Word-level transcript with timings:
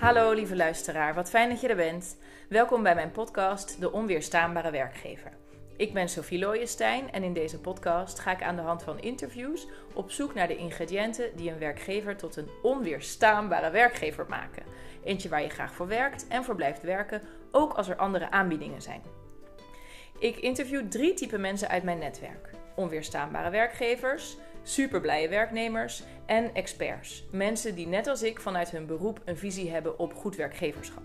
Hallo 0.00 0.32
lieve 0.32 0.56
luisteraar, 0.56 1.14
wat 1.14 1.30
fijn 1.30 1.48
dat 1.48 1.60
je 1.60 1.68
er 1.68 1.76
bent. 1.76 2.16
Welkom 2.48 2.82
bij 2.82 2.94
mijn 2.94 3.10
podcast 3.10 3.80
De 3.80 3.92
Onweerstaanbare 3.92 4.70
Werkgever. 4.70 5.32
Ik 5.76 5.92
ben 5.92 6.08
Sophie 6.08 6.38
Looijenstein 6.38 7.12
en 7.12 7.22
in 7.22 7.32
deze 7.32 7.60
podcast 7.60 8.18
ga 8.18 8.32
ik 8.32 8.42
aan 8.42 8.56
de 8.56 8.62
hand 8.62 8.82
van 8.82 9.00
interviews 9.00 9.66
op 9.92 10.10
zoek 10.10 10.34
naar 10.34 10.48
de 10.48 10.56
ingrediënten 10.56 11.36
die 11.36 11.50
een 11.50 11.58
werkgever 11.58 12.16
tot 12.16 12.36
een 12.36 12.48
onweerstaanbare 12.62 13.70
werkgever 13.70 14.26
maken. 14.28 14.62
Eentje 15.04 15.28
waar 15.28 15.42
je 15.42 15.48
graag 15.48 15.74
voor 15.74 15.88
werkt 15.88 16.28
en 16.28 16.44
voor 16.44 16.54
blijft 16.54 16.82
werken, 16.82 17.22
ook 17.50 17.72
als 17.72 17.88
er 17.88 17.96
andere 17.96 18.30
aanbiedingen 18.30 18.82
zijn. 18.82 19.02
Ik 20.18 20.36
interview 20.36 20.88
drie 20.88 21.14
typen 21.14 21.40
mensen 21.40 21.68
uit 21.68 21.82
mijn 21.82 21.98
netwerk: 21.98 22.50
onweerstaanbare 22.76 23.50
werkgevers, 23.50 24.36
superblije 24.70 25.28
werknemers 25.28 26.02
en 26.26 26.54
experts. 26.54 27.24
Mensen 27.30 27.74
die 27.74 27.86
net 27.86 28.06
als 28.06 28.22
ik 28.22 28.40
vanuit 28.40 28.70
hun 28.70 28.86
beroep 28.86 29.20
een 29.24 29.36
visie 29.36 29.70
hebben 29.70 29.98
op 29.98 30.14
goed 30.14 30.36
werkgeverschap. 30.36 31.02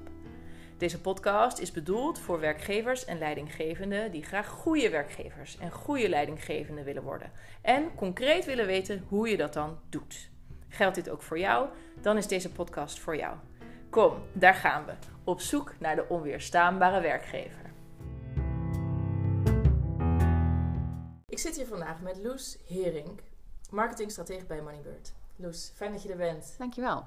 Deze 0.78 1.02
podcast 1.02 1.60
is 1.60 1.72
bedoeld 1.72 2.20
voor 2.20 2.40
werkgevers 2.40 3.06
en 3.06 3.18
leidinggevenden 3.18 4.12
die 4.12 4.24
graag 4.24 4.48
goede 4.48 4.90
werkgevers 4.90 5.58
en 5.58 5.72
goede 5.72 6.10
leidinggevenden 6.10 6.84
willen 6.84 7.04
worden. 7.04 7.32
En 7.62 7.96
concreet 7.96 8.46
willen 8.46 8.66
weten 8.66 9.06
hoe 9.08 9.30
je 9.30 9.38
dat 9.38 9.54
dan 9.54 9.80
doet. 9.90 10.30
Geldt 10.68 10.96
dit 10.96 11.10
ook 11.10 11.22
voor 11.22 11.40
jou? 11.40 11.70
Dan 12.02 12.18
is 12.18 12.28
deze 12.28 12.52
podcast 12.52 13.00
voor 13.00 13.18
jou. 13.18 13.38
Kom, 13.90 14.14
daar 14.34 14.54
gaan 14.54 14.86
we. 14.86 14.94
Op 15.24 15.40
zoek 15.42 15.74
naar 15.80 15.96
de 15.96 16.06
onweerstaanbare 16.10 17.02
werkgever. 17.02 17.74
Ik 21.28 21.40
zit 21.40 21.56
hier 21.56 21.68
vandaag 21.68 22.02
met 22.02 22.18
Loes 22.18 22.58
Hering, 22.68 23.20
marketingstratege 23.72 24.46
bij 24.46 24.62
Moneybird. 24.62 25.14
Loes, 25.36 25.72
fijn 25.76 25.92
dat 25.92 26.04
je 26.04 26.10
er 26.10 26.18
bent. 26.18 26.56
Dankjewel. 26.58 27.06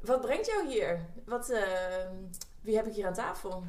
Wat 0.00 0.20
brengt 0.20 0.46
jou 0.46 0.68
hier? 0.68 1.00
Wat, 1.24 1.50
uh, 1.50 1.62
wie 2.60 2.76
heb 2.76 2.86
ik 2.86 2.94
hier 2.94 3.06
aan 3.06 3.14
tafel? 3.14 3.64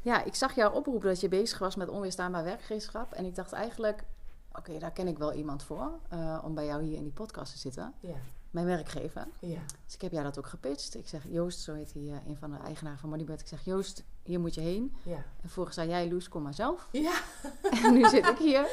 Ja, 0.00 0.24
ik 0.24 0.34
zag 0.34 0.54
jouw 0.54 0.72
oproep 0.72 1.02
dat 1.02 1.20
je 1.20 1.28
bezig 1.28 1.58
was 1.58 1.76
met 1.76 1.88
onweerstaanbaar 1.88 2.44
werkgeverschap. 2.44 3.12
En 3.12 3.24
ik 3.24 3.34
dacht 3.34 3.52
eigenlijk, 3.52 4.04
oké, 4.52 4.78
daar 4.78 4.92
ken 4.92 5.08
ik 5.08 5.18
wel 5.18 5.32
iemand 5.32 5.62
voor. 5.62 5.90
Uh, 6.12 6.42
om 6.44 6.54
bij 6.54 6.66
jou 6.66 6.82
hier 6.82 6.96
in 6.96 7.02
die 7.02 7.12
podcast 7.12 7.52
te 7.52 7.58
zitten. 7.58 7.94
Ja. 8.00 8.16
Mijn 8.50 8.66
werkgever. 8.66 9.26
Ja. 9.40 9.60
Dus 9.84 9.94
ik 9.94 10.00
heb 10.00 10.12
jou 10.12 10.24
dat 10.24 10.38
ook 10.38 10.46
gepitcht. 10.46 10.94
Ik 10.94 11.08
zeg, 11.08 11.24
Joost, 11.28 11.60
zo 11.60 11.74
heet 11.74 11.92
hij, 11.92 12.02
uh, 12.02 12.16
een 12.26 12.36
van 12.36 12.50
de 12.50 12.56
eigenaren 12.56 12.98
van 12.98 13.08
Moneybird. 13.08 13.40
Ik 13.40 13.46
zeg, 13.46 13.64
Joost, 13.64 14.04
hier 14.22 14.40
moet 14.40 14.54
je 14.54 14.60
heen. 14.60 14.96
Ja. 15.02 15.24
En 15.42 15.48
vorig 15.48 15.72
zei 15.72 15.88
jij, 15.88 16.08
Loes, 16.10 16.28
kom 16.28 16.42
maar 16.42 16.54
zelf. 16.54 16.88
Ja. 16.92 17.12
En 17.84 17.92
nu 17.92 18.08
zit 18.08 18.26
ik 18.26 18.38
hier. 18.38 18.68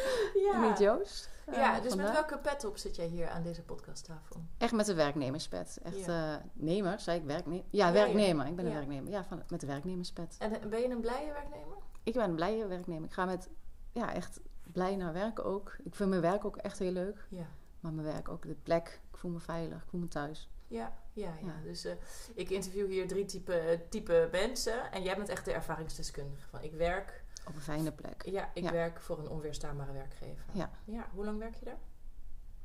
Ja. 0.52 0.68
Niet 0.70 0.78
Joost. 0.80 1.30
uh, 1.50 1.56
Ja, 1.56 1.80
dus 1.80 1.90
vandaag. 1.90 2.08
met 2.08 2.16
welke 2.16 2.38
pet 2.38 2.66
op 2.66 2.78
zit 2.78 2.96
jij 2.96 3.06
hier 3.08 3.30
aan 3.30 3.44
deze 3.44 3.62
podcasttafel? 3.62 4.42
Echt 4.58 4.74
met 4.74 4.86
de 4.86 4.94
werknemerspet. 4.94 5.80
Echt 5.84 6.06
Ja. 6.06 6.36
eh 6.38 6.44
nemer, 6.54 7.00
zei 7.00 7.20
ik 7.20 7.26
werknemer? 7.26 7.64
Ja, 7.70 7.92
werknemer. 7.92 8.46
Ik 8.48 8.56
ben 8.56 8.66
een 8.66 8.74
werknemer. 8.74 9.12
Ja, 9.12 9.24
van, 9.24 9.42
met 9.50 9.60
de 9.60 9.68
werknemerspet. 9.68 10.36
En 10.40 10.62
eh, 10.62 10.68
ben 10.70 10.80
je 10.82 10.90
een 10.90 11.02
blije 11.02 11.32
werknemer? 11.32 11.78
Ik 12.04 12.14
ben 12.14 12.24
een 12.30 12.36
blije 12.36 12.68
werknemer. 12.68 13.04
Ik 13.08 13.14
ga 13.14 13.26
met, 13.26 13.50
ja, 13.92 14.14
echt 14.14 14.40
blij 14.72 14.96
naar 14.96 15.14
werk 15.14 15.46
ook. 15.46 15.76
Ik 15.84 15.96
vind 15.96 16.10
mijn 16.10 16.22
werk 16.22 16.46
ook 16.46 16.56
echt 16.58 16.80
heel 16.80 16.92
leuk. 16.92 17.28
Ja. 17.30 17.46
Maar 17.86 17.94
mijn 17.94 18.08
werk 18.14 18.30
ook, 18.30 18.48
de 18.48 18.56
plek. 18.64 19.00
Ik 19.12 19.18
voel 19.18 19.32
me 19.32 19.40
veilig. 19.40 19.82
Ik 19.84 19.90
voel 19.90 20.00
me 20.00 20.08
thuis. 20.08 20.50
Ja, 20.68 20.94
ja, 21.14 21.34
ja. 21.42 21.48
Ja. 21.48 21.54
Dus 21.64 21.86
eh, 21.86 21.94
ik 22.34 22.50
interview 22.50 22.88
hier 22.88 23.08
drie 23.08 23.26
type, 23.26 23.86
type 23.90 24.30
mensen. 24.32 24.92
En 24.92 25.04
jij 25.04 25.16
bent 25.16 25.30
echt 25.30 25.46
de 25.46 25.54
ervaringsdeskundige 25.54 26.48
van 26.50 26.62
ik 26.62 26.74
werk, 26.74 27.24
Op 27.48 27.56
een 27.56 27.62
fijne 27.62 27.92
plek. 27.92 28.26
ja, 28.26 28.50
ik 28.54 28.64
Ja. 28.64 28.72
werk 28.72 29.02
voor 29.02 29.20
een 29.20 29.28
onweerstaanbare 29.30 29.92
werkgever. 29.92 30.46
Ja. 30.52 30.70
Ja, 30.86 31.08
hoe 31.14 31.26
lang 31.26 31.40
werk 31.40 31.56
je 31.56 31.66
daar? 31.66 31.78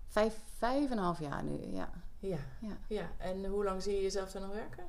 Vijf, 0.08 0.40
vijf 0.56 0.90
en 0.90 0.96
een 0.96 1.02
half 1.04 1.20
jaar 1.20 1.42
nu, 1.44 1.66
ja. 1.72 1.90
Ja. 2.18 2.38
Ja. 2.60 2.76
ja. 2.88 3.10
En 3.18 3.44
hoe 3.44 3.64
lang 3.64 3.82
zie 3.82 3.94
je 3.94 4.02
jezelf 4.02 4.30
daar 4.30 4.42
nog 4.42 4.52
werken? 4.52 4.84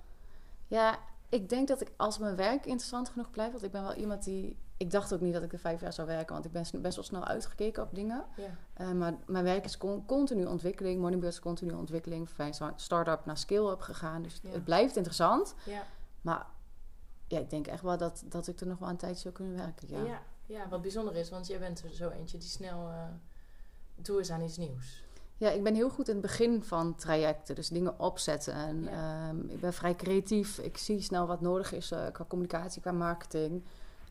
Ja, 0.68 1.00
ik 1.30 1.50
denk 1.50 1.68
dat 1.68 1.82
ik 1.82 1.92
als 1.98 2.18
mijn 2.18 2.36
werk 2.36 2.66
interessant 2.66 3.10
genoeg 3.10 3.30
blijft... 3.32 3.52
Want 3.52 3.64
ik 3.64 3.72
ben 3.72 3.82
wel 3.84 3.94
iemand 3.96 4.24
die... 4.24 4.58
Ik 4.82 4.92
dacht 4.92 5.14
ook 5.14 5.22
niet 5.22 5.34
dat 5.34 5.44
ik 5.44 5.54
er 5.54 5.60
vijf 5.60 5.82
jaar 5.82 5.94
zou 5.94 6.08
werken. 6.08 6.34
Want 6.34 6.46
ik 6.46 6.52
ben 6.52 6.66
best 6.82 6.96
wel 6.96 7.06
snel 7.06 7.26
uitgekeken 7.26 7.84
op 7.84 7.96
dingen. 7.96 8.26
Ja. 8.36 8.44
Eh, 8.74 8.92
maar 8.92 9.14
mijn 9.26 9.44
werk 9.44 9.66
is 9.66 9.78
con- 9.78 10.06
continu 10.06 10.46
ontwikkeling. 10.46 11.02
Moneybird 11.02 11.34
is 11.34 11.40
continu 11.40 11.72
ontwikkeling. 11.74 12.30
Van 12.30 12.74
start-up 12.76 13.26
naar 13.26 13.38
scale-up 13.38 13.82
gegaan. 13.82 14.22
Dus 14.22 14.40
Ja. 14.44 14.50
het 14.50 14.64
blijft 14.64 14.96
interessant. 14.96 15.56
Ja. 15.66 15.84
Maar 16.22 16.46
ja, 17.28 17.40
ik 17.40 17.50
denk 17.50 17.68
echt 17.68 17.82
wel 17.82 17.98
dat, 17.98 18.24
dat 18.26 18.48
ik 18.48 18.60
er 18.60 18.68
nog 18.68 18.80
wel 18.80 18.90
een 18.90 18.98
tijd 18.98 19.18
zou 19.20 19.34
kunnen 19.34 19.56
werken. 19.56 19.88
Ja. 19.90 20.04
Ja. 20.04 20.22
ja. 20.46 20.70
wat 20.70 20.82
bijzonder 20.82 21.16
is, 21.16 21.30
want 21.30 21.48
jij 21.48 21.60
bent 21.60 21.84
er 21.84 21.94
zo 21.94 22.10
eentje 22.10 22.38
die 22.38 22.50
snel 22.50 22.90
eh 22.90 23.04
toe 24.02 24.20
is 24.20 24.32
aan 24.32 24.42
iets 24.42 24.58
nieuws. 24.58 25.04
Ja, 25.38 25.50
ik 25.50 25.64
ben 25.64 25.76
heel 25.76 25.90
goed 25.90 26.08
in 26.08 26.14
het 26.14 26.22
begin 26.22 26.64
van 26.64 26.96
trajecten. 26.96 27.56
Dus 27.56 27.68
dingen 27.70 28.00
opzetten. 28.00 28.54
En 28.54 28.88
ehm, 28.88 29.40
ik 29.50 29.60
ben 29.60 29.74
vrij 29.74 29.96
creatief. 29.96 30.58
Ik 30.60 30.78
zie 30.78 31.02
snel 31.02 31.28
wat 31.28 31.42
nodig 31.42 31.72
is 31.72 31.92
eh, 31.92 32.06
qua 32.12 32.26
communicatie, 32.28 32.82
qua 32.82 32.92
marketing. 32.92 33.64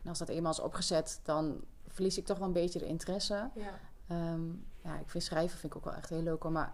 En 0.03 0.09
als 0.09 0.19
dat 0.19 0.29
eenmaal 0.29 0.51
is 0.51 0.59
opgezet, 0.59 1.19
dan 1.23 1.63
verlies 1.87 2.17
ik 2.17 2.25
toch 2.25 2.37
wel 2.37 2.47
een 2.47 2.53
beetje 2.53 2.79
de 2.79 2.85
interesse. 2.85 3.49
Ja. 3.55 3.79
Ehm, 4.07 4.49
ja, 4.83 4.99
ik 4.99 5.09
vind 5.09 5.23
schrijven 5.23 5.57
vind 5.57 5.73
ik 5.73 5.77
ook 5.77 5.85
wel 5.85 5.93
echt 5.93 6.09
heel 6.09 6.21
leuk. 6.21 6.43
Maar 6.43 6.73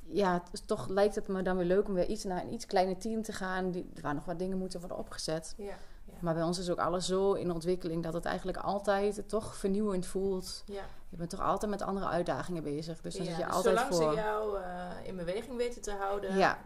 ja, 0.00 0.42
toch 0.66 0.88
lijkt 0.88 1.14
het 1.14 1.28
me 1.28 1.42
dan 1.42 1.56
weer 1.56 1.66
leuk 1.66 1.88
om 1.88 1.94
weer 1.94 2.06
iets 2.06 2.24
naar 2.24 2.42
een 2.42 2.52
iets 2.52 2.66
kleiner 2.66 2.98
team 2.98 3.22
te 3.22 3.32
gaan. 3.32 3.70
Die, 3.70 3.90
waar 4.00 4.14
nog 4.14 4.24
wat 4.24 4.38
dingen 4.38 4.58
moeten 4.58 4.80
worden 4.80 4.98
opgezet. 4.98 5.54
Ja. 5.56 5.76
Maar 6.20 6.34
bij 6.34 6.42
ons 6.42 6.58
is 6.58 6.70
ook 6.70 6.78
alles 6.78 7.06
zo 7.06 7.32
in 7.32 7.50
ontwikkeling 7.52 8.02
dat 8.02 8.14
het 8.14 8.24
eigenlijk 8.24 8.58
altijd 8.58 9.28
toch 9.28 9.56
vernieuwend 9.56 10.06
voelt. 10.06 10.62
ja. 10.66 10.82
Je 11.08 11.20
bent 11.20 11.32
toch 11.32 11.40
altijd 11.42 11.70
met 11.70 11.82
andere 11.82 12.06
uitdagingen 12.06 12.62
bezig. 12.62 13.00
Dus 13.00 13.14
dan 13.14 13.24
Ja, 13.24 13.30
zit 13.30 13.40
je 13.40 13.44
dus 13.46 13.54
altijd 13.54 13.78
zolang 13.78 13.94
voor. 13.94 14.10
ze 14.12 14.16
jou 14.20 14.58
eh, 14.62 14.90
in 15.02 15.16
beweging 15.16 15.56
weten 15.56 15.82
te 15.82 15.90
houden, 15.92 16.36
Ja. 16.36 16.58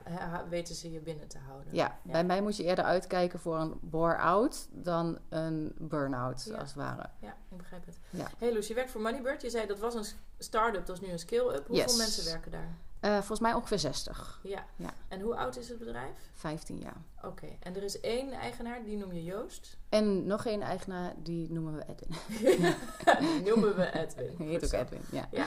weten 0.49 0.75
ze 0.75 0.93
je 0.93 1.01
binnen 1.01 1.29
te 1.29 1.39
houden. 1.39 1.75
Ja, 1.75 1.99
bij 2.03 2.25
mij 2.25 2.43
moet 2.43 2.57
je 2.57 2.65
eerder 2.65 2.85
uitkijken 2.85 3.39
voor 3.39 3.57
een 3.59 3.79
bore-out 3.81 4.69
dan 4.71 5.19
een 5.29 5.73
burn-out, 5.79 6.51
als 6.59 6.69
het 6.69 6.75
ware. 6.75 7.07
Ja, 7.21 7.35
ik 7.51 7.57
begrijp 7.57 7.87
het. 7.87 7.99
Hey 8.39 8.53
Loes, 8.53 8.67
je 8.69 8.75
werkt 8.75 8.91
voor 8.91 9.01
Moneybird. 9.01 9.43
Je 9.43 9.51
zei 9.51 9.67
dat 9.67 9.79
was 9.79 9.95
een 9.95 10.05
start-up, 10.39 10.87
dat 10.87 10.97
is 11.01 11.07
nu 11.07 11.13
een 11.13 11.19
scale-up. 11.19 11.67
Hoeveel 11.67 11.85
Yes. 11.87 11.97
mensen 11.97 12.25
werken 12.25 12.51
daar? 12.51 12.75
Eh, 13.01 13.13
volgens 13.13 13.41
mij 13.41 13.53
ongeveer 13.55 13.79
60, 13.79 14.41
Ja. 14.43 14.67
Ja. 14.77 14.91
En 15.09 15.21
hoe 15.21 15.37
oud 15.37 15.57
is 15.57 15.69
het 15.69 15.79
bedrijf? 15.79 16.31
15 16.33 16.79
jaar. 16.79 17.03
Oké. 17.23 17.47
En 17.61 17.77
er 17.77 17.83
is 17.83 18.01
één 18.01 18.33
eigenaar, 18.33 18.85
die 18.85 18.97
noem 18.97 19.13
je 19.13 19.25
Joost. 19.25 19.77
En 19.89 20.27
nog 20.27 20.47
één 20.47 20.63
eigenaar, 20.63 21.15
die 21.17 21.53
noemen 21.53 21.77
we 21.77 21.85
Edwin. 21.89 22.17
die 23.21 23.43
noemen 23.43 23.77
we 23.77 23.93
Edwin. 23.93 24.35
Die 24.39 24.49
heet 24.49 24.65
ook. 24.65 24.73
Edwin, 24.73 25.01
ja. 25.11 25.29
Ja. 25.31 25.47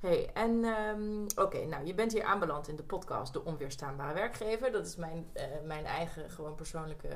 Hey, 0.00 0.30
en 0.34 0.64
ehm, 0.64 1.44
oké, 1.44 1.64
nou, 1.64 1.86
je 1.86 1.94
bent 1.94 2.12
hier 2.12 2.24
aanbeland 2.24 2.68
in 2.68 2.76
de 2.76 2.82
podcast 2.82 3.32
De 3.32 3.44
Onweerstaanbare 3.44 4.14
Werkgever. 4.14 4.72
Dat 4.72 4.86
is 4.86 4.96
mijn, 4.96 5.26
eh, 5.32 5.44
mijn 5.64 5.84
eigen 5.84 6.30
gewoon 6.30 6.54
persoonlijke 6.54 7.08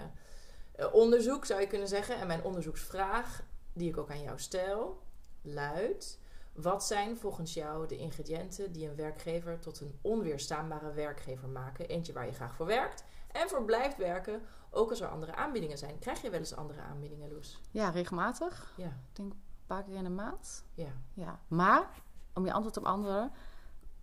eh, 0.72 0.94
onderzoek, 0.94 1.44
zou 1.44 1.60
je 1.60 1.66
kunnen 1.66 1.88
zeggen. 1.88 2.16
En 2.16 2.26
mijn 2.26 2.42
onderzoeksvraag, 2.42 3.42
die 3.72 3.88
ik 3.88 3.96
ook 3.96 4.10
aan 4.10 4.22
jou 4.22 4.38
stel, 4.38 5.02
luidt... 5.42 6.18
Wat 6.56 6.84
zijn 6.84 7.16
volgens 7.16 7.54
jou 7.54 7.86
de 7.86 7.96
ingrediënten 7.96 8.72
die 8.72 8.88
een 8.88 8.96
werkgever 8.96 9.58
tot 9.58 9.80
een 9.80 9.98
onweerstaanbare 10.02 10.92
werkgever 10.92 11.48
maken? 11.48 11.88
Eentje 11.88 12.12
waar 12.12 12.26
je 12.26 12.32
graag 12.32 12.54
voor 12.54 12.66
werkt 12.66 13.04
en 13.32 13.48
voor 13.48 13.64
blijft 13.64 13.96
werken, 13.96 14.42
ook 14.70 14.90
als 14.90 15.00
er 15.00 15.08
andere 15.08 15.34
aanbiedingen 15.34 15.78
zijn. 15.78 15.98
Krijg 15.98 16.22
je 16.22 16.30
wel 16.30 16.38
eens 16.38 16.54
andere 16.54 16.80
aanbiedingen, 16.80 17.32
Loes? 17.32 17.60
Ja, 17.70 17.88
regelmatig. 17.90 18.72
Ja, 18.76 18.86
Ik 18.86 18.92
denk 19.16 19.32
een 19.32 19.42
paar 19.66 19.82
keer 19.82 19.94
in 19.94 20.04
de 20.04 20.10
maand. 20.10 20.64
ja. 20.74 20.92
Ja. 21.14 21.40
Maar, 21.48 21.88
om 22.34 22.44
je 22.46 22.52
antwoord 22.52 22.76
op 22.76 22.82
Maar 22.82 23.30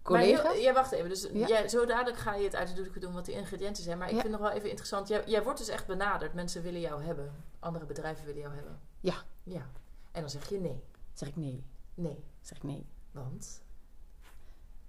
collega's... 0.02 0.58
ja, 0.60 0.74
wacht 0.74 0.92
even. 0.92 1.10
Dus 1.10 1.30
Ja. 1.34 1.48
jij, 1.48 1.68
zo 1.70 1.86
dadelijk 1.86 2.18
ga 2.18 2.36
je 2.36 2.44
het 2.44 2.56
uit 2.56 2.68
de 2.76 2.82
doeken 2.84 3.02
doen 3.02 3.14
wat 3.14 3.26
de 3.26 3.32
ingrediënten 3.32 3.84
zijn. 3.84 3.98
Maar 3.98 4.08
ik 4.10 4.14
Ja. 4.16 4.22
vind 4.22 4.32
het 4.34 4.42
nog 4.42 4.50
wel 4.50 4.58
even 4.60 4.70
interessant. 4.70 5.08
Jij, 5.08 5.24
jij 5.26 5.44
wordt 5.44 5.60
dus 5.60 5.68
echt 5.68 5.88
benaderd. 5.88 6.34
Mensen 6.34 6.62
willen 6.62 6.80
jou 6.80 7.04
hebben. 7.04 7.44
Andere 7.60 7.86
bedrijven 7.86 8.26
willen 8.26 8.42
jou 8.42 8.54
hebben. 8.56 8.80
Ja. 9.00 9.16
Ja. 9.44 9.70
En 10.12 10.22
dan 10.22 10.30
zeg 10.30 10.50
je 10.50 10.60
nee. 10.60 10.84
zeg 11.14 11.28
ik 11.30 11.36
nee. 11.36 11.64
Nee. 11.94 12.24
Zeg 12.44 12.58
ik 12.58 12.64
nee. 12.64 12.86
Want? 13.12 13.62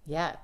Ja, 0.03 0.41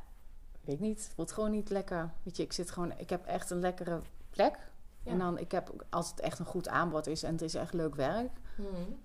weet 0.60 0.75
ik 0.75 0.81
niet. 0.81 1.04
Het 1.04 1.12
voelt 1.15 1.33
gewoon 1.33 1.51
niet 1.51 1.71
lekker. 1.71 2.10
Weet 2.22 2.36
je, 2.36 2.42
ik 2.42 2.53
zit 2.53 2.71
gewoon... 2.71 2.92
Ik 2.98 3.10
heb 3.10 3.27
echt 3.27 3.51
een 3.51 3.60
lekkere 3.60 4.01
plek. 4.30 4.59
Ja. 5.03 5.10
En 5.10 5.18
dan, 5.18 5.39
ik 5.39 5.51
heb, 5.53 5.84
als 5.91 6.10
het 6.10 6.21
echt 6.21 6.39
een 6.39 6.45
goed 6.47 6.68
aanbod 6.68 7.07
is 7.07 7.22
en 7.22 7.33
het 7.33 7.42
is 7.42 7.54
echt 7.54 7.72
leuk 7.72 7.95
werk... 7.95 8.30
Hmm. 8.57 8.98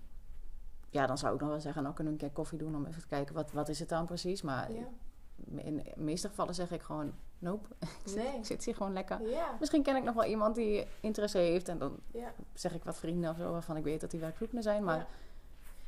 Ja, 0.90 1.06
dan 1.06 1.18
zou 1.18 1.34
ik 1.34 1.40
nog 1.40 1.48
wel 1.50 1.60
zeggen, 1.60 1.82
nou 1.82 1.94
kunnen 1.94 2.12
we 2.12 2.18
een 2.18 2.24
keer 2.26 2.36
koffie 2.36 2.58
doen 2.58 2.74
om 2.74 2.86
even 2.86 3.00
te 3.02 3.08
kijken 3.08 3.34
wat, 3.34 3.52
wat 3.52 3.68
is 3.68 3.78
het 3.78 3.88
dan 3.88 4.06
precies. 4.06 4.42
Maar 4.42 4.72
Ja. 4.72 4.86
in 5.56 5.76
de 5.76 5.92
meeste 5.96 6.28
gevallen 6.28 6.54
zeg 6.54 6.70
ik 6.70 6.82
gewoon, 6.82 7.12
nope, 7.38 7.68
ik 7.80 7.88
zit, 8.04 8.16
Nee. 8.16 8.36
ik 8.38 8.44
zit 8.46 8.64
hier 8.64 8.74
gewoon 8.74 8.92
lekker. 8.92 9.28
Ja. 9.28 9.56
Misschien 9.60 9.82
ken 9.82 9.96
ik 9.96 10.04
nog 10.04 10.14
wel 10.14 10.24
iemand 10.24 10.54
die 10.54 10.86
interesse 11.00 11.38
heeft 11.38 11.68
en 11.68 11.78
dan 11.78 11.98
zeg 12.54 12.74
ik 12.74 12.84
wat 12.84 12.96
vrienden 12.96 13.30
of 13.30 13.36
zo 13.36 13.50
waarvan 13.52 13.76
ik 13.76 13.84
weet 13.84 14.00
dat 14.00 14.10
die 14.10 14.20
werkzoekende 14.20 14.62
zijn. 14.62 14.84
Maar. 14.84 15.06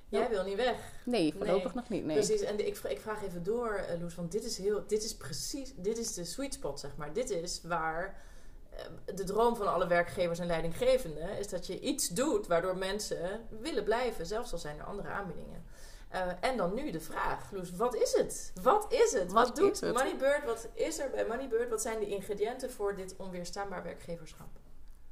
Jij 0.08 0.28
wil 0.28 0.44
niet 0.44 0.56
weg. 0.56 0.76
nee, 1.05 1.34
voorlopig 1.37 1.64
Nee. 1.75 1.82
nog 1.82 1.88
niet. 1.88 2.05
Nee. 2.05 2.16
Precies. 2.16 2.40
En 2.40 2.66
ik, 2.66 2.78
ik 2.78 3.00
vraag 3.00 3.22
even 3.25 3.43
door, 3.43 3.72
eh, 3.75 4.00
Loes. 4.00 4.14
Want 4.14 4.32
dit 4.32 4.44
is 4.44 4.58
heel... 4.58 4.84
Dit 4.87 5.05
is 5.05 5.16
precies... 5.16 5.72
Dit 5.76 5.99
is 5.99 6.14
de 6.14 6.25
sweet 6.25 6.55
spot, 6.55 6.81
zeg 6.81 6.96
maar. 6.96 7.12
Dit 7.12 7.31
is 7.31 7.60
waar... 7.62 8.22
eh, 8.70 8.81
De 9.14 9.25
droom 9.25 9.56
van 9.56 9.72
alle 9.72 9.87
werkgevers 9.87 10.38
en 10.38 10.46
leidinggevenden 10.46 11.38
is 11.38 11.49
dat 11.49 11.66
je 11.66 11.81
iets 11.81 12.08
doet 12.08 12.46
waardoor 12.46 12.76
mensen 12.76 13.40
willen 13.60 13.84
blijven, 13.84 14.26
zelfs 14.26 14.52
al 14.52 14.58
zijn 14.58 14.78
er 14.78 14.84
andere 14.84 15.08
aanbiedingen. 15.08 15.64
Eh, 16.08 16.22
en 16.40 16.56
dan 16.56 16.75
nu 16.75 16.90
de 16.90 17.00
vraag, 17.00 17.50
Loes, 17.52 17.70
wat 17.76 17.94
is 17.94 18.12
het? 18.12 18.52
Wat 18.62 18.93
is 18.93 19.12
het? 19.12 19.32
Wat, 19.32 19.46
Wat 19.46 19.56
doet 19.56 19.81
het? 19.81 19.94
Moneybird? 19.94 20.44
Wat 20.44 20.69
is 20.75 20.99
er 20.99 21.10
bij 21.10 21.26
Moneybird? 21.26 21.70
Wat 21.70 21.82
zijn 21.82 21.99
de 21.99 22.06
ingrediënten 22.06 22.70
voor 22.70 22.96
dit 22.96 23.14
onweerstaanbaar 23.16 23.82
werkgeverschap? 23.82 24.49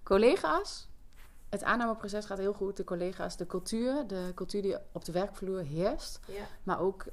Collega's. 0.02 0.88
Het 1.48 1.62
aannameproces 1.62 2.24
gaat 2.24 2.38
heel 2.38 2.52
goed. 2.52 2.76
De 2.76 2.84
collega's, 2.84 3.36
de 3.36 3.46
cultuur, 3.46 4.06
de 4.06 4.32
cultuur 4.34 4.62
die 4.62 4.76
op 4.92 5.04
de 5.04 5.12
werkvloer 5.12 5.60
heerst. 5.62 6.20
Ja, 6.26 6.44
Maar 6.62 6.80
ook 6.80 7.04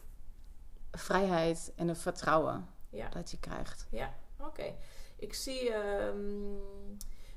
vrijheid 0.92 1.72
en 1.76 1.88
een 1.88 1.96
vertrouwen 1.96 2.68
ja, 2.90 3.10
dat 3.10 3.32
je 3.32 3.40
krijgt. 3.40 3.88
ja. 3.90 4.14
Oké. 4.40 4.74
Ik 5.16 5.34
zie 5.34 5.74
ehm, 5.74 6.56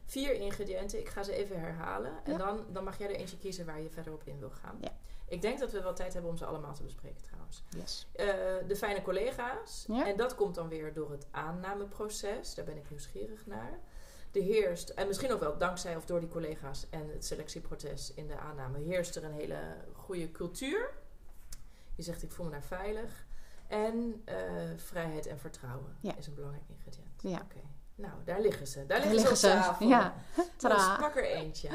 vier 0.04 0.34
ingrediënten. 0.34 0.98
Ik 0.98 1.08
ga 1.08 1.22
ze 1.22 1.32
even 1.32 1.60
herhalen. 1.60 2.12
En 2.24 2.32
Ja. 2.32 2.38
dan, 2.38 2.64
dan 2.72 2.84
mag 2.84 2.98
jij 2.98 3.08
er 3.08 3.16
eentje 3.16 3.38
kiezen 3.38 3.66
waar 3.66 3.80
je 3.80 3.90
verder 3.90 4.12
op 4.12 4.22
in 4.24 4.38
wil 4.38 4.50
gaan. 4.50 4.76
Ja. 4.80 4.90
Ik 5.28 5.42
denk 5.42 5.58
dat 5.58 5.70
we 5.72 5.82
wel 5.82 5.94
tijd 5.94 6.12
hebben 6.12 6.30
om 6.30 6.36
ze 6.36 6.44
allemaal 6.44 6.74
te 6.74 6.82
bespreken 6.82 7.22
trouwens. 7.22 7.62
Yes. 7.70 8.06
Eh, 8.12 8.26
de 8.68 8.76
fijne 8.76 9.02
collega's. 9.02 9.86
En 9.88 10.16
dat 10.16 10.34
komt 10.34 10.54
dan 10.54 10.68
weer 10.68 10.94
door 10.94 11.10
het 11.10 11.26
aannameproces. 11.30 12.54
Daar 12.54 12.64
ben 12.64 12.76
ik 12.76 12.90
nieuwsgierig 12.90 13.46
naar. 13.46 13.78
De 14.36 14.42
heerst, 14.42 14.88
en 14.88 15.06
misschien 15.06 15.32
ook 15.32 15.40
wel 15.40 15.58
dankzij 15.58 15.96
of 15.96 16.04
door 16.04 16.20
die 16.20 16.28
collega's 16.28 16.86
en 16.90 17.08
het 17.12 17.24
selectieproces 17.24 18.14
in 18.14 18.26
de 18.26 18.38
aanname, 18.38 18.78
heerst 18.78 19.16
er 19.16 19.24
een 19.24 19.32
hele 19.32 19.58
goede 19.92 20.30
cultuur. 20.30 20.90
Je 21.94 22.02
zegt 22.02 22.22
ik 22.22 22.30
voel 22.32 22.44
me 22.46 22.52
daar 22.52 22.62
veilig. 22.62 23.26
En 23.66 24.22
eh, 24.24 24.36
vrijheid 24.76 25.26
en 25.26 25.38
vertrouwen 25.38 25.96
Ja. 26.00 26.16
is 26.16 26.26
een 26.26 26.34
belangrijk 26.34 26.64
ingrediënt. 26.68 27.22
Ja. 27.22 27.36
Oké. 27.44 27.60
Nou, 27.94 28.12
daar 28.24 28.40
liggen 28.40 28.66
ze. 28.66 28.86
Daar 28.86 29.00
Daar 29.02 29.12
liggen, 29.12 29.36
ze 29.36 29.46
op 29.46 29.52
tafel. 29.52 29.88
Ja. 29.88 30.14
Dus 30.56 30.96
pak 30.98 31.16
er 31.16 31.24
eentje. 31.30 31.68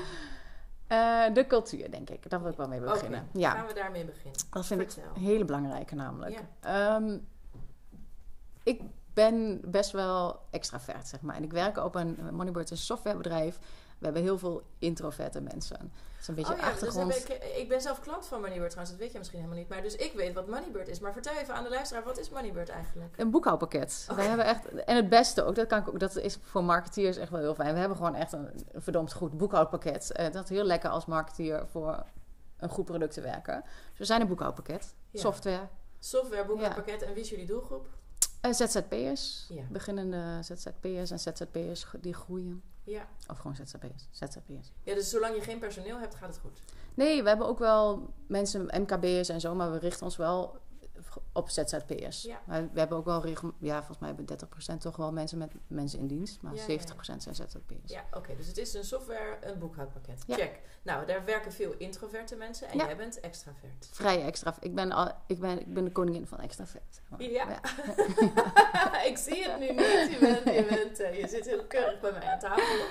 Eh, 0.88 1.34
de 1.34 1.48
cultuur, 1.48 1.92
denk 1.92 2.10
ik. 2.10 2.30
Daar 2.30 2.42
wil 2.42 2.52
ik 2.52 2.58
wel 2.58 2.68
mee 2.68 2.80
beginnen. 2.80 3.28
Ja, 3.34 3.52
gaan 3.52 3.68
we 3.68 3.74
daarmee 3.74 4.06
beginnen. 4.06 4.42
dat 4.50 4.66
vind 4.66 4.82
ik 4.82 4.92
Vertel. 4.92 5.12
een 5.16 5.22
hele 5.22 5.46
belangrijke 5.46 5.96
namelijk. 5.96 6.42
Ja. 6.62 6.96
Ehm, 7.00 7.18
ik 8.64 8.82
ben 9.14 9.62
best 9.66 9.92
wel 9.92 10.40
extravert, 10.50 11.08
zeg 11.08 11.22
maar. 11.22 11.36
En 11.36 11.44
ik 11.44 11.52
werk 11.52 11.78
op 11.78 11.96
een 11.96 12.18
Moneybird, 12.32 12.72
een 12.72 12.78
softwarebedrijf. 12.78 13.60
We 13.98 14.08
hebben 14.08 14.24
heel 14.24 14.38
veel 14.38 14.64
introverte 14.80 15.42
mensen. 15.42 15.78
Dat 15.80 16.20
is 16.22 16.28
een 16.28 16.36
beetje 16.36 16.54
Oh 16.54 16.60
ja, 16.60 16.64
dus 16.64 16.74
achtergrond. 16.74 17.16
ik, 17.16 17.44
ik 17.58 17.70
ben 17.70 17.82
zelf 17.82 18.00
klant 18.00 18.26
van 18.26 18.42
Moneybird 18.42 18.70
trouwens, 18.70 18.92
dat 18.92 19.00
weet 19.00 19.12
je 19.12 19.18
misschien 19.18 19.40
helemaal 19.40 19.60
niet. 19.60 19.70
Maar 19.70 19.82
dus 19.82 19.96
ik 19.96 20.14
weet 20.14 20.34
wat 20.34 20.48
Moneybird 20.48 20.88
is. 20.88 21.00
Maar 21.00 21.14
vertel 21.14 21.34
even 21.34 21.54
aan 21.54 21.64
de 21.64 21.70
luisteraar, 21.70 22.04
wat 22.04 22.20
is 22.20 22.30
Moneybird 22.30 22.70
eigenlijk? 22.70 23.14
Een 23.18 23.32
boekhoudpakket. 23.32 24.08
Oké. 24.12 24.22
We 24.22 24.28
hebben 24.28 24.46
echt, 24.46 24.68
en 24.68 24.96
het 24.96 25.10
beste 25.10 25.44
ook, 25.44 25.56
dat, 25.56 25.68
kan 25.68 25.80
ik 25.80 25.88
ook, 25.88 26.00
dat 26.00 26.16
is 26.16 26.38
voor 26.42 26.64
marketeers 26.64 27.18
echt 27.18 27.30
wel 27.30 27.40
heel 27.40 27.56
fijn. 27.56 27.74
We 27.74 27.80
hebben 27.80 27.98
gewoon 27.98 28.16
echt 28.16 28.32
een, 28.32 28.66
een 28.72 28.82
verdomd 28.82 29.14
goed 29.14 29.38
boekhoudpakket. 29.38 30.12
Eh, 30.12 30.32
dat 30.32 30.44
is 30.44 30.50
heel 30.50 30.64
lekker 30.64 30.90
als 30.90 31.06
marketeer 31.06 31.68
voor 31.68 32.06
een 32.58 32.70
goed 32.70 32.86
product 32.86 33.14
te 33.14 33.22
werken. 33.22 33.62
Dus 33.90 33.98
we 33.98 34.06
zijn 34.06 34.22
een 34.22 34.28
boekhoudpakket. 34.28 34.96
Ja. 35.10 35.20
Software. 35.20 35.68
Software, 36.00 36.46
boekhoudpakket 36.46 37.02
en 37.02 37.14
wie 37.14 37.24
is 37.24 37.30
jullie 37.30 37.46
doelgroep? 37.46 37.88
Eh, 38.42 38.52
ZZP'ers. 38.52 39.46
Ja. 39.50 39.64
Beginnende 39.70 40.40
ZZP'ers 40.42 41.12
en 41.12 41.20
ZZP'ers 41.20 41.86
die 42.02 42.14
groeien. 42.14 42.64
Ja. 42.84 43.08
Of 43.28 43.38
gewoon 43.38 43.56
ZZP'ers. 43.56 44.08
ZZP'ers. 44.12 44.72
ja, 44.84 44.94
dus 44.94 45.10
zolang 45.10 45.36
je 45.36 45.42
geen 45.42 45.60
personeel 45.60 46.00
hebt, 46.00 46.16
gaat 46.16 46.30
het 46.30 46.38
goed. 46.38 46.60
Nee, 46.94 47.24
we 47.24 47.30
hebben 47.30 47.48
ook 47.48 47.60
wel 47.60 48.14
mensen, 48.28 48.82
MKB'ers 48.82 49.30
en 49.30 49.40
zo, 49.40 49.56
maar 49.56 49.72
we 49.72 49.78
richten 49.78 50.04
ons 50.04 50.18
wel 50.18 50.60
op 51.34 51.50
ZZP'ers. 51.50 52.22
Ja. 52.22 52.42
Maar 52.46 52.70
we 52.74 52.80
hebben 52.80 52.98
ook 52.98 53.06
wel, 53.06 53.22
regel- 53.22 53.54
ja, 53.58 53.78
volgens 53.78 53.98
mij 54.00 54.08
hebben 54.08 54.26
we 54.28 54.46
30% 54.74 54.82
toch 54.82 54.96
wel 54.96 55.12
mensen 55.12 55.38
met 55.38 55.52
mensen 55.68 56.00
in 56.00 56.08
dienst, 56.08 56.42
maar 56.42 56.56
Ja, 56.56 56.62
70% 56.62 57.24
zijn 57.24 57.36
ZZP'ers. 57.36 57.92
Ja, 57.92 58.04
oké. 58.14 58.36
dus 58.36 58.48
het 58.48 58.58
is 58.58 58.74
een 58.74 58.84
software, 58.84 59.38
een 59.42 59.60
boekhoudpakket. 59.60 60.24
Check. 60.28 60.60
Nou, 60.82 61.06
daar 61.06 61.26
werken 61.26 61.52
veel 61.52 61.74
introverte 61.78 62.36
mensen 62.36 62.68
en 62.68 62.78
jij 62.78 62.96
bent 62.98 63.20
extravert. 63.20 63.90
Vrij 63.92 64.24
extra. 64.26 64.56
Ik 64.60 64.76
ben, 64.76 64.92
al, 64.92 65.12
ik, 65.28 65.40
ben, 65.40 65.60
ik 65.60 65.74
ben 65.74 65.84
de 65.84 65.92
koningin 65.92 66.28
van 66.28 66.40
extravert. 66.40 67.02
Ja. 67.18 67.48
ik 69.12 69.18
zie 69.18 69.44
het 69.50 69.60
nu 69.60 69.68
niet. 69.70 69.80
Je, 70.12 70.18
bent, 70.20 70.56
je, 70.56 70.66
bent, 70.70 71.00
eh, 71.00 71.20
je 71.22 71.28
zit 71.28 71.46
heel 71.46 71.66
keurig 71.66 72.00
bij 72.00 72.12
mij 72.12 72.24
aan 72.24 72.40
tafel. 72.40 72.86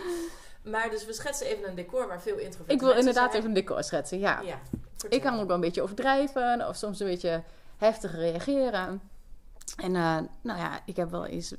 Maar 0.65 0.91
dus 0.91 1.07
we 1.07 1.13
schetsen 1.13 1.47
even 1.47 1.69
een 1.69 1.75
decor 1.75 2.07
waar 2.09 2.21
veel 2.23 2.39
introverte 2.39 2.73
Ik 2.75 2.81
wil 2.81 2.91
inderdaad 2.93 3.31
zijn. 3.31 3.37
even 3.43 3.49
een 3.49 3.55
decor 3.67 3.85
schetsen, 3.85 4.19
ja. 4.19 4.41
Ja. 4.41 4.59
Ik 5.09 5.21
kan 5.21 5.39
ook 5.41 5.47
wel 5.47 5.55
een 5.55 5.61
beetje 5.61 5.83
overdrijven 5.83 6.69
of 6.69 6.77
soms 6.77 7.01
een 7.01 7.07
beetje 7.07 7.43
heftig 7.81 8.15
reageren. 8.15 9.01
En 9.77 9.97
eh, 9.97 10.19
nou 10.41 10.59
ja, 10.59 10.81
ik 10.85 10.97
heb 10.97 11.11
wel 11.11 11.27
eens... 11.27 11.55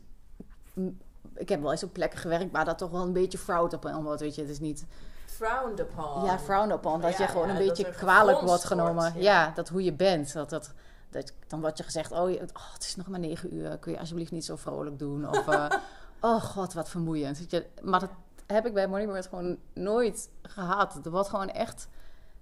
Ik 1.36 1.50
heb 1.50 1.62
wel 1.62 1.72
eens 1.72 1.84
op 1.84 1.94
plekken 1.94 2.20
gewerkt 2.20 2.52
waar 2.52 2.66
dat 2.66 2.78
toch 2.78 2.90
wel 2.90 3.02
een 3.02 3.14
beetje 3.14 3.38
fout 3.38 3.74
op 3.74 3.84
wat, 3.84 4.20
weet 4.20 4.36
je. 4.36 4.42
Het 4.42 4.50
is 4.50 4.60
niet... 4.60 4.86
Frowned 5.26 5.80
upon. 5.80 6.26
Ja, 6.26 6.40
frown 6.40 6.72
upon. 6.72 7.02
Dat 7.02 7.18
Ja, 7.18 7.24
je 7.24 7.32
gewoon 7.32 7.48
ja, 7.48 7.54
een 7.54 7.66
beetje 7.68 7.92
kwalijk 7.92 8.42
wordt 8.42 8.64
genomen. 8.64 8.94
wordt, 8.94 9.14
ja. 9.14 9.22
ja. 9.22 9.52
dat 9.56 9.70
hoe 9.70 9.84
je 9.84 9.94
bent. 9.94 10.34
Dat, 10.34 10.50
dat, 10.50 10.74
dat, 11.10 11.34
dan 11.48 11.62
wordt 11.62 11.78
je 11.78 11.84
gezegd, 11.84 12.12
oh, 12.12 12.30
je, 12.30 12.36
oh, 12.38 12.74
het 12.74 12.84
is 12.84 12.96
nog 12.96 13.08
maar 13.08 13.20
negen 13.20 13.56
uur. 13.56 13.78
Kun 13.78 13.92
je 13.92 14.00
alsjeblieft 14.00 14.32
niet 14.32 14.46
zo 14.46 14.56
vrolijk 14.56 15.00
doen? 15.00 15.30
Of, 15.30 15.48
eh, 15.48 15.72
oh 16.20 16.42
god, 16.42 16.74
wat 16.74 16.90
vermoeiend. 16.90 17.40
Weet 17.40 17.52
je, 17.52 17.66
maar 17.82 18.00
dat 18.00 18.10
heb 18.46 18.66
ik 18.66 18.74
bij 18.74 18.88
Moneybird 18.88 19.28
gewoon 19.28 19.58
nooit 19.74 20.30
gehad. 20.42 21.00
Er 21.06 21.12
wordt 21.12 21.30
gewoon 21.30 21.50
echt 21.50 21.88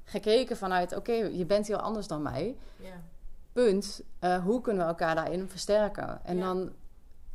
gekeken 0.03 0.57
vanuit, 0.57 0.95
oké, 0.95 1.11
je 1.11 1.45
bent 1.45 1.67
heel 1.67 1.79
anders 1.79 2.07
dan 2.07 2.21
mij. 2.21 2.57
Ja. 2.77 3.01
Punt. 3.63 4.01
Eh, 4.19 4.43
hoe 4.43 4.61
kunnen 4.61 4.83
we 4.83 4.89
elkaar 4.89 5.15
daarin 5.15 5.49
versterken? 5.49 6.25
En 6.25 6.37
Ja. 6.37 6.43
dan, 6.43 6.71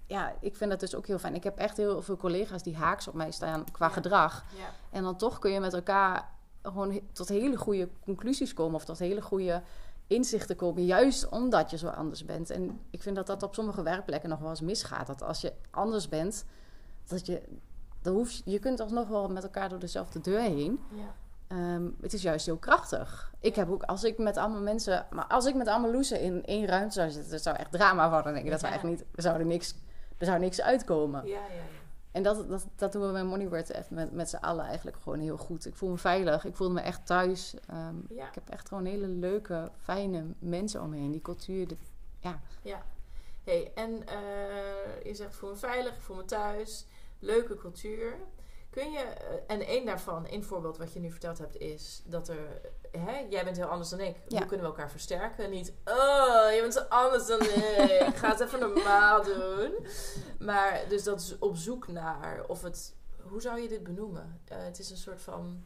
ja, 0.06 0.34
ik 0.40 0.56
vind 0.56 0.70
dat 0.70 0.80
dus 0.80 0.94
ook 0.94 1.06
heel 1.06 1.18
fijn. 1.18 1.34
Ik 1.34 1.44
heb 1.44 1.58
echt 1.58 1.76
heel 1.76 2.02
veel 2.02 2.16
collega's 2.16 2.62
die 2.62 2.76
haaks 2.76 3.08
op 3.08 3.14
mij 3.14 3.30
staan 3.30 3.64
qua 3.72 3.86
Ja. 3.86 3.92
gedrag. 3.92 4.44
ja. 4.58 4.66
En 4.90 5.02
dan 5.02 5.16
toch 5.16 5.38
kun 5.38 5.50
je 5.50 5.60
met 5.60 5.72
elkaar 5.74 6.28
gewoon 6.62 6.90
he- 6.92 7.02
tot 7.12 7.28
hele 7.28 7.56
goede 7.56 7.88
conclusies 8.04 8.54
komen 8.54 8.74
of 8.74 8.84
tot 8.84 8.98
hele 8.98 9.20
goede 9.22 9.62
inzichten 10.06 10.56
komen, 10.56 10.84
juist 10.84 11.28
omdat 11.28 11.70
je 11.70 11.76
zo 11.78 11.88
anders 11.88 12.24
bent. 12.24 12.50
En 12.50 12.80
ik 12.90 13.02
vind 13.02 13.16
dat 13.16 13.26
dat 13.26 13.42
op 13.42 13.54
sommige 13.54 13.82
werkplekken 13.82 14.28
nog 14.28 14.38
wel 14.38 14.50
eens 14.50 14.60
misgaat. 14.60 15.06
Dat 15.06 15.22
als 15.22 15.40
je 15.40 15.52
anders 15.70 16.08
bent, 16.08 16.44
dat 17.06 17.26
je, 17.26 17.42
dan 18.02 18.14
hoef 18.14 18.30
je, 18.30 18.42
je 18.44 18.58
kunt 18.58 18.80
alsnog 18.80 19.08
wel 19.08 19.28
met 19.28 19.42
elkaar 19.42 19.68
door 19.68 19.78
dezelfde 19.78 20.20
deur 20.20 20.40
heen. 20.40 20.80
ja. 20.90 21.14
Ehm, 21.48 21.88
het 22.00 22.12
is 22.12 22.22
juist 22.22 22.46
heel 22.46 22.56
krachtig. 22.56 23.32
Ik 23.40 23.54
heb 23.54 23.70
ook, 23.70 23.82
als 23.82 24.04
ik 24.04 24.18
met 24.18 24.36
allemaal 24.36 24.60
mensen, 24.62 25.06
maar 25.10 25.26
als 25.26 25.46
ik 25.46 25.54
met 25.54 25.66
allemaal 25.68 25.92
loesen 25.92 26.20
in 26.20 26.44
één 26.44 26.66
ruimte 26.66 26.94
zou 26.94 27.10
zitten, 27.10 27.30
dat 27.30 27.42
zou 27.42 27.56
echt 27.56 27.72
drama 27.72 28.10
worden. 28.10 28.36
Ik 28.36 28.50
dat 28.50 28.60
we 28.60 28.66
Ja. 28.66 28.72
echt 28.72 28.82
niet, 28.82 29.04
we 29.10 29.22
zouden 29.22 29.46
niks, 29.46 29.74
er 30.18 30.26
zou 30.26 30.38
niks 30.38 30.60
uitkomen. 30.60 31.26
Ja, 31.26 31.34
ja, 31.38 31.54
ja. 31.54 31.62
En 32.12 32.22
dat, 32.22 32.48
dat, 32.48 32.66
dat 32.76 32.92
doen 32.92 33.06
we 33.06 33.12
bij 33.12 33.24
Moneybird 33.24 33.70
echt 33.70 33.90
met, 33.90 34.12
met 34.12 34.28
z'n 34.30 34.36
allen 34.36 34.64
eigenlijk 34.64 34.96
gewoon 35.02 35.20
heel 35.20 35.36
goed. 35.36 35.66
Ik 35.66 35.74
voel 35.74 35.90
me 35.90 35.96
veilig. 35.98 36.44
Ik 36.44 36.56
voelde 36.56 36.74
me 36.74 36.80
echt 36.80 37.06
thuis. 37.06 37.54
Ehm, 37.68 37.94
Ja. 38.08 38.28
Ik 38.28 38.34
heb 38.34 38.48
echt 38.48 38.68
gewoon 38.68 38.84
hele 38.84 39.06
leuke, 39.06 39.70
fijne 39.82 40.24
mensen 40.38 40.82
om 40.82 40.88
me 40.90 40.96
heen. 40.96 41.10
Die 41.10 41.22
cultuur, 41.22 41.68
dit, 41.68 41.78
ja. 42.20 42.40
Hey, 43.44 43.72
en 43.74 44.06
eh, 44.06 45.04
je 45.04 45.14
zegt, 45.14 45.30
ik 45.30 45.36
voel 45.36 45.50
me 45.50 45.56
veilig, 45.56 45.94
ik 45.94 46.00
voel 46.02 46.16
me 46.16 46.24
thuis. 46.24 46.86
Leuke 47.18 47.56
cultuur. 47.56 48.16
Kun 48.74 48.90
je, 48.90 48.98
eh, 48.98 49.36
en 49.46 49.60
één 49.66 49.86
daarvan, 49.86 50.26
één 50.26 50.44
voorbeeld 50.44 50.76
wat 50.78 50.92
je 50.92 51.00
nu 51.00 51.10
verteld 51.10 51.38
hebt, 51.38 51.56
is 51.56 52.02
dat 52.04 52.28
er, 52.28 52.60
hè, 52.90 53.18
jij 53.28 53.44
bent 53.44 53.56
heel 53.56 53.66
anders 53.66 53.88
dan 53.88 54.00
ik. 54.00 54.16
Ja. 54.28 54.38
Hoe 54.38 54.46
kunnen 54.46 54.66
we 54.66 54.72
elkaar 54.72 54.90
versterken? 54.90 55.50
Niet, 55.50 55.72
oh, 55.84 56.46
je 56.54 56.58
bent 56.60 56.72
zo 56.72 56.80
anders 56.80 57.26
dan 57.26 57.40
ik. 57.40 58.10
Ga 58.20 58.28
het 58.28 58.40
even 58.40 58.60
normaal 58.60 59.22
doen. 59.24 59.86
Maar, 60.38 60.84
dus 60.88 61.02
dat 61.04 61.20
is 61.20 61.38
op 61.38 61.56
zoek 61.56 61.88
naar, 61.88 62.44
of 62.46 62.62
het, 62.62 62.94
hoe 63.22 63.40
zou 63.40 63.60
je 63.60 63.68
dit 63.68 63.82
benoemen? 63.82 64.40
Eh, 64.44 64.56
het 64.64 64.78
is 64.78 64.90
een 64.90 64.96
soort 64.96 65.22
van 65.22 65.64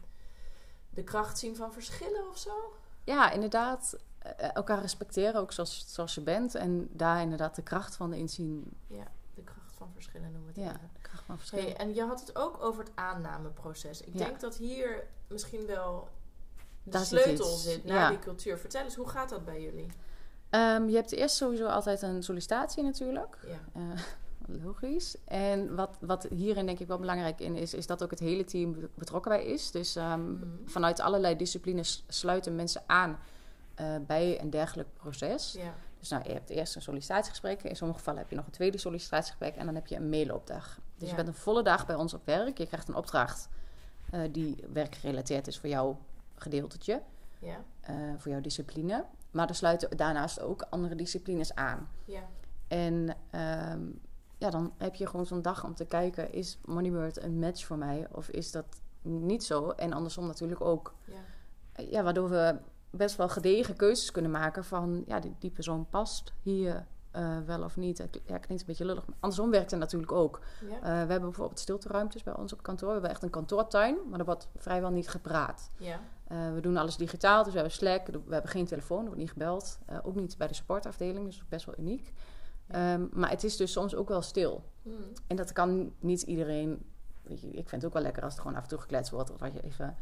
de 0.89 1.03
kracht 1.03 1.37
zien 1.39 1.55
van 1.55 1.73
verschillen 1.73 2.29
of 2.29 2.37
zo? 2.37 2.73
ja, 3.03 3.31
inderdaad. 3.31 3.97
eh, 4.19 4.55
elkaar 4.55 4.81
respecteren, 4.81 5.41
ook 5.41 5.51
zoals, 5.51 5.85
zoals 5.87 6.15
je 6.15 6.21
bent. 6.21 6.55
En 6.55 6.89
daar 6.91 7.21
inderdaad 7.21 7.55
de 7.55 7.61
kracht 7.63 7.95
van 7.95 8.13
inzien. 8.13 8.77
Ja, 8.87 9.07
van 9.79 9.89
verschillen 9.93 10.31
noemen 10.31 10.53
we 10.53 10.61
het 10.61 10.71
Ja, 10.71 10.79
kracht 11.01 11.23
van 11.25 11.37
verschillen. 11.37 11.65
Hey, 11.65 11.75
en 11.75 11.93
je 11.93 12.03
had 12.03 12.19
het 12.19 12.35
ook 12.35 12.63
over 12.63 12.83
het 12.83 12.91
aannameproces. 12.95 14.01
Ik 14.01 14.13
Ja. 14.13 14.25
denk 14.25 14.39
dat 14.39 14.55
hier 14.57 15.03
misschien 15.27 15.65
wel 15.65 16.07
de 16.83 16.89
Daar 16.91 17.05
sleutel 17.05 17.45
zit 17.45 17.83
naar 17.85 17.97
Ja. 17.97 18.09
die 18.09 18.19
cultuur. 18.19 18.57
Vertel 18.57 18.83
eens, 18.83 18.95
hoe 18.95 19.09
gaat 19.09 19.29
dat 19.29 19.45
bij 19.45 19.61
jullie? 19.61 19.87
Ehm, 20.49 20.87
je 20.87 20.95
hebt 20.95 21.11
eerst 21.11 21.35
sowieso 21.35 21.65
altijd 21.67 22.01
een 22.01 22.23
sollicitatie 22.23 22.83
natuurlijk. 22.83 23.37
Ja, 23.47 23.59
Eh, 23.73 23.99
logisch. 24.63 25.15
En 25.25 25.75
wat, 25.75 25.97
wat 25.99 26.23
hierin 26.29 26.65
denk 26.65 26.79
ik 26.79 26.87
wel 26.87 26.99
belangrijk 26.99 27.39
in 27.39 27.55
is, 27.55 27.73
is 27.73 27.87
dat 27.87 28.03
ook 28.03 28.09
het 28.09 28.19
hele 28.19 28.43
team 28.43 28.73
be- 28.73 28.89
betrokken 28.95 29.31
bij 29.31 29.45
is. 29.45 29.71
Dus 29.71 29.95
ehm, 29.95 30.31
Mhm. 30.31 30.45
vanuit 30.65 30.99
allerlei 30.99 31.35
disciplines 31.35 32.03
sluiten 32.07 32.55
mensen 32.55 32.81
aan 32.85 33.19
eh, 33.75 33.95
bij 34.07 34.41
een 34.41 34.49
dergelijk 34.49 34.93
proces. 34.93 35.53
ja, 35.53 35.73
Dus 35.99 36.09
nou, 36.09 36.23
je 36.23 36.31
hebt 36.33 36.49
eerst 36.49 36.75
een 36.75 36.81
sollicitatiegesprek. 36.81 37.63
In 37.63 37.75
sommige 37.75 37.99
gevallen 37.99 38.19
heb 38.21 38.29
je 38.29 38.35
nog 38.35 38.45
een 38.45 38.51
tweede 38.51 38.77
sollicitatiegesprek. 38.77 39.55
En 39.55 39.65
dan 39.65 39.75
heb 39.75 39.87
je 39.87 39.95
een 39.95 40.09
mailopdag. 40.09 40.79
Dus 40.97 41.03
Ja. 41.03 41.09
je 41.09 41.15
bent 41.15 41.27
een 41.27 41.41
volle 41.41 41.63
dag 41.63 41.85
bij 41.85 41.95
ons 41.95 42.13
op 42.13 42.25
werk. 42.25 42.57
Je 42.57 42.67
krijgt 42.67 42.87
een 42.87 42.95
opdracht 42.95 43.49
eh, 44.11 44.21
die 44.31 44.63
werkgerelateerd 44.73 45.47
is 45.47 45.59
voor 45.59 45.69
jouw 45.69 45.99
gedeeltetje. 46.35 47.01
ja, 47.39 47.63
eh, 47.81 47.95
voor 48.17 48.31
jouw 48.31 48.41
discipline. 48.41 49.05
Maar 49.31 49.49
er 49.49 49.55
sluiten 49.55 49.97
daarnaast 49.97 50.39
ook 50.41 50.61
andere 50.69 50.95
disciplines 50.95 51.55
aan. 51.55 51.89
ja, 52.05 52.21
En 52.67 53.15
ehm, 53.29 53.81
ja, 54.37 54.49
dan 54.49 54.73
heb 54.77 54.95
je 54.95 55.07
gewoon 55.07 55.25
zo'n 55.25 55.41
dag 55.41 55.63
om 55.63 55.75
te 55.75 55.85
kijken... 55.85 56.33
is 56.33 56.57
Moneybird 56.65 57.21
een 57.23 57.39
match 57.39 57.65
voor 57.65 57.77
mij 57.77 58.07
of 58.11 58.29
is 58.29 58.51
dat 58.51 58.65
niet 59.01 59.43
zo? 59.43 59.69
En 59.69 59.93
andersom 59.93 60.25
natuurlijk 60.27 60.61
ook. 60.61 60.93
ja. 61.05 61.13
Ja, 61.89 62.03
waardoor 62.03 62.29
we 62.29 62.57
best 62.89 63.15
wel 63.15 63.29
gedegen 63.29 63.75
keuzes 63.75 64.11
kunnen 64.11 64.31
maken 64.31 64.63
van 64.63 65.03
ja, 65.07 65.19
die, 65.19 65.35
die 65.39 65.51
persoon 65.51 65.89
past 65.89 66.33
hier 66.41 66.85
eh, 67.11 67.37
wel 67.45 67.63
of 67.63 67.77
niet. 67.77 67.97
Het 67.97 68.21
ja, 68.25 68.37
klinkt 68.37 68.61
een 68.61 68.67
beetje 68.67 68.85
lullig. 68.85 69.05
Maar 69.05 69.15
andersom 69.19 69.49
werkt 69.49 69.71
het 69.71 69.79
natuurlijk 69.79 70.11
ook. 70.11 70.39
Ja. 70.69 70.75
Eh, 70.75 70.81
we 70.81 70.87
hebben 70.87 71.21
bijvoorbeeld 71.21 71.59
stilteruimtes 71.59 72.23
bij 72.23 72.35
ons 72.35 72.53
op 72.53 72.63
kantoor. 72.63 72.87
We 72.87 72.93
hebben 72.93 73.11
echt 73.11 73.23
een 73.23 73.29
kantoortuin, 73.29 73.97
maar 74.09 74.19
er 74.19 74.25
wordt 74.25 74.47
vrijwel 74.55 74.89
niet 74.89 75.09
gepraat. 75.09 75.71
ja. 75.77 75.99
Eh, 76.27 76.53
we 76.53 76.61
doen 76.61 76.77
alles 76.77 76.97
digitaal, 76.97 77.43
dus 77.43 77.53
we 77.53 77.59
hebben 77.59 77.77
Slack, 77.77 78.07
we 78.07 78.33
hebben 78.33 78.51
geen 78.51 78.65
telefoon, 78.65 78.99
er 78.99 79.05
wordt 79.05 79.19
niet 79.19 79.31
gebeld. 79.31 79.79
Ook 80.03 80.15
niet 80.15 80.37
bij 80.37 80.47
de 80.47 80.53
supportafdeling, 80.53 81.25
dus 81.25 81.43
best 81.49 81.65
wel 81.65 81.75
uniek. 81.77 82.13
Ja. 82.67 82.93
Ehm, 82.93 83.07
maar 83.11 83.29
het 83.29 83.43
is 83.43 83.57
dus 83.57 83.71
soms 83.71 83.95
ook 83.95 84.07
wel 84.07 84.21
stil. 84.21 84.63
Hmm. 84.83 84.93
En 85.27 85.35
dat 85.35 85.51
kan 85.51 85.93
niet 85.99 86.21
iedereen. 86.21 86.85
weet 87.21 87.41
je, 87.41 87.47
Ik 87.47 87.69
vind 87.69 87.71
het 87.71 87.85
ook 87.85 87.93
wel 87.93 88.01
lekker 88.01 88.23
als 88.23 88.33
het 88.33 88.41
gewoon 88.41 88.57
af 88.57 88.63
en 88.63 88.69
toe 88.69 88.79
gekletst 88.79 89.11
wordt. 89.11 89.31
Of 89.31 89.37
dat 89.37 89.53
je 89.53 89.61
even 89.61 89.95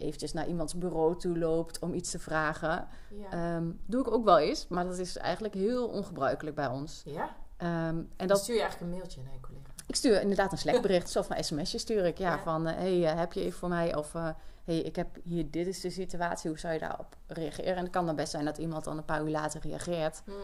eventjes 0.00 0.32
naar 0.32 0.48
iemands 0.48 0.74
bureau 0.78 1.16
toe 1.18 1.38
loopt 1.38 1.78
om 1.78 1.94
iets 1.94 2.10
te 2.10 2.18
vragen. 2.18 2.88
Ja. 3.10 3.30
Ehm, 3.30 3.70
doe 3.86 4.00
ik 4.00 4.10
ook 4.12 4.24
wel 4.24 4.38
eens, 4.38 4.66
maar 4.68 4.84
dat 4.84 4.98
is 4.98 5.16
eigenlijk 5.16 5.54
heel 5.54 5.88
ongebruikelijk 5.88 6.56
bij 6.56 6.66
ons. 6.66 7.02
ja. 7.04 7.36
Ehm, 7.56 8.02
en 8.16 8.26
dat, 8.26 8.38
stuur 8.42 8.54
je 8.54 8.60
eigenlijk 8.60 8.92
een 8.92 8.98
mailtje 8.98 9.22
naar 9.22 9.32
je 9.32 9.40
collega. 9.40 9.60
ik 9.86 9.96
stuur 9.96 10.20
inderdaad 10.20 10.52
een 10.52 10.58
Slackbericht 10.58 11.16
of 11.16 11.30
een 11.30 11.44
sms'je 11.44 11.78
stuur 11.78 12.04
ik. 12.04 12.18
Ja, 12.18 12.30
Ja. 12.34 12.38
van 12.42 12.66
eh, 12.66 12.74
hey, 12.76 13.06
eh, 13.06 13.18
heb 13.18 13.32
je 13.32 13.40
even 13.40 13.58
voor 13.58 13.68
mij? 13.68 13.94
Of 13.96 14.14
eh, 14.14 14.28
hey, 14.64 14.78
ik 14.78 14.96
heb 14.96 15.08
hier, 15.24 15.50
dit 15.50 15.66
is 15.66 15.80
de 15.80 15.90
situatie, 15.90 16.50
hoe 16.50 16.58
zou 16.58 16.72
je 16.72 16.78
daarop 16.78 17.16
reageren? 17.26 17.76
En 17.76 17.82
het 17.82 17.90
kan 17.92 18.06
dan 18.06 18.16
best 18.16 18.30
zijn 18.30 18.44
dat 18.44 18.58
iemand 18.58 18.84
dan 18.84 18.96
een 18.98 19.04
paar 19.04 19.22
uur 19.22 19.30
later 19.30 19.60
reageert. 19.60 20.22
Hmm. 20.24 20.34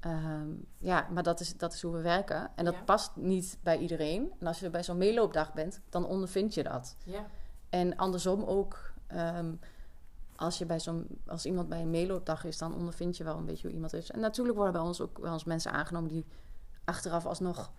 Ehm, 0.00 0.48
ja, 0.78 1.06
maar 1.10 1.22
dat 1.22 1.40
is, 1.40 1.56
dat 1.56 1.72
is 1.72 1.82
hoe 1.82 1.92
we 1.92 2.00
werken. 2.00 2.50
En 2.54 2.64
dat 2.64 2.74
Ja. 2.74 2.82
past 2.84 3.10
niet 3.16 3.58
bij 3.62 3.78
iedereen. 3.78 4.32
En 4.40 4.46
als 4.46 4.60
je 4.60 4.70
bij 4.70 4.82
zo'n 4.84 4.96
meeloopdag 4.96 5.52
bent, 5.54 5.80
dan 5.88 6.06
ondervind 6.06 6.54
je 6.54 6.62
dat. 6.62 6.96
Ja. 7.04 7.26
En 7.68 7.96
andersom 7.96 8.42
ook, 8.44 8.92
ehm, 9.06 9.54
als, 10.36 10.58
je 10.58 10.66
bij 10.66 10.80
zo'n, 10.80 11.06
als 11.26 11.46
iemand 11.46 11.68
bij 11.68 11.80
een 11.80 11.90
meeloopdag 11.90 12.44
is, 12.44 12.58
dan 12.58 12.74
ondervind 12.74 13.16
je 13.16 13.24
wel 13.24 13.36
een 13.36 13.44
beetje 13.44 13.62
hoe 13.66 13.74
iemand 13.74 13.92
is. 13.92 14.10
En 14.10 14.20
natuurlijk 14.20 14.56
worden 14.56 14.74
bij 14.74 14.82
ons 14.82 15.00
ook 15.00 15.18
wel 15.18 15.32
eens 15.32 15.44
mensen 15.44 15.72
aangenomen 15.72 16.08
die 16.10 16.26
achteraf 16.84 17.26
alsnog 17.26 17.72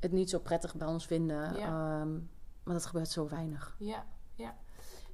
het 0.00 0.12
niet 0.12 0.30
zo 0.30 0.38
prettig 0.38 0.74
bij 0.74 0.86
ons 0.86 1.06
vinden. 1.06 1.56
Ja. 1.58 2.00
Ehm, 2.00 2.12
maar 2.62 2.74
dat 2.74 2.86
gebeurt 2.86 3.08
zo 3.08 3.28
weinig. 3.28 3.76
Ja. 3.78 4.04
Ja. 4.34 4.54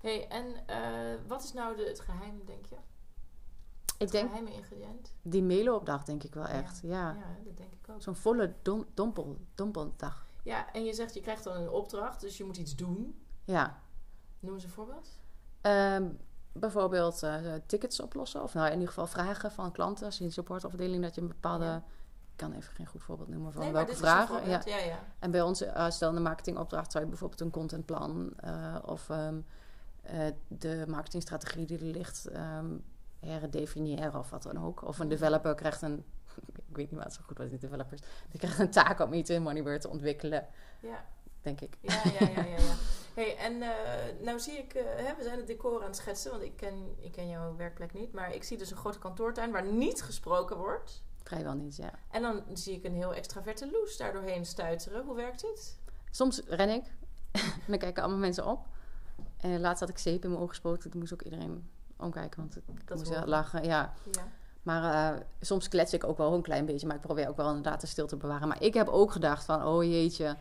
hey, 0.00 0.28
en 0.28 0.66
eh, 0.66 1.20
wat 1.26 1.42
is 1.42 1.52
nou 1.52 1.76
de, 1.76 1.82
het 1.84 2.00
geheim, 2.00 2.42
denk 2.46 2.66
je? 2.66 2.74
Ik 2.74 3.98
Het 3.98 4.10
denk 4.10 4.26
geheime 4.28 4.52
ingrediënt? 4.52 5.14
die 5.22 5.42
meeloopdag, 5.42 6.04
denk 6.04 6.22
ik 6.22 6.34
wel 6.34 6.46
Ja. 6.46 6.50
echt. 6.52 6.80
Ja. 6.82 7.10
Ja, 7.10 7.36
dat 7.44 7.56
denk 7.56 7.72
ik 7.72 7.88
ook. 7.90 8.02
Zo'n 8.02 8.14
volle 8.16 8.54
dom, 8.62 8.84
dompel, 8.94 9.36
dompeldag. 9.54 10.26
Ja, 10.42 10.72
en 10.72 10.84
je 10.84 10.92
zegt 10.94 11.14
je 11.14 11.20
krijgt 11.20 11.44
dan 11.44 11.56
een 11.56 11.70
opdracht, 11.70 12.20
dus 12.20 12.36
je 12.36 12.44
moet 12.44 12.56
iets 12.56 12.76
doen. 12.76 13.22
Ja. 13.44 13.80
Noem 14.42 14.54
eens 14.54 14.64
een 14.64 14.70
voorbeeld. 14.70 15.08
Ehm, 15.60 16.08
bijvoorbeeld 16.52 17.22
eh, 17.22 17.40
tickets 17.66 18.00
oplossen. 18.00 18.42
Of 18.42 18.54
nou 18.54 18.66
in 18.66 18.72
ieder 18.72 18.88
geval 18.88 19.06
vragen 19.06 19.52
van 19.52 19.72
klanten. 19.72 20.06
Als 20.06 20.14
je 20.14 20.20
in 20.20 20.26
de 20.26 20.32
supportafdeling 20.32 21.02
dat 21.02 21.14
je 21.14 21.20
een 21.20 21.28
bepaalde... 21.28 21.64
Ja. 21.64 21.84
Ik 22.32 22.38
kan 22.38 22.52
even 22.52 22.74
geen 22.74 22.86
goed 22.86 23.02
voorbeeld 23.02 23.28
noemen 23.28 23.52
van 23.52 23.62
Nee, 23.62 23.72
welke 23.72 23.96
vragen. 23.96 24.48
Ja. 24.48 24.62
Ja, 24.64 24.76
ja. 24.76 24.98
En 25.18 25.30
bij 25.30 25.42
ons, 25.42 25.62
uh, 25.62 25.90
stel 25.90 26.16
een 26.16 26.22
marketingopdracht, 26.22 26.92
zou 26.92 27.04
je 27.04 27.10
bijvoorbeeld 27.10 27.40
een 27.40 27.50
contentplan 27.50 28.32
uh, 28.44 28.76
of 28.84 29.08
um, 29.08 29.46
uh, 30.12 30.26
de 30.48 30.84
marketingstrategie 30.88 31.66
die 31.66 31.78
er 31.78 31.84
ligt 31.84 32.28
um, 32.36 32.84
herdefiniëren 33.20 34.18
of 34.18 34.30
wat 34.30 34.42
dan 34.42 34.64
ook. 34.64 34.84
Of 34.84 34.98
een 34.98 35.08
developer 35.08 35.54
krijgt 35.54 35.82
een, 35.82 36.04
ik 36.68 36.76
weet 36.76 36.90
niet 36.90 37.02
wat 37.02 37.14
zo 37.14 37.20
goed 37.26 37.38
wat 37.38 37.50
die 37.50 37.58
developers, 37.58 38.00
die 38.30 38.40
krijgt 38.40 38.58
een 38.58 38.70
taak 38.70 39.00
om 39.00 39.12
iets 39.12 39.30
in 39.30 39.42
Moneybird 39.42 39.80
te 39.80 39.88
ontwikkelen. 39.88 40.46
Ja. 40.80 41.04
Denk 41.42 41.60
ik. 41.60 41.78
Ja, 41.80 42.02
ja, 42.20 42.28
ja, 42.28 42.44
ja. 42.44 42.58
en 43.42 43.52
uh, 43.52 43.68
nou 44.20 44.40
zie 44.40 44.58
ik, 44.58 44.74
uh, 44.74 44.82
hè, 44.82 45.16
we 45.16 45.22
zijn 45.22 45.36
het 45.36 45.46
decor 45.46 45.80
aan 45.80 45.86
het 45.86 45.96
schetsen, 45.96 46.30
want 46.30 46.42
ik 46.42 46.56
ken, 46.56 46.94
ik 46.98 47.12
ken 47.12 47.28
jouw 47.28 47.56
werkplek 47.56 47.92
niet. 47.92 48.12
Maar 48.12 48.34
ik 48.34 48.44
zie 48.44 48.58
dus 48.58 48.70
een 48.70 48.76
grote 48.76 48.98
kantoortuin 48.98 49.52
waar 49.52 49.64
niet 49.64 50.02
gesproken 50.02 50.56
wordt. 50.56 51.02
Vrijwel 51.22 51.54
niet, 51.54 51.76
ja. 51.76 51.90
En 52.10 52.22
dan 52.22 52.42
zie 52.52 52.76
ik 52.76 52.84
een 52.84 52.94
heel 52.94 53.14
extraverte 53.14 53.70
Loes 53.70 53.96
daar 53.96 54.12
doorheen 54.12 54.46
stuiteren. 54.46 55.04
Hoe 55.04 55.14
werkt 55.14 55.40
dit? 55.40 55.78
Soms 56.10 56.42
ren 56.46 56.68
ik 56.68 56.84
dan 57.68 57.78
kijken 57.78 58.02
allemaal 58.02 58.20
mensen 58.20 58.46
op. 58.46 58.66
En 59.36 59.60
laatst 59.60 59.80
had 59.80 59.88
ik 59.88 59.98
zeep 59.98 60.22
in 60.22 60.28
mijn 60.28 60.40
ogen 60.40 60.54
gespoten. 60.54 60.90
Toen 60.90 61.00
moest 61.00 61.12
ook 61.12 61.22
iedereen 61.22 61.70
omkijken, 61.96 62.40
want 62.40 62.56
ik 62.56 62.88
Dat 62.88 62.98
moest 62.98 63.26
lachen. 63.26 63.64
Ja. 63.64 63.92
Ja. 64.10 64.28
Maar 64.62 65.14
uh, 65.14 65.20
soms 65.40 65.68
klets 65.68 65.92
ik 65.92 66.04
ook 66.04 66.16
wel 66.18 66.32
een 66.32 66.42
klein 66.42 66.66
beetje. 66.66 66.86
Maar 66.86 66.96
ik 66.96 67.02
probeer 67.02 67.28
ook 67.28 67.36
wel 67.36 67.48
inderdaad 67.48 67.80
de 67.80 67.86
stil 67.86 68.06
te 68.06 68.16
bewaren. 68.16 68.48
Maar 68.48 68.62
ik 68.62 68.74
heb 68.74 68.88
ook 68.88 69.12
gedacht 69.12 69.44
van, 69.44 69.66
oh 69.66 69.84
jeetje, 69.84 70.36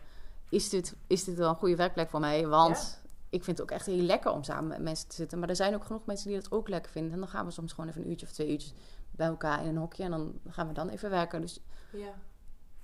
is 0.51 0.69
dit, 0.69 0.95
is 1.07 1.23
dit 1.23 1.37
wel 1.37 1.49
een 1.49 1.55
goede 1.55 1.75
werkplek 1.75 2.09
voor 2.09 2.19
mij? 2.19 2.47
Want 2.47 2.77
Ja. 3.03 3.09
ik 3.29 3.43
vind 3.43 3.57
het 3.57 3.61
ook 3.61 3.71
echt 3.77 3.85
heel 3.85 3.95
lekker 4.01 4.31
om 4.31 4.43
samen 4.43 4.67
met 4.67 4.79
mensen 4.81 5.07
te 5.09 5.15
zitten. 5.15 5.39
Maar 5.39 5.49
er 5.49 5.55
zijn 5.55 5.75
ook 5.75 5.83
genoeg 5.85 6.05
mensen 6.05 6.27
die 6.29 6.39
dat 6.41 6.51
ook 6.51 6.67
lekker 6.69 6.91
vinden. 6.91 7.13
En 7.13 7.19
dan 7.19 7.27
gaan 7.27 7.45
we 7.45 7.51
soms 7.51 7.73
gewoon 7.73 7.89
even 7.89 8.01
een 8.01 8.09
uurtje 8.09 8.25
of 8.25 8.31
twee 8.31 8.49
uurtjes 8.51 8.73
bij 9.11 9.27
elkaar 9.27 9.61
in 9.61 9.67
een 9.67 9.77
hokje. 9.77 10.03
En 10.03 10.11
dan 10.11 10.39
gaan 10.49 10.67
we 10.67 10.73
dan 10.73 10.89
even 10.89 11.09
werken. 11.09 11.41
Dus 11.41 11.59
ja. 11.91 12.13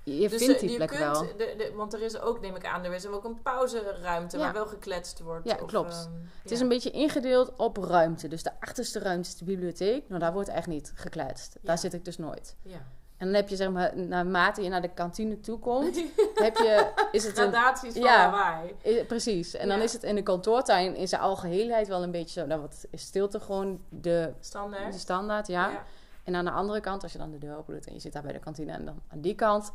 je, 0.03 0.29
Dus, 0.29 0.37
vindt 0.43 0.53
eh, 0.53 0.59
die 0.59 0.69
je 0.69 0.75
plek 0.75 0.87
kunt, 0.87 0.99
wel. 0.99 1.21
De, 1.21 1.35
de, 1.57 1.71
want 1.75 1.93
er 1.93 2.01
is 2.01 2.19
ook, 2.19 2.39
neem 2.41 2.55
ik 2.55 2.65
aan, 2.65 2.83
er 2.83 2.93
is 2.93 3.05
ook 3.05 3.23
een 3.23 3.41
pauzeruimte 3.41 4.37
Ja. 4.37 4.43
waar 4.43 4.53
wel 4.53 4.67
gekletst 4.67 5.19
wordt. 5.19 5.47
Ja, 5.47 5.57
of, 5.61 5.67
klopt. 5.67 5.93
ehm, 5.93 6.11
Het 6.41 6.51
is 6.51 6.59
een 6.59 6.67
beetje 6.67 6.91
ingedeeld 6.91 7.55
op 7.55 7.77
ruimte. 7.77 8.27
Dus 8.27 8.43
de 8.43 8.51
achterste 8.59 8.99
ruimte 8.99 9.29
is 9.29 9.35
de 9.35 9.45
bibliotheek. 9.45 10.07
Nou, 10.09 10.19
daar 10.19 10.33
wordt 10.33 10.49
echt 10.49 10.67
niet 10.67 10.91
gekletst. 10.95 11.57
Daar 11.61 11.77
zit 11.77 11.93
ik 11.93 12.05
dus 12.05 12.17
nooit. 12.17 12.55
Ja. 12.61 12.85
En 13.17 13.25
dan 13.25 13.35
heb 13.35 13.49
je, 13.49 13.55
zeg 13.55 13.69
maar, 13.71 13.97
naarmate 13.97 14.61
je 14.63 14.69
naar 14.69 14.81
de 14.81 14.93
kantine 14.93 15.39
toe 15.39 15.59
komt, 15.59 15.95
heb 16.45 16.55
je, 16.57 16.91
is 17.11 17.23
het 17.23 17.37
een 17.37 17.51
Gradaties 17.51 17.93
van 17.93 18.01
Ja. 18.01 18.25
lawaai. 18.31 18.75
I- 18.85 19.03
precies. 19.03 19.53
En 19.53 19.67
dan 19.67 19.79
is 19.81 19.93
het 19.93 20.03
in 20.03 20.15
de 20.15 20.23
kantoortuin 20.23 20.95
in 20.95 21.07
zijn 21.07 21.21
algeheelheid 21.21 21.87
wel 21.87 22.03
een 22.03 22.11
beetje 22.11 22.39
zo. 22.39 22.45
Nou, 22.47 22.61
wat 22.61 22.85
is 22.89 23.01
stilte 23.01 23.39
gewoon 23.39 23.81
de, 23.89 24.33
Standaard. 24.39 24.93
de 24.93 24.99
standaard, 24.99 25.47
ja. 25.47 25.69
ja. 25.69 25.83
En 26.23 26.35
aan 26.35 26.45
de 26.45 26.51
andere 26.51 26.79
kant, 26.79 27.03
als 27.03 27.11
je 27.11 27.17
dan 27.17 27.31
de 27.31 27.37
deur 27.37 27.57
open 27.57 27.73
doet 27.73 27.87
en 27.87 27.93
je 27.93 27.99
zit 27.99 28.13
daar 28.13 28.23
bij 28.23 28.33
de 28.33 28.39
kantine 28.39 28.71
en 28.71 28.85
dan 28.85 29.01
aan 29.07 29.21
die 29.21 29.35
kant, 29.35 29.71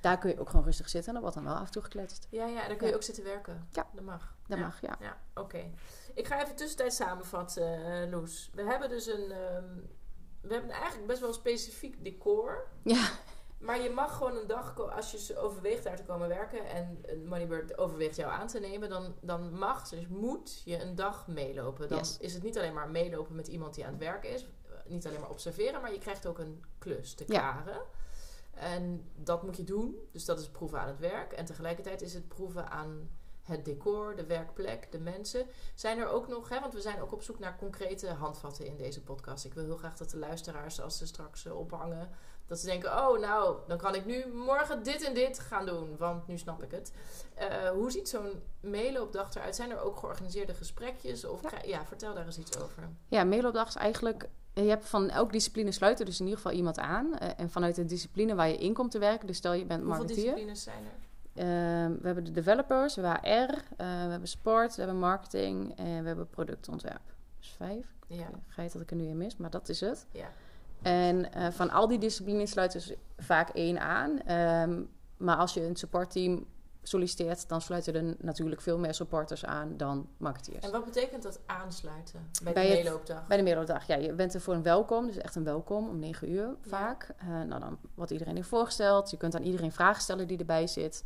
daar 0.00 0.18
kun 0.18 0.30
je 0.30 0.40
ook 0.40 0.48
gewoon 0.50 0.64
rustig 0.64 0.88
zitten 0.88 1.08
en 1.08 1.12
dan 1.14 1.22
wordt 1.22 1.36
dan 1.36 1.46
wel 1.46 1.54
af 1.60 1.66
en 1.66 1.72
toe 1.72 1.82
gekletst. 1.82 2.26
Ja, 2.30 2.46
ja, 2.46 2.68
dan 2.68 2.76
kun 2.76 2.88
je 2.88 2.94
ook 2.94 3.02
zitten 3.02 3.24
werken. 3.24 3.66
Ja. 3.70 3.86
Dat 3.94 4.04
mag. 4.04 4.34
Dat 4.46 4.58
mag, 4.58 4.80
ja. 4.80 4.96
Ja, 5.00 5.16
oké. 5.34 5.64
Ik 6.14 6.26
ga 6.26 6.42
even 6.42 6.56
tussentijds 6.56 6.96
samenvatten, 6.96 7.84
eh, 8.02 8.10
Loes. 8.10 8.50
We 8.54 8.62
hebben 8.62 8.88
dus 8.88 9.06
een... 9.06 9.32
ehm, 9.32 9.64
we 10.46 10.52
hebben 10.52 10.70
eigenlijk 10.70 11.06
best 11.06 11.20
wel 11.20 11.28
een 11.28 11.34
specifiek 11.34 12.04
decor. 12.04 12.66
Ja, 12.82 13.08
Maar 13.58 13.80
je 13.82 13.90
mag 13.90 14.16
gewoon 14.16 14.36
een 14.36 14.46
dag, 14.46 14.80
als 14.90 15.10
je 15.10 15.18
ze 15.18 15.38
overweegt 15.38 15.84
daar 15.84 15.96
te 15.96 16.04
komen 16.04 16.28
werken 16.28 16.64
en 16.68 16.98
Moneybird 17.24 17.78
overweegt 17.78 18.16
jou 18.16 18.30
aan 18.32 18.46
te 18.46 18.58
nemen, 18.60 18.88
dan, 18.88 19.14
dan 19.20 19.58
mag, 19.58 19.88
dus 19.88 20.06
moet 20.08 20.62
je 20.64 20.80
een 20.82 20.94
dag 20.94 21.26
meelopen. 21.26 21.88
Dan 21.88 21.98
Yes. 21.98 22.18
is 22.18 22.34
het 22.34 22.42
niet 22.42 22.58
alleen 22.58 22.74
maar 22.74 22.88
meelopen 22.90 23.34
met 23.34 23.48
iemand 23.48 23.74
die 23.74 23.84
aan 23.84 23.90
het 23.92 24.00
werken 24.02 24.30
is, 24.30 24.42
eh, 24.42 24.48
niet 24.86 25.06
alleen 25.06 25.20
maar 25.20 25.30
observeren, 25.30 25.80
maar 25.80 25.92
je 25.92 25.98
krijgt 25.98 26.26
ook 26.26 26.38
een 26.38 26.64
klus 26.78 27.14
te 27.14 27.24
Ja. 27.26 27.52
klaren. 27.52 27.82
En 28.54 29.10
dat 29.16 29.42
moet 29.42 29.56
je 29.56 29.64
doen, 29.64 29.96
dus 30.12 30.24
dat 30.24 30.38
is 30.40 30.48
proeven 30.48 30.80
aan 30.80 30.88
het 30.88 30.98
werk. 30.98 31.32
En 31.32 31.44
tegelijkertijd 31.44 32.02
is 32.02 32.14
het 32.14 32.28
proeven 32.28 32.70
aan 32.70 33.10
het 33.46 33.64
decor, 33.64 34.16
de 34.16 34.26
werkplek, 34.26 34.92
de 34.92 34.98
mensen. 34.98 35.46
Zijn 35.74 35.98
er 35.98 36.08
ook 36.08 36.28
nog, 36.28 36.48
hè, 36.48 36.60
want 36.60 36.74
we 36.74 36.80
zijn 36.80 37.00
ook 37.00 37.12
op 37.12 37.22
zoek 37.22 37.38
naar 37.38 37.56
concrete 37.58 38.08
handvatten 38.08 38.66
in 38.66 38.76
deze 38.76 39.02
podcast. 39.02 39.44
Ik 39.44 39.54
wil 39.54 39.64
heel 39.64 39.76
graag 39.76 39.96
dat 39.96 40.10
de 40.10 40.18
luisteraars, 40.18 40.80
als 40.80 40.98
ze 40.98 41.06
straks 41.06 41.44
eh, 41.46 41.58
ophangen, 41.58 42.08
dat 42.46 42.58
ze 42.58 42.66
denken: 42.66 42.90
oh, 43.08 43.18
nou, 43.20 43.56
dan 43.68 43.78
kan 43.78 43.94
ik 43.94 44.04
nu 44.06 44.26
morgen 44.32 44.82
dit 44.82 45.02
en 45.04 45.14
dit 45.14 45.38
gaan 45.38 45.66
doen, 45.66 45.96
want 45.96 46.26
nu 46.26 46.38
snap 46.38 46.62
ik 46.62 46.70
het. 46.70 46.92
Eh, 47.34 47.68
hoe 47.70 47.90
ziet 47.90 48.08
zo'n 48.08 48.42
meeloopdag 48.60 49.34
eruit? 49.34 49.56
Zijn 49.56 49.70
er 49.70 49.80
ook 49.80 49.96
georganiseerde 49.96 50.54
gesprekjes? 50.54 51.24
Of 51.24 51.40
Ja. 51.66 51.84
vertel 51.86 52.14
daar 52.14 52.26
eens 52.26 52.38
iets 52.38 52.58
over. 52.58 52.88
ja 53.08 53.24
meeloopdag 53.24 53.68
is 53.68 53.74
eigenlijk... 53.74 54.28
Je 54.52 54.62
hebt 54.62 54.84
van 54.88 55.10
elke 55.10 55.32
discipline 55.32 55.72
sluiten 55.72 56.04
dus 56.06 56.18
in 56.20 56.24
ieder 56.26 56.40
geval 56.40 56.56
iemand 56.56 56.78
aan. 56.78 57.18
Eh, 57.18 57.28
en 57.36 57.50
vanuit 57.50 57.74
de 57.74 57.84
discipline 57.84 58.34
waar 58.34 58.48
je 58.48 58.56
in 58.56 58.74
komt 58.74 58.90
te 58.90 58.98
werken. 58.98 59.26
Dus 59.26 59.36
stel 59.36 59.52
je 59.52 59.64
bent 59.64 59.82
Hoeveel 59.82 59.98
marketeer. 59.98 60.22
disciplines 60.24 60.62
zijn 60.62 60.84
er? 60.84 61.05
Ehm, 61.36 61.92
we 62.00 62.06
hebben 62.06 62.24
de 62.24 62.30
developers, 62.30 62.94
we 62.94 63.00
hebben 63.06 63.30
HR, 63.30 63.52
eh, 63.76 63.86
we 64.04 64.10
hebben 64.10 64.28
sport, 64.28 64.74
we 64.76 64.82
hebben 64.82 65.00
marketing 65.00 65.76
en 65.78 66.00
we 66.02 66.06
hebben 66.06 66.28
productontwerp. 66.30 67.14
Dus 67.38 67.54
vijf. 67.56 67.94
Ja. 68.06 68.26
Geit 68.48 68.72
dat 68.72 68.82
ik 68.82 68.90
er 68.90 68.96
nu 68.96 69.04
in 69.06 69.16
mis, 69.16 69.36
maar 69.36 69.50
dat 69.50 69.68
is 69.68 69.80
het. 69.80 70.06
Ja. 70.12 70.28
En 70.82 71.32
eh, 71.32 71.50
van 71.50 71.70
al 71.70 71.88
die 71.88 71.98
disciplines 71.98 72.50
sluit 72.50 72.72
dus 72.72 72.92
vaak 73.16 73.48
één 73.48 73.80
aan. 73.80 74.20
Ehm, 74.20 74.82
maar 75.16 75.36
als 75.36 75.54
je 75.54 75.62
een 75.66 75.76
supportteam 75.76 76.46
solliciteert, 76.82 77.48
dan 77.48 77.60
sluiten 77.60 77.94
er 77.94 78.14
natuurlijk 78.18 78.60
veel 78.60 78.78
meer 78.78 78.94
supporters 78.94 79.44
aan 79.44 79.76
dan 79.76 80.08
marketeers. 80.16 80.64
En 80.64 80.70
wat 80.70 80.84
betekent 80.84 81.22
dat 81.22 81.40
aansluiten 81.46 82.20
bij, 82.44 82.52
Bij 82.52 82.68
de 82.68 82.74
het- 82.74 82.84
meeloopdag? 82.84 83.26
Bij 83.26 83.36
de 83.36 83.42
meeloopdag, 83.42 83.86
ja, 83.86 83.96
je 83.96 84.12
bent 84.12 84.34
er 84.34 84.40
voor 84.40 84.54
een 84.54 84.62
welkom, 84.62 85.06
dus 85.06 85.16
echt 85.16 85.34
een 85.34 85.44
welkom 85.44 85.88
om 85.88 85.98
9 85.98 86.30
uur 86.30 86.54
vaak. 86.60 87.14
Eh, 87.18 87.26
nou, 87.28 87.60
dan 87.60 87.78
wordt 87.94 88.10
iedereen 88.10 88.36
in 88.36 88.44
voorgesteld. 88.44 89.10
Je 89.10 89.16
kunt 89.16 89.34
aan 89.34 89.42
iedereen 89.42 89.72
vragen 89.72 90.02
stellen 90.02 90.26
die 90.28 90.38
erbij 90.38 90.66
zit. 90.66 91.04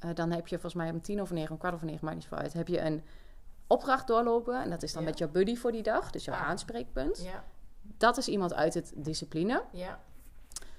Eh, 0.00 0.10
dan 0.14 0.30
heb 0.30 0.46
je 0.48 0.54
volgens 0.58 0.74
mij 0.82 0.90
om 0.90 1.00
tien 1.02 1.20
over 1.20 1.34
negen, 1.34 1.50
om 1.50 1.58
kwart 1.58 1.74
over 1.74 1.86
negen, 1.86 2.04
maakt 2.04 2.16
niet 2.16 2.26
uit. 2.30 2.52
Heb 2.52 2.68
je 2.68 2.80
een 2.80 3.02
opdracht 3.66 4.06
doorlopen 4.06 4.62
en 4.62 4.70
dat 4.70 4.82
is 4.82 4.92
dan 4.92 5.02
Ja. 5.02 5.08
met 5.08 5.18
jouw 5.18 5.28
buddy 5.28 5.56
voor 5.56 5.72
die 5.72 5.82
dag, 5.82 6.10
dus 6.10 6.24
jouw 6.24 6.34
Ah. 6.36 6.48
aanspreekpunt. 6.48 7.22
Ja, 7.22 7.44
Dat 7.98 8.16
is 8.16 8.28
iemand 8.28 8.54
uit 8.54 8.74
het 8.74 8.92
discipline. 8.96 9.62
ja, 9.72 10.00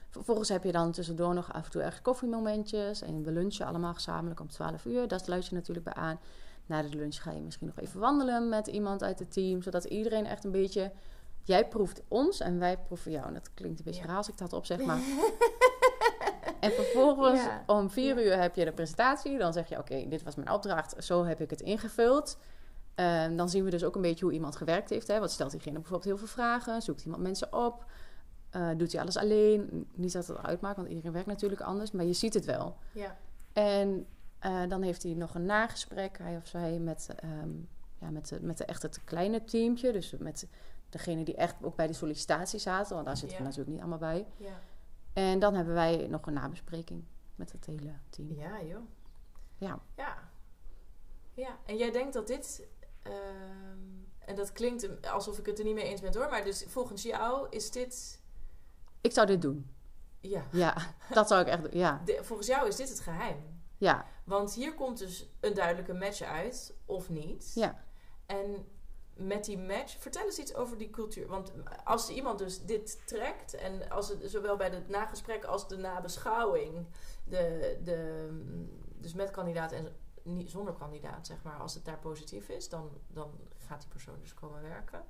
Vervolgens 0.09 0.49
heb 0.49 0.63
je 0.63 0.71
dan 0.71 0.91
tussendoor 0.91 1.33
nog 1.33 1.53
af 1.53 1.65
en 1.65 1.71
toe 1.71 1.81
erg 1.81 2.01
koffiemomentjes. 2.01 3.01
En 3.01 3.23
we 3.23 3.31
lunchen 3.31 3.65
allemaal 3.65 3.93
gezamenlijk 3.93 4.39
om 4.39 4.47
12 4.47 4.85
uur. 4.85 5.07
Daar 5.07 5.19
sluit 5.19 5.45
je 5.47 5.55
natuurlijk 5.55 5.85
bij 5.85 6.03
aan. 6.03 6.19
Na 6.65 6.81
de 6.81 6.89
lunch 6.95 7.21
ga 7.21 7.31
je 7.31 7.41
misschien 7.41 7.67
nog 7.67 7.79
even 7.79 7.99
wandelen 7.99 8.49
met 8.49 8.67
iemand 8.67 9.03
uit 9.03 9.19
het 9.19 9.31
team. 9.33 9.61
Zodat 9.61 9.83
iedereen 9.83 10.25
echt 10.25 10.43
een 10.43 10.51
beetje 10.51 10.91
jij 11.43 11.67
proeft 11.67 12.01
ons 12.07 12.39
en 12.39 12.59
wij 12.59 12.77
proeven 12.77 13.11
jou. 13.11 13.27
En 13.27 13.33
dat 13.33 13.53
klinkt 13.53 13.79
een 13.79 13.85
beetje 13.85 14.05
raar 14.05 14.15
als 14.17 14.29
ik 14.29 14.37
dat 14.37 14.53
opzeg, 14.53 14.81
maar... 14.85 14.99
en 16.61 16.71
vervolgens 16.71 17.43
Ja. 17.43 17.63
om 17.65 17.89
vier 17.89 18.25
uur 18.25 18.41
heb 18.41 18.55
je 18.55 18.65
de 18.65 18.71
presentatie. 18.71 19.37
Dan 19.37 19.53
zeg 19.53 19.69
je, 19.69 19.77
oké, 19.77 20.07
dit 20.07 20.23
was 20.23 20.35
mijn 20.35 20.51
opdracht. 20.51 21.03
Zo 21.03 21.23
heb 21.25 21.41
ik 21.41 21.49
het 21.49 21.61
ingevuld. 21.61 22.37
En 22.95 23.37
dan 23.37 23.49
zien 23.49 23.63
we 23.63 23.69
dus 23.69 23.83
ook 23.83 23.95
een 23.95 24.01
beetje 24.01 24.25
hoe 24.25 24.33
iemand 24.33 24.55
gewerkt 24.55 24.89
heeft. 24.89 25.07
Hè? 25.07 25.19
Wat 25.19 25.31
stelt 25.31 25.51
diegene 25.51 25.73
bijvoorbeeld 25.73 26.03
heel 26.03 26.17
veel 26.17 26.27
vragen? 26.27 26.81
Zoekt 26.81 27.03
iemand 27.03 27.21
mensen 27.21 27.53
op? 27.53 27.85
Eh, 28.49 28.69
doet 28.77 28.91
hij 28.91 29.01
alles 29.01 29.17
alleen? 29.17 29.87
Niet 29.93 30.13
dat 30.13 30.27
het 30.27 30.37
uitmaakt, 30.43 30.75
want 30.75 30.87
iedereen 30.89 31.11
werkt 31.11 31.27
natuurlijk 31.27 31.61
anders. 31.61 31.91
Maar 31.91 32.05
je 32.05 32.13
ziet 32.13 32.33
het 32.33 32.45
wel. 32.45 32.77
Ja. 32.91 33.17
En 33.53 34.05
eh, 34.39 34.61
dan 34.67 34.81
heeft 34.81 35.03
hij 35.03 35.13
nog 35.13 35.35
een 35.35 35.45
nagesprek, 35.45 36.17
hij 36.17 36.35
of 36.35 36.47
zij, 36.47 36.79
met, 36.79 37.07
ehm, 37.15 37.49
ja, 37.99 38.09
met, 38.09 38.27
de, 38.27 38.37
met 38.41 38.57
de, 38.57 38.65
echt 38.65 38.81
het 38.81 39.03
kleine 39.03 39.43
teamje. 39.43 39.91
Dus 39.91 40.13
met 40.19 40.47
degene 40.89 41.23
die 41.23 41.35
echt 41.35 41.55
ook 41.61 41.75
bij 41.75 41.87
de 41.87 41.93
sollicitatie 41.93 42.59
zaten. 42.59 42.93
Want 42.93 43.05
daar 43.05 43.17
zitten 43.17 43.37
we 43.37 43.43
natuurlijk 43.43 43.69
niet 43.69 43.79
allemaal 43.79 43.97
bij. 43.97 44.25
Ja. 44.37 44.59
En 45.13 45.39
dan 45.39 45.53
hebben 45.53 45.73
wij 45.73 46.07
nog 46.09 46.25
een 46.27 46.33
nabespreking 46.33 47.03
met 47.35 47.51
het 47.51 47.65
hele 47.65 47.93
team. 48.09 48.33
Ja, 48.33 48.63
joh. 48.63 48.81
Ja. 49.57 49.79
Ja. 49.95 50.29
Ja, 51.33 51.57
en 51.65 51.77
jij 51.77 51.91
denkt 51.91 52.13
dat 52.13 52.27
dit... 52.27 52.67
ehm, 53.03 53.79
en 54.19 54.35
dat 54.35 54.51
klinkt 54.51 55.07
alsof 55.11 55.37
ik 55.39 55.45
het 55.45 55.59
er 55.59 55.65
niet 55.65 55.73
mee 55.75 55.83
eens 55.85 56.01
ben 56.01 56.13
hoor. 56.17 56.29
Maar 56.29 56.43
dus 56.43 56.65
volgens 56.67 57.03
jou 57.03 57.47
is 57.49 57.71
dit... 57.71 58.21
Ik 59.01 59.11
zou 59.11 59.27
dit 59.27 59.41
doen. 59.41 59.69
Ja. 60.19 60.43
Ja, 60.51 60.75
dat 61.13 61.27
zou 61.27 61.41
ik 61.41 61.47
echt 61.47 61.61
doen. 61.61 61.79
Ja, 61.79 62.01
De- 62.05 62.19
volgens 62.23 62.47
jou 62.47 62.67
is 62.67 62.75
dit 62.75 62.89
het 62.89 62.99
geheim. 62.99 63.61
ja, 63.77 64.05
Want 64.23 64.53
hier 64.53 64.73
komt 64.75 64.97
dus 64.97 65.29
een 65.39 65.53
duidelijke 65.53 65.93
match 65.93 66.21
uit, 66.21 66.73
of 66.85 67.09
niet. 67.09 67.51
ja. 67.55 67.83
En 68.25 68.65
met 69.27 69.45
die 69.45 69.57
match, 69.57 69.99
vertel 69.99 70.25
eens 70.25 70.39
iets 70.39 70.55
over 70.55 70.77
die 70.77 70.89
cultuur. 70.89 71.27
Want 71.27 71.53
als 71.83 72.09
iemand 72.09 72.39
dus 72.39 72.65
dit 72.65 73.07
trekt, 73.07 73.53
en 73.53 73.89
als 73.89 74.09
het 74.09 74.19
zowel 74.25 74.57
bij 74.57 74.69
het 74.69 74.89
nagesprek 74.89 75.43
als 75.43 75.67
de 75.67 75.77
nabeschouwing, 75.77 76.85
de, 77.23 77.77
de, 77.83 78.29
dus 78.97 79.13
met 79.13 79.31
kandidaat 79.31 79.71
en 79.71 79.95
zonder 80.45 80.73
kandidaat, 80.73 81.27
zeg 81.27 81.43
maar, 81.43 81.59
als 81.59 81.73
het 81.73 81.85
daar 81.85 81.99
positief 81.99 82.49
is, 82.49 82.69
dan, 82.69 82.89
dan 83.07 83.31
gaat 83.57 83.81
die 83.81 83.89
persoon 83.89 84.19
dus 84.19 84.33
komen 84.33 84.61
werken. 84.61 85.03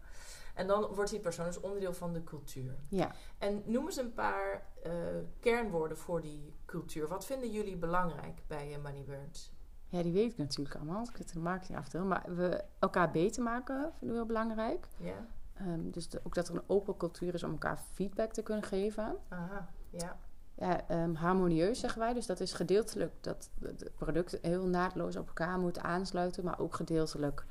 En 0.53 0.68
dan 0.68 0.86
wordt 0.86 1.10
die 1.10 1.20
persoon 1.20 1.46
dus 1.46 1.60
onderdeel 1.60 1.94
van 1.94 2.13
de 2.13 2.24
cultuur. 2.24 2.75
ja. 2.89 3.15
En 3.38 3.63
noem 3.65 3.86
eens 3.86 3.98
een 3.98 4.13
paar 4.13 4.68
eh, 4.84 4.94
kernwoorden 5.39 5.98
voor 5.98 6.22
die 6.22 6.53
cultuur. 6.65 7.08
Wat 7.08 7.25
vinden 7.25 7.51
jullie 7.51 7.77
belangrijk 7.77 8.41
bij 8.48 8.72
uh, 8.72 8.84
Moneybird? 8.84 9.51
Ja, 9.91 10.01
die 10.03 10.12
weet 10.12 10.31
ik 10.31 10.38
natuurlijk 10.38 10.75
allemaal. 10.75 11.01
Ik 11.03 11.15
het 11.17 11.27
in 11.27 11.33
de 11.33 11.39
marketing 11.39 11.77
afdeel. 11.77 12.03
Maar 12.05 12.24
we 12.36 12.63
elkaar 12.79 13.12
beter 13.12 13.43
maken 13.43 13.75
vinden 13.75 14.10
we 14.10 14.13
heel 14.15 14.25
belangrijk. 14.25 14.88
Ja? 14.98 15.13
Ehm, 15.53 15.89
dus 15.91 16.10
de- 16.10 16.21
ook 16.24 16.36
dat 16.36 16.48
er 16.48 16.55
een 16.55 16.63
open 16.67 16.98
cultuur 16.98 17.33
is 17.33 17.43
om 17.43 17.51
elkaar 17.51 17.77
feedback 17.93 18.31
te 18.33 18.41
kunnen 18.43 18.63
geven. 18.63 19.15
Aha, 19.29 19.69
ja. 19.89 20.17
Ja, 20.55 20.88
ehm, 20.88 21.13
harmonieus 21.13 21.79
zeggen 21.79 22.00
wij. 22.00 22.13
Dus 22.13 22.25
dat 22.25 22.39
is 22.39 22.53
gedeeltelijk 22.53 23.12
dat 23.21 23.50
het 23.62 23.91
product 23.95 24.38
heel 24.41 24.65
naadloos 24.67 25.15
op 25.15 25.27
elkaar 25.27 25.60
moet 25.60 25.79
aansluiten. 25.79 26.43
Maar 26.43 26.60
ook 26.60 26.75
gedeeltelijk 26.75 27.45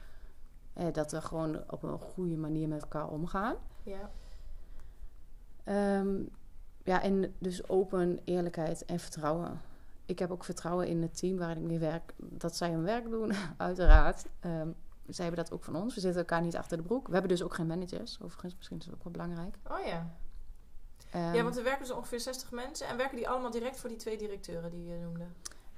eh, 0.73 0.87
dat 0.93 1.13
we 1.13 1.21
gewoon 1.21 1.63
op 1.71 1.83
een 1.83 1.99
goede 1.99 2.37
manier 2.37 2.69
met 2.69 2.83
elkaar 2.83 3.09
omgaan. 3.09 3.57
Ja, 3.83 4.11
Ehm, 5.65 6.23
ja, 6.85 7.03
en 7.03 7.35
dus 7.39 7.69
open, 7.69 8.19
eerlijkheid 8.25 8.85
en 8.85 8.99
vertrouwen. 8.99 9.61
Ik 10.11 10.19
heb 10.19 10.31
ook 10.31 10.45
vertrouwen 10.45 10.87
in 10.87 11.03
het 11.03 11.17
team 11.19 11.37
waarin 11.39 11.57
ik 11.57 11.63
mee 11.63 11.79
werk. 11.79 12.13
Dat 12.17 12.57
zij 12.57 12.71
hun 12.71 12.83
werk 12.83 13.11
doen, 13.11 13.33
uiteraard. 13.57 14.25
Ehm, 14.41 14.69
zij 15.07 15.25
hebben 15.25 15.45
dat 15.45 15.53
ook 15.53 15.65
van 15.65 15.77
ons. 15.77 15.95
We 15.95 16.01
zitten 16.01 16.21
elkaar 16.21 16.43
niet 16.43 16.57
achter 16.57 16.77
de 16.77 16.83
broek. 16.83 17.07
We 17.07 17.13
hebben 17.13 17.31
dus 17.31 17.43
ook 17.43 17.55
geen 17.55 17.67
managers, 17.67 18.19
overigens. 18.23 18.55
Misschien 18.57 18.79
is 18.79 18.85
dat 18.85 18.95
ook 18.95 19.03
wel 19.05 19.13
belangrijk. 19.13 19.57
oh 19.71 19.87
ja. 19.87 20.15
Ehm, 21.13 21.35
ja, 21.35 21.43
want 21.43 21.57
er 21.57 21.63
werken 21.65 21.83
dus 21.83 21.91
ongeveer 21.97 22.21
60 22.21 22.51
mensen. 22.51 22.87
En 22.87 22.97
werken 22.97 23.17
die 23.17 23.29
allemaal 23.29 23.51
direct 23.51 23.79
voor 23.81 23.89
die 23.89 23.99
twee 23.99 24.19
directeuren 24.19 24.71
die 24.71 24.85
je 24.85 24.99
noemde? 24.99 25.25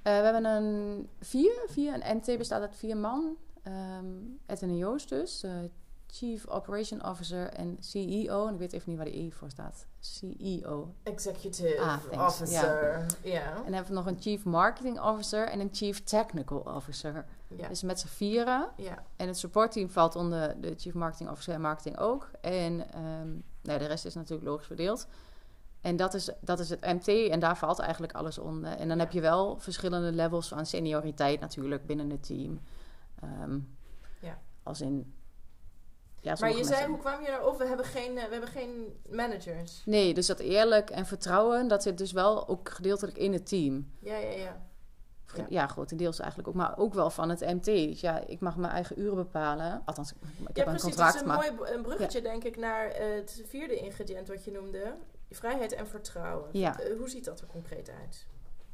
eh, 0.01 0.17
we 0.17 0.23
hebben 0.23 0.45
een 0.45 1.09
vier. 1.19 1.63
vier 1.67 1.93
een 1.93 2.17
NT 2.17 2.37
bestaat 2.37 2.61
uit 2.61 2.75
vier 2.75 2.97
man. 2.97 3.35
Ehm 3.63 4.05
Edwin 4.45 4.69
en 4.69 4.77
Joost 4.77 5.09
dus. 5.09 5.43
eh, 5.43 5.51
Chief 6.15 6.47
Operation 6.47 7.05
Officer 7.05 7.49
en 7.49 7.77
CEO. 7.79 8.47
En 8.47 8.53
ik 8.53 8.59
weet 8.59 8.73
even 8.73 8.89
niet 8.89 8.97
waar 8.97 9.07
de 9.11 9.17
E 9.19 9.29
voor 9.31 9.49
staat. 9.49 9.85
CEO. 9.99 10.93
Executive 11.03 11.79
Ah. 11.81 12.25
Officer. 12.27 13.05
Ja. 13.23 13.55
En 13.55 13.63
dan 13.63 13.73
hebben 13.73 13.91
we 13.91 13.97
nog 13.97 14.05
een 14.05 14.21
Chief 14.21 14.43
Marketing 14.43 15.01
Officer 15.01 15.47
en 15.47 15.59
een 15.59 15.69
Chief 15.71 16.03
Technical 16.03 16.57
Officer. 16.59 17.25
Ja. 17.47 17.67
Dus 17.67 17.81
met 17.83 17.99
z'n 17.99 18.07
vieren. 18.07 18.69
ja. 18.77 19.03
En 19.15 19.27
het 19.27 19.37
supportteam 19.37 19.89
valt 19.89 20.15
onder 20.15 20.61
de 20.61 20.73
Chief 20.77 20.93
Marketing 20.93 21.29
Officer 21.29 21.53
en 21.53 21.61
Marketing 21.61 21.97
ook. 21.97 22.31
En 22.41 22.91
ehm, 22.93 23.29
nou, 23.61 23.79
de 23.79 23.85
rest 23.85 24.05
is 24.05 24.13
natuurlijk 24.15 24.47
logisch 24.47 24.67
verdeeld. 24.67 25.07
En 25.81 25.95
dat 25.95 26.13
is, 26.13 26.29
dat 26.41 26.59
is 26.59 26.69
het 26.69 26.81
MT 26.81 27.07
en 27.07 27.39
daar 27.39 27.57
valt 27.57 27.79
eigenlijk 27.79 28.13
alles 28.13 28.37
onder. 28.37 28.71
En 28.71 28.87
dan 28.87 28.99
heb 28.99 29.11
je 29.11 29.21
wel 29.21 29.57
verschillende 29.59 30.11
levels 30.11 30.47
van 30.47 30.65
senioriteit 30.65 31.39
natuurlijk 31.39 31.85
binnen 31.85 32.09
het 32.09 32.23
team. 32.23 32.59
Ehm, 33.21 33.59
Ja. 34.19 34.39
Als 34.63 34.81
in... 34.81 35.13
Ja, 36.23 36.35
Maar 36.39 36.57
je 36.57 36.63
zei, 36.63 36.87
hoe 36.87 36.97
kwam 36.97 37.21
je 37.21 37.27
daarop? 37.27 37.57
We 37.57 37.67
hebben 37.67 37.85
geen, 37.85 38.17
eh, 38.17 38.25
we 38.25 38.31
hebben 38.31 38.49
geen 38.49 39.01
managers. 39.09 39.81
Nee, 39.85 40.13
dus 40.13 40.27
dat 40.27 40.39
eerlijk 40.39 40.89
en 40.89 41.05
vertrouwen, 41.05 41.67
dat 41.67 41.83
zit 41.83 41.97
dus 41.97 42.11
wel 42.11 42.47
ook 42.47 42.69
gedeeltelijk 42.69 43.17
in 43.17 43.33
het 43.33 43.47
team. 43.47 43.91
Ja, 43.99 44.17
ja, 44.17 44.29
ja. 44.29 44.61
Ja. 45.35 45.45
Ja, 45.49 45.67
grotendeels 45.67 46.19
eigenlijk 46.19 46.49
ook. 46.49 46.55
Maar 46.55 46.77
ook 46.77 46.93
wel 46.93 47.09
van 47.09 47.29
het 47.29 47.39
MT. 47.39 47.65
Dus 47.65 48.01
ja, 48.01 48.27
ik 48.27 48.39
mag 48.39 48.57
mijn 48.57 48.73
eigen 48.73 48.99
uren 48.99 49.15
bepalen. 49.15 49.81
Althans, 49.85 50.11
ik 50.11 50.17
ja, 50.21 50.27
heb 50.45 50.55
een 50.55 50.63
precies. 50.63 50.81
contract. 50.81 51.13
dat 51.13 51.15
is 51.15 51.21
een 51.21 51.27
maar 51.27 51.53
mooi 51.53 51.71
een 51.73 51.81
bruggetje, 51.81 52.21
denk 52.21 52.43
ik, 52.43 52.57
naar 52.57 52.87
eh, 52.87 53.15
het 53.15 53.43
vierde 53.45 53.75
ingrediënt 53.75 54.27
wat 54.27 54.43
je 54.43 54.51
noemde. 54.51 54.95
Vrijheid 55.29 55.73
en 55.73 55.87
vertrouwen. 55.87 56.49
Ja. 56.51 56.79
Eh, 56.79 56.97
hoe 56.97 57.09
ziet 57.09 57.25
dat 57.25 57.41
er 57.41 57.47
concreet 57.47 57.89
uit? 58.01 58.25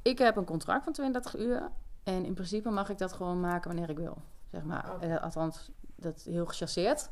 ik 0.01 0.17
heb 0.17 0.35
een 0.35 0.45
contract 0.45 0.83
van 0.83 0.93
32 0.93 1.37
uur. 1.37 1.71
En 2.03 2.25
in 2.25 2.33
principe 2.33 2.69
mag 2.69 2.89
ik 2.89 2.97
dat 2.97 3.13
gewoon 3.13 3.39
maken 3.39 3.67
wanneer 3.71 3.89
ik 3.89 3.97
wil. 3.97 4.17
Zeg 4.51 4.63
maar. 4.63 4.99
Eh, 4.99 5.23
althans, 5.23 5.71
dat 5.95 6.15
is 6.15 6.25
heel 6.25 6.45
gechasseerd. 6.45 7.09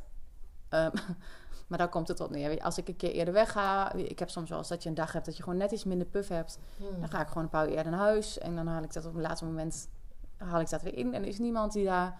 Ehm, 0.68 0.90
maar 1.68 1.78
daar 1.78 1.88
komt 1.88 2.08
het 2.08 2.20
op 2.20 2.30
neer. 2.30 2.60
Als 2.62 2.78
ik 2.78 2.88
een 2.88 2.96
keer 2.96 3.10
eerder 3.10 3.34
wegga... 3.34 3.92
Ik 3.92 4.18
heb 4.18 4.30
soms 4.30 4.48
wel 4.48 4.58
eens 4.58 4.68
dat 4.68 4.82
je 4.82 4.88
een 4.88 4.94
dag 4.94 5.12
hebt 5.12 5.26
dat 5.26 5.36
je 5.36 5.42
gewoon 5.42 5.58
net 5.58 5.70
iets 5.70 5.84
minder 5.84 6.06
puff 6.06 6.28
hebt. 6.28 6.58
Hmm. 6.76 7.00
Dan 7.00 7.08
ga 7.08 7.20
ik 7.20 7.28
gewoon 7.28 7.42
een 7.42 7.48
paar 7.48 7.68
uur 7.68 7.76
eerder 7.76 7.92
naar 7.92 8.00
huis. 8.00 8.38
En 8.38 8.56
dan 8.56 8.66
haal 8.66 8.82
ik 8.82 8.92
dat 8.92 9.06
op 9.06 9.14
een 9.14 9.20
laatste 9.20 9.44
moment 9.44 9.88
haal 10.36 10.60
ik 10.60 10.70
dat 10.70 10.82
weer 10.82 10.94
in. 10.94 11.14
En 11.14 11.22
er 11.22 11.28
is 11.28 11.38
niemand 11.38 11.72
die 11.72 11.84
daar 11.84 12.16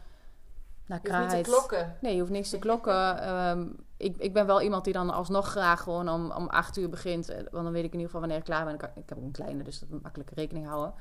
naar 0.87 1.01
Je 1.03 1.09
hoeft 1.09 1.21
niet 1.21 1.29
kraait. 1.29 1.45
te 1.45 1.51
klokken. 1.51 1.97
Nee, 2.01 2.15
je 2.15 2.21
hoeft 2.21 2.33
niks 2.33 2.51
te 2.51 2.59
klokken. 2.59 3.19
Ehm, 3.23 3.67
ik, 3.97 4.17
ik 4.17 4.33
ben 4.33 4.47
wel 4.47 4.63
iemand 4.63 4.85
die 4.85 4.93
dan 4.93 5.11
alsnog 5.11 5.47
graag 5.47 5.81
gewoon 5.81 6.09
om, 6.09 6.31
om 6.31 6.47
acht 6.49 6.77
uur 6.77 6.89
begint. 6.89 7.29
Eh, 7.29 7.37
Want 7.37 7.65
dan 7.65 7.73
weet 7.73 7.85
ik 7.85 7.93
in 7.93 7.99
ieder 8.01 8.05
geval 8.05 8.21
wanneer 8.21 8.39
ik 8.39 8.45
klaar 8.45 8.65
ben. 8.65 8.75
Ik, 8.75 8.83
ik 8.83 9.09
heb 9.09 9.19
ook 9.19 9.25
een 9.25 9.31
kleine, 9.31 9.63
dus 9.63 9.79
dat 9.79 10.03
makkelijk 10.03 10.31
rekening 10.31 10.67
houden. 10.67 10.95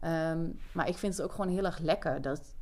Ehm, 0.00 0.48
maar 0.72 0.88
ik 0.88 0.96
vind 0.98 1.16
het 1.16 1.22
ook 1.22 1.32
gewoon 1.32 1.50
heel 1.50 1.64
erg 1.64 1.78
lekker 1.78 2.22
dat, 2.22 2.54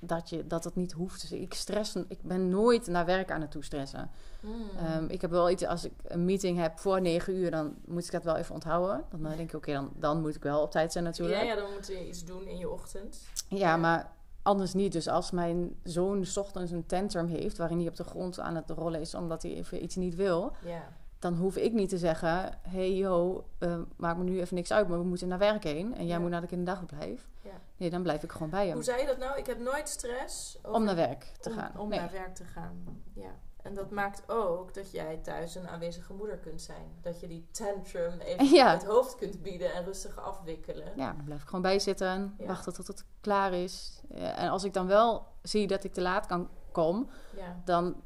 dat, 0.00 0.30
je, 0.30 0.46
dat 0.46 0.64
het 0.64 0.74
niet 0.74 0.92
hoeft. 0.92 1.20
Dus 1.20 1.32
ik 1.32 1.54
stress, 1.54 1.94
ik 2.08 2.22
ben 2.22 2.48
nooit 2.48 2.86
naar 2.86 3.04
werk 3.06 3.30
aan 3.30 3.40
het 3.40 3.50
toe 3.50 3.64
stressen. 3.64 4.10
Hmm. 4.40 4.68
Ehm, 4.78 5.04
ik 5.08 5.20
heb 5.20 5.30
wel 5.30 5.50
iets, 5.50 5.64
als 5.66 5.84
ik 5.84 5.92
een 6.04 6.24
meeting 6.24 6.58
heb 6.58 6.78
voor 6.78 7.00
negen 7.00 7.34
uur, 7.36 7.50
dan 7.50 7.74
moet 7.86 8.04
ik 8.04 8.10
dat 8.10 8.24
wel 8.24 8.36
even 8.36 8.54
onthouden. 8.54 9.04
Dan 9.10 9.22
denk 9.22 9.38
ik, 9.50 9.54
oké, 9.54 9.72
dan, 9.72 9.90
dan 9.94 10.20
moet 10.20 10.34
ik 10.34 10.42
wel 10.42 10.62
op 10.62 10.70
tijd 10.70 10.92
zijn 10.92 11.04
natuurlijk. 11.04 11.40
ja, 11.40 11.46
ja, 11.46 11.54
dan 11.54 11.72
moet 11.72 11.86
je 11.86 12.08
iets 12.08 12.24
doen 12.24 12.46
in 12.46 12.56
je 12.58 12.70
ochtend. 12.70 13.18
Ja, 13.48 13.56
Ja. 13.56 13.76
maar 13.76 14.12
anders 14.42 14.74
niet. 14.74 14.92
Dus 14.92 15.08
als 15.08 15.30
mijn 15.30 15.74
zoon 15.82 16.24
's 16.24 16.36
ochtends 16.36 16.70
een 16.70 16.86
tantrum 16.86 17.26
heeft... 17.26 17.56
waarin 17.56 17.78
hij 17.78 17.88
op 17.88 17.96
de 17.96 18.04
grond 18.04 18.40
aan 18.40 18.54
het 18.56 18.70
rollen 18.70 19.00
is 19.00 19.14
omdat 19.14 19.42
hij 19.42 19.54
even 19.54 19.82
iets 19.82 19.96
niet 19.96 20.14
wil... 20.14 20.52
Ja. 20.64 20.82
Dan 21.20 21.34
hoef 21.34 21.56
ik 21.56 21.72
niet 21.72 21.88
te 21.88 21.98
zeggen... 21.98 22.58
hey 22.68 22.94
yo, 22.96 23.44
eh, 23.58 23.78
maak 23.96 24.16
me 24.16 24.24
nu 24.24 24.40
even 24.40 24.54
niks 24.54 24.72
uit, 24.72 24.88
maar 24.88 24.98
we 24.98 25.04
moeten 25.04 25.28
naar 25.28 25.38
werk 25.38 25.64
heen... 25.64 25.94
en 25.94 26.06
jij 26.06 26.14
Ja. 26.14 26.18
moet 26.20 26.30
naar 26.30 26.40
de 26.40 26.46
kinderdagverblijf. 26.46 27.28
Ja. 27.42 27.50
Nee, 27.76 27.90
dan 27.90 28.02
blijf 28.02 28.22
ik 28.22 28.32
gewoon 28.32 28.50
bij 28.50 28.64
hem. 28.66 28.74
Hoe 28.74 28.82
zei 28.82 29.00
je 29.00 29.06
dat 29.06 29.18
nou? 29.18 29.38
Ik 29.38 29.46
heb 29.46 29.58
nooit 29.58 29.88
stress 29.88 30.58
over- 30.62 30.72
Om 30.72 30.84
naar 30.84 30.96
werk 30.96 31.32
te 31.40 31.48
om, 31.50 31.54
gaan. 31.56 31.78
Om 31.78 31.88
nee. 31.88 31.98
naar 31.98 32.10
werk 32.10 32.34
te 32.34 32.44
gaan. 32.44 33.02
Ja. 33.14 33.30
En 33.62 33.74
dat 33.74 33.90
maakt 33.90 34.22
ook 34.26 34.74
dat 34.74 34.90
jij 34.90 35.16
thuis 35.16 35.54
een 35.54 35.68
aanwezige 35.68 36.12
moeder 36.12 36.36
kunt 36.38 36.62
zijn. 36.62 36.86
Dat 37.00 37.20
je 37.20 37.26
die 37.26 37.46
tantrum 37.50 38.18
even 38.20 38.46
Ja. 38.58 38.70
het 38.72 38.84
hoofd 38.84 39.14
kunt 39.16 39.42
bieden 39.42 39.72
en 39.72 39.84
rustig 39.84 40.18
afwikkelen. 40.18 40.92
Ja, 40.96 41.12
dan 41.12 41.24
blijf 41.24 41.40
ik 41.42 41.46
gewoon 41.46 41.62
bij 41.62 41.78
zitten, 41.78 42.34
Ja. 42.38 42.46
wachten 42.46 42.72
tot 42.74 42.86
het 42.86 43.04
klaar 43.20 43.52
is. 43.52 44.02
En 44.14 44.48
als 44.48 44.64
ik 44.64 44.72
dan 44.72 44.86
wel 44.86 45.26
zie 45.42 45.66
dat 45.66 45.84
ik 45.84 45.92
te 45.92 46.00
laat 46.00 46.26
kan 46.26 46.48
kom... 46.72 47.10
Ja. 47.36 47.60
dan 47.64 48.02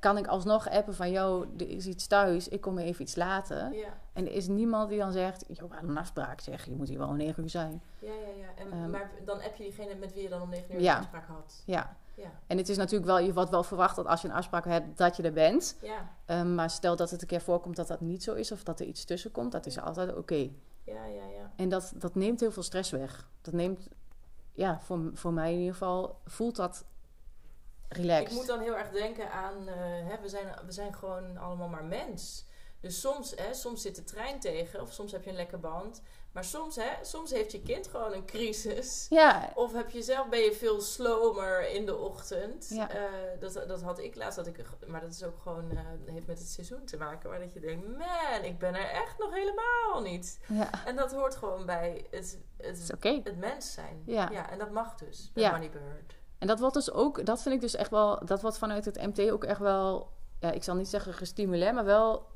kan 0.00 0.18
ik 0.18 0.26
alsnog 0.26 0.68
appen 0.68 0.94
van... 0.94 1.10
yo, 1.10 1.46
er 1.58 1.68
is 1.68 1.86
iets 1.86 2.06
thuis, 2.06 2.48
ik 2.48 2.60
kom 2.60 2.78
even 2.78 3.02
iets 3.02 3.14
later... 3.16 3.74
Ja. 3.74 3.98
En 4.12 4.26
er 4.26 4.32
is 4.32 4.48
niemand 4.48 4.88
die 4.88 4.98
dan 4.98 5.12
zegt, 5.12 5.44
joh, 5.48 5.70
hadden 5.70 5.90
een 5.90 5.98
afspraak 5.98 6.40
zeg, 6.40 6.64
je 6.64 6.74
moet 6.74 6.88
hier 6.88 6.98
wel 6.98 7.08
om 7.08 7.16
negen 7.16 7.42
uur 7.42 7.50
zijn. 7.50 7.82
Ja, 7.98 8.08
ja, 8.12 8.28
ja. 8.38 8.64
En, 8.64 8.72
Ehm. 8.72 8.90
maar 8.90 9.10
dan 9.24 9.40
heb 9.40 9.56
je 9.56 9.62
diegene 9.62 9.94
met 9.94 10.12
wie 10.12 10.22
je 10.22 10.28
dan 10.28 10.42
om 10.42 10.48
9 10.48 10.74
uur 10.74 10.80
Ja. 10.80 10.92
een 10.94 11.00
afspraak 11.00 11.26
had. 11.26 11.62
Ja. 11.66 11.96
Ja. 12.14 12.30
En 12.46 12.56
het 12.56 12.68
is 12.68 12.76
natuurlijk 12.76 13.06
wel, 13.06 13.18
je 13.18 13.32
wordt 13.32 13.50
wel 13.50 13.62
verwacht 13.62 13.96
dat 13.96 14.06
als 14.06 14.22
je 14.22 14.28
een 14.28 14.34
afspraak 14.34 14.64
hebt, 14.64 14.98
dat 14.98 15.16
je 15.16 15.22
er 15.22 15.32
bent. 15.32 15.76
Ja. 15.82 16.08
Ehm, 16.24 16.54
maar 16.54 16.70
stel 16.70 16.96
dat 16.96 17.10
het 17.10 17.20
een 17.22 17.28
keer 17.28 17.40
voorkomt 17.40 17.76
dat 17.76 17.88
dat 17.88 18.00
niet 18.00 18.22
zo 18.22 18.34
is, 18.34 18.52
of 18.52 18.62
dat 18.62 18.80
er 18.80 18.86
iets 18.86 19.04
tussen 19.04 19.30
komt, 19.30 19.52
dat 19.52 19.66
is 19.66 19.80
altijd 19.80 20.16
oké. 20.16 20.34
Ja, 20.84 21.04
ja, 21.04 21.24
ja. 21.24 21.50
En 21.56 21.68
dat, 21.68 21.92
dat 21.96 22.14
neemt 22.14 22.40
heel 22.40 22.50
veel 22.52 22.62
stress 22.62 22.90
weg. 22.90 23.28
Dat 23.40 23.54
neemt, 23.54 23.88
ja, 24.52 24.80
voor, 24.80 25.10
voor 25.14 25.32
mij 25.32 25.52
in 25.52 25.58
ieder 25.58 25.72
geval, 25.72 26.16
voelt 26.24 26.56
dat 26.56 26.84
relaxed. 27.90 28.30
Ik 28.30 28.36
moet 28.36 28.46
dan 28.46 28.60
heel 28.60 28.76
erg 28.76 28.90
denken 28.90 29.30
aan, 29.30 29.68
eh, 29.68 29.74
hè, 29.78 30.20
we, 30.20 30.28
zijn, 30.28 30.46
we 30.66 30.72
zijn 30.72 30.94
gewoon 30.94 31.36
allemaal 31.36 31.68
maar 31.68 31.84
mens. 31.84 32.44
Dus 32.80 33.00
soms, 33.00 33.32
hè, 33.36 33.54
soms 33.54 33.82
zit 33.82 33.96
de 33.96 34.04
trein 34.04 34.40
tegen, 34.40 34.80
of 34.80 34.92
soms 34.92 35.12
heb 35.12 35.24
je 35.24 35.30
een 35.30 35.36
lekker 35.36 35.60
band. 35.60 36.02
Maar 36.32 36.44
soms, 36.44 36.76
hè, 36.76 37.04
soms 37.04 37.30
heeft 37.30 37.52
je 37.52 37.62
kind 37.62 37.88
gewoon 37.88 38.12
een 38.12 38.24
crisis. 38.26 39.06
Ja, 39.08 39.50
Of 39.54 39.72
heb 39.72 39.90
je 39.90 40.02
zelf, 40.02 40.28
ben 40.28 40.40
je 40.40 40.52
veel 40.52 40.80
slomer 40.80 41.70
in 41.70 41.86
de 41.86 41.96
ochtend. 41.96 42.68
Ja. 42.68 42.90
Eh, 42.90 43.02
dat, 43.40 43.52
dat 43.52 43.82
had 43.82 43.98
ik 43.98 44.16
laatst. 44.16 44.36
Dat 44.36 44.46
ik, 44.46 44.64
maar 44.86 45.00
dat 45.00 45.10
is 45.12 45.22
ook 45.22 45.38
gewoon, 45.42 45.70
eh, 45.70 45.78
heeft 46.06 46.26
met 46.26 46.38
het 46.38 46.48
seizoen 46.48 46.84
te 46.84 46.96
maken. 46.96 47.30
Waar 47.30 47.40
dat 47.40 47.52
je 47.52 47.60
denkt, 47.60 47.86
man, 47.86 48.42
ik 48.44 48.58
ben 48.58 48.74
er 48.74 48.90
echt 48.90 49.18
nog 49.18 49.34
helemaal 49.34 50.00
niet. 50.02 50.38
ja. 50.46 50.86
En 50.86 50.96
dat 50.96 51.12
hoort 51.12 51.36
gewoon 51.36 51.66
bij 51.66 52.06
het, 52.10 52.38
Het 52.56 52.92
het, 53.00 53.36
mens 53.36 53.72
zijn. 53.72 54.02
Ja. 54.06 54.50
en 54.50 54.58
dat 54.58 54.70
mag 54.70 54.94
dus 54.94 55.30
bij 55.34 55.42
Ja. 55.42 55.50
Moneybird. 55.50 56.18
En 56.40 56.46
dat 56.46 56.60
wordt 56.60 56.74
dus 56.74 56.92
ook, 56.92 57.26
dat 57.26 57.42
vind 57.42 57.54
ik 57.54 57.60
dus 57.60 57.74
echt 57.74 57.90
wel, 57.90 58.24
dat 58.24 58.40
wordt 58.42 58.58
vanuit 58.58 58.84
het 58.84 59.06
MT 59.06 59.30
ook 59.30 59.44
echt 59.44 59.58
wel, 59.60 60.10
ja, 60.40 60.50
ik 60.50 60.62
zal 60.62 60.74
niet 60.74 60.88
zeggen 60.88 61.14
gestimuleerd, 61.14 61.74
maar 61.74 61.84
wel, 61.84 62.26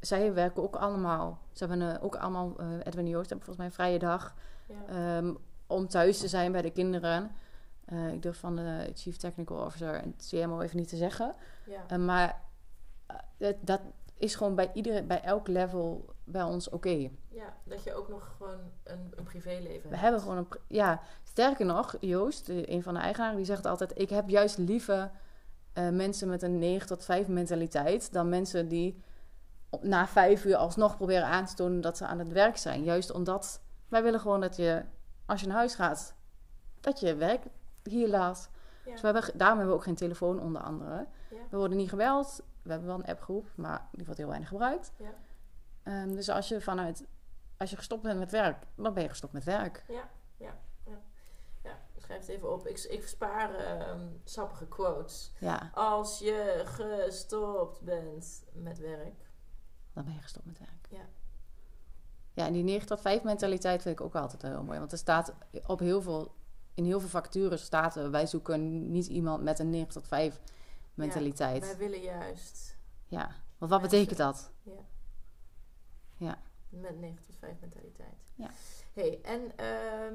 zij 0.00 0.32
werken 0.34 0.62
ook 0.62 0.76
allemaal. 0.76 1.38
Ze 1.52 1.66
hebben 1.66 1.94
eh, 1.96 2.04
ook 2.04 2.16
allemaal, 2.16 2.52
eh, 2.58 2.66
Edwin 2.84 3.04
en 3.04 3.10
Joost 3.10 3.28
hebben 3.30 3.46
volgens 3.46 3.56
mij 3.56 3.66
een 3.66 3.72
vrije 3.72 3.98
dag 3.98 4.34
Ja. 4.66 4.86
ehm, 5.16 5.34
om 5.66 5.88
thuis 5.88 6.18
te 6.18 6.28
zijn 6.28 6.52
bij 6.52 6.62
de 6.62 6.70
kinderen. 6.70 7.30
Eh, 7.84 8.12
ik 8.12 8.22
durf 8.22 8.38
van 8.38 8.56
de 8.56 8.90
Chief 8.94 9.16
Technical 9.16 9.56
Officer 9.64 9.94
en 9.94 10.14
CMO 10.30 10.60
even 10.60 10.76
niet 10.76 10.88
te 10.88 10.96
zeggen. 10.96 11.34
ja. 11.88 11.96
Maar 11.96 12.40
dat, 13.36 13.56
dat 13.60 13.80
is 14.18 14.34
gewoon 14.34 14.54
bij 14.54 14.70
iedereen, 14.74 15.06
bij 15.06 15.20
elk 15.22 15.48
level 15.48 16.14
bij 16.24 16.42
ons 16.42 16.68
oké. 16.68 17.10
Ja, 17.28 17.56
dat 17.64 17.82
je 17.84 17.94
ook 17.94 18.08
nog 18.08 18.34
gewoon 18.36 18.58
een, 18.82 19.12
een 19.16 19.24
privéleven 19.24 19.82
We 19.82 19.88
hebt. 19.88 20.00
hebben 20.00 20.20
gewoon 20.20 20.36
een. 20.36 20.46
Ja, 20.68 21.00
sterker 21.32 21.66
nog, 21.66 21.96
Joost, 22.00 22.46
de- 22.46 22.70
een 22.72 22.82
van 22.82 22.94
de 22.94 23.00
eigenaren, 23.00 23.36
die 23.36 23.44
zegt 23.44 23.66
altijd: 23.66 23.92
Ik 24.00 24.10
heb 24.10 24.28
juist 24.28 24.58
liever 24.58 25.10
eh, 25.72 25.88
mensen 25.88 26.28
met 26.28 26.42
een 26.42 26.58
9 26.58 26.86
tot 26.86 27.04
5 27.04 27.28
mentaliteit 27.28 28.12
dan 28.12 28.28
mensen 28.28 28.68
die 28.68 29.02
op- 29.70 29.82
na 29.84 30.06
vijf 30.06 30.44
uur 30.44 30.56
alsnog 30.56 30.96
proberen 30.96 31.26
aan 31.26 31.44
te 31.46 31.54
tonen 31.54 31.80
dat 31.80 31.96
ze 31.96 32.06
aan 32.06 32.18
het 32.18 32.28
werk 32.28 32.56
zijn. 32.56 32.84
Juist 32.84 33.10
omdat 33.12 33.60
wij 33.88 34.02
willen 34.02 34.20
gewoon 34.20 34.40
dat 34.40 34.56
je, 34.56 34.82
als 35.26 35.40
je 35.40 35.46
naar 35.46 35.56
huis 35.56 35.74
gaat, 35.74 36.14
dat 36.80 37.00
je 37.00 37.14
werk 37.14 37.42
hier 37.82 38.08
laat. 38.08 38.50
Ja. 38.84 38.90
Dus 38.92 39.00
we 39.00 39.06
hebben, 39.06 39.38
daarom 39.38 39.56
hebben 39.58 39.74
we 39.74 39.80
ook 39.80 39.86
geen 39.86 39.94
telefoon, 39.94 40.40
onder 40.40 40.62
andere. 40.62 41.06
Ja. 41.30 41.36
We 41.50 41.56
worden 41.56 41.76
niet 41.76 41.88
gebeld. 41.88 42.42
We 42.62 42.70
hebben 42.70 42.88
wel 42.88 42.98
een 42.98 43.06
appgroep, 43.06 43.46
maar 43.54 43.88
die 43.92 44.04
wordt 44.04 44.20
heel 44.20 44.28
weinig 44.28 44.48
gebruikt. 44.48 44.92
Ja. 44.96 45.12
Ehm, 45.82 46.08
dus 46.14 46.28
als 46.28 46.48
je 46.48 46.60
vanuit, 46.60 47.04
als 47.56 47.70
je 47.70 47.76
gestopt 47.76 48.02
bent 48.02 48.18
met 48.18 48.30
werk, 48.30 48.56
dan 48.74 48.94
ben 48.94 49.02
je 49.02 49.08
gestopt 49.08 49.32
met 49.32 49.44
werk. 49.44 49.84
Ja, 49.88 50.08
ja, 50.36 50.54
schrijf 52.02 52.20
het 52.20 52.28
even 52.28 52.52
op. 52.52 52.66
Ik, 52.66 52.78
ik 52.78 53.06
spaar 53.06 53.54
ehm, 53.54 54.06
sappige 54.24 54.66
quotes. 54.66 55.32
Ja, 55.38 55.70
Als 55.74 56.18
je 56.18 56.62
gestopt 56.64 57.80
bent 57.80 58.44
met 58.52 58.78
werk. 58.78 59.30
dan 59.92 60.04
ben 60.04 60.14
je 60.14 60.20
gestopt 60.20 60.46
met 60.46 60.58
werk. 60.58 60.86
Ja. 60.90 61.08
Ja, 62.34 62.46
en 62.46 62.52
die 62.52 62.62
9 62.62 62.86
tot 62.86 63.00
5 63.00 63.22
mentaliteit 63.22 63.82
vind 63.82 63.98
ik 63.98 64.04
ook 64.04 64.14
altijd 64.14 64.42
heel 64.42 64.62
mooi. 64.62 64.78
Want 64.78 64.92
er 64.92 64.98
staat 64.98 65.34
op 65.66 65.78
heel 65.78 66.02
veel, 66.02 66.34
in 66.74 66.84
heel 66.84 67.00
veel 67.00 67.08
factures 67.08 67.62
staat 67.62 67.96
er, 67.96 68.10
wij 68.10 68.26
zoeken 68.26 68.90
niet 68.90 69.06
iemand 69.06 69.42
met 69.42 69.58
een 69.58 69.70
9 69.70 69.88
tot 69.92 70.08
5 70.08 70.40
mentaliteit. 70.94 71.60
Wij 71.64 71.76
willen 71.76 72.00
juist 72.00 72.76
Ja, 73.06 73.30
want 73.58 73.70
wat 73.70 73.80
betekent 73.82 74.18
dat? 74.18 74.50
met 76.68 76.98
9 76.98 77.24
tot 77.24 77.36
5 77.36 77.60
mentaliteit. 77.60 78.32
Ja. 78.34 78.50
Hey, 78.92 79.18
en 79.22 79.52
ehm, 79.56 80.14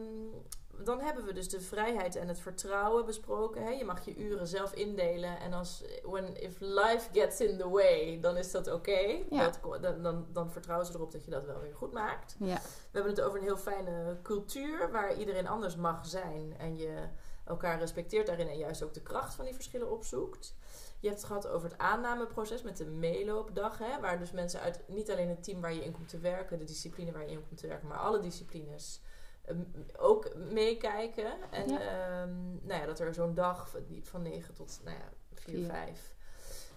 dan 0.84 1.00
hebben 1.00 1.26
we 1.26 1.34
dus 1.34 1.50
de 1.50 1.62
vrijheid 1.62 2.16
en 2.16 2.28
het 2.28 2.40
vertrouwen 2.40 3.06
besproken. 3.06 3.64
Hè? 3.64 3.70
Je 3.70 3.86
mag 3.86 4.06
je 4.06 4.16
uren 4.16 4.48
zelf 4.48 4.74
indelen. 4.74 5.40
En 5.40 5.54
als 5.54 5.84
when, 6.04 6.42
if 6.42 6.60
life 6.60 7.10
gets 7.12 7.42
in 7.42 7.58
the 7.58 7.70
way, 7.70 8.20
dan 8.22 8.38
is 8.38 8.52
dat 8.52 8.72
oké. 8.72 9.24
Ja. 9.30 9.52
Dan, 9.82 10.02
dan, 10.02 10.26
dan 10.34 10.52
vertrouwen 10.52 10.88
ze 10.88 10.94
erop 10.94 11.12
dat 11.12 11.26
je 11.26 11.32
dat 11.32 11.46
wel 11.46 11.60
weer 11.60 11.76
goed 11.76 11.94
maakt. 11.94 12.36
Ja, 12.40 12.56
We 12.56 12.92
hebben 12.92 13.12
het 13.12 13.22
over 13.22 13.38
een 13.38 13.46
heel 13.46 13.58
fijne 13.58 14.18
cultuur 14.24 14.92
waar 14.92 15.18
iedereen 15.18 15.48
anders 15.48 15.76
mag 15.76 16.06
zijn 16.06 16.58
en 16.58 16.78
je 16.78 17.08
elkaar 17.46 17.80
respecteert 17.80 18.28
daarin 18.28 18.48
en 18.48 18.58
juist 18.58 18.84
ook 18.84 18.94
de 18.94 19.02
kracht 19.02 19.36
van 19.36 19.46
die 19.46 19.54
verschillen 19.54 19.92
opzoekt. 19.92 20.56
Je 21.00 21.08
hebt 21.08 21.20
het 21.20 21.28
gehad 21.28 21.48
over 21.48 21.70
het 21.70 21.78
aannameproces 21.78 22.62
met 22.64 22.78
de 22.78 22.86
meeloopdag, 22.86 23.78
hè, 23.78 24.00
waar 24.02 24.20
dus 24.20 24.32
mensen 24.32 24.60
uit 24.60 24.80
niet 24.88 25.12
alleen 25.12 25.30
het 25.30 25.44
team 25.44 25.62
waar 25.62 25.74
je 25.74 25.84
in 25.84 25.92
komt 25.92 26.10
te 26.10 26.20
werken, 26.20 26.58
de 26.60 26.64
discipline 26.66 27.12
waar 27.12 27.26
je 27.26 27.32
in 27.32 27.48
komt 27.48 27.60
te 27.60 27.68
werken, 27.68 27.88
maar 27.88 27.98
alle 27.98 28.20
disciplines 28.20 29.02
ehm, 29.46 29.60
ook 29.98 30.36
meekijken. 30.36 31.32
En 31.52 31.70
Ja. 31.70 31.80
ehm, 31.80 32.36
nou 32.68 32.80
ja, 32.82 32.86
dat 32.86 33.00
er 33.00 33.14
zo'n 33.14 33.34
dag 33.34 33.70
van, 33.70 33.84
die- 33.88 34.06
van 34.06 34.22
9 34.22 34.54
tot 34.54 34.80
nou 34.84 34.98
ja, 34.98 35.10
4, 35.34 35.54
Vier. 35.56 35.66
5 35.66 36.16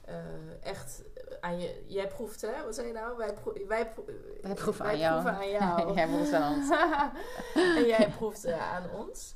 eh, 0.04 0.16
echt 0.62 1.02
aan 1.40 1.60
je. 1.60 1.84
Jij 1.86 2.06
proeft, 2.08 2.40
hè? 2.40 2.64
Wat 2.64 2.74
zei 2.74 2.86
je 2.86 2.92
nou? 2.92 3.16
Wij, 3.16 3.34
pro- 3.34 3.66
wij, 3.66 3.88
pro- 3.88 4.04
wij 4.42 4.54
proeven 4.54 4.84
wij 4.84 4.92
aan 4.92 4.98
jou. 4.98 5.20
proeven 5.22 5.40
aan 5.40 5.50
jou. 5.76 5.94
Jij 5.94 6.06
proeft 6.06 6.32
aan 6.32 6.54
ons. 6.54 6.70
en 7.78 7.86
jij 7.86 8.08
proeft 8.16 8.44
eh, 8.44 8.72
aan 8.72 8.90
ons. 8.90 9.34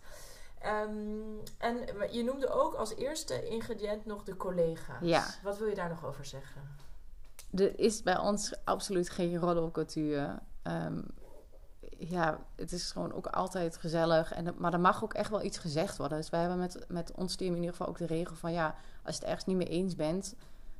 Ehm, 0.64 1.36
en 1.58 1.76
je 2.10 2.22
noemde 2.24 2.48
ook 2.48 2.74
als 2.74 2.94
eerste 2.94 3.48
ingrediënt 3.48 4.06
nog 4.06 4.24
de 4.24 4.36
collega's. 4.36 4.98
Ja. 5.00 5.24
Wat 5.42 5.58
wil 5.58 5.68
je 5.68 5.74
daar 5.74 5.88
nog 5.88 6.04
over 6.06 6.24
zeggen? 6.24 6.62
Er 7.50 7.78
is 7.78 8.02
bij 8.02 8.18
ons 8.18 8.54
absoluut 8.64 9.10
geen 9.10 9.36
roddelcultuur. 9.38 10.38
Ehm, 10.62 11.02
ja, 11.98 12.38
het 12.56 12.72
is 12.72 12.92
gewoon 12.92 13.12
ook 13.12 13.26
altijd 13.26 13.76
gezellig. 13.76 14.32
En, 14.32 14.54
maar 14.58 14.72
er 14.72 14.80
mag 14.80 15.04
ook 15.04 15.14
echt 15.14 15.30
wel 15.30 15.42
iets 15.42 15.58
gezegd 15.58 15.96
worden. 15.96 16.18
Dus 16.18 16.30
wij 16.30 16.40
hebben 16.40 16.58
met, 16.58 16.84
met 16.88 17.12
ons 17.12 17.36
team 17.36 17.50
in 17.50 17.60
ieder 17.60 17.70
geval 17.70 17.86
ook 17.88 17.98
de 17.98 18.06
regel 18.06 18.36
van... 18.36 18.52
ja, 18.52 18.74
als 19.02 19.14
je 19.14 19.20
het 19.20 19.28
ergens 19.28 19.44
niet 19.44 19.56
mee 19.56 19.68
eens 19.68 19.96
bent, 19.96 20.34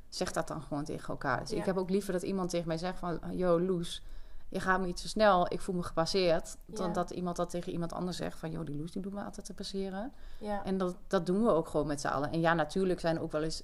zeg 0.09 0.31
dat 0.31 0.47
dan 0.47 0.61
gewoon 0.61 0.83
tegen 0.83 1.07
elkaar. 1.09 1.39
Dus 1.39 1.49
Ja. 1.49 1.57
ik 1.57 1.65
heb 1.65 1.77
ook 1.77 1.89
liever 1.89 2.13
dat 2.13 2.21
iemand 2.21 2.49
tegen 2.49 2.67
mij 2.67 2.77
zegt 2.77 2.99
van... 2.99 3.19
yo, 3.31 3.59
Loes, 3.59 4.03
je 4.49 4.59
gaat 4.59 4.79
me 4.81 4.87
iets 4.87 5.01
te 5.01 5.07
snel. 5.07 5.51
Ik 5.53 5.61
voel 5.61 5.75
me 5.75 5.83
gepasseerd. 5.83 6.57
Dan 6.65 6.87
Ja. 6.87 6.93
dat 6.93 7.09
iemand 7.11 7.35
dat 7.35 7.49
tegen 7.49 7.71
iemand 7.71 7.93
anders 7.93 8.17
zegt 8.17 8.39
van... 8.39 8.51
joh, 8.51 8.65
die 8.65 8.77
Loes 8.77 8.91
die 8.91 9.01
doet 9.01 9.13
me 9.13 9.23
altijd 9.23 9.45
te 9.45 9.53
passeren. 9.53 10.13
Ja. 10.39 10.63
En 10.65 10.77
dat, 10.77 10.95
dat 11.07 11.25
doen 11.25 11.43
we 11.43 11.49
ook 11.49 11.67
gewoon 11.67 11.87
met 11.87 12.01
z'n 12.01 12.07
allen. 12.07 12.31
En 12.31 12.39
ja, 12.39 12.53
natuurlijk 12.53 12.99
zijn 12.99 13.15
er 13.15 13.21
ook 13.21 13.31
wel 13.31 13.43
eens 13.43 13.63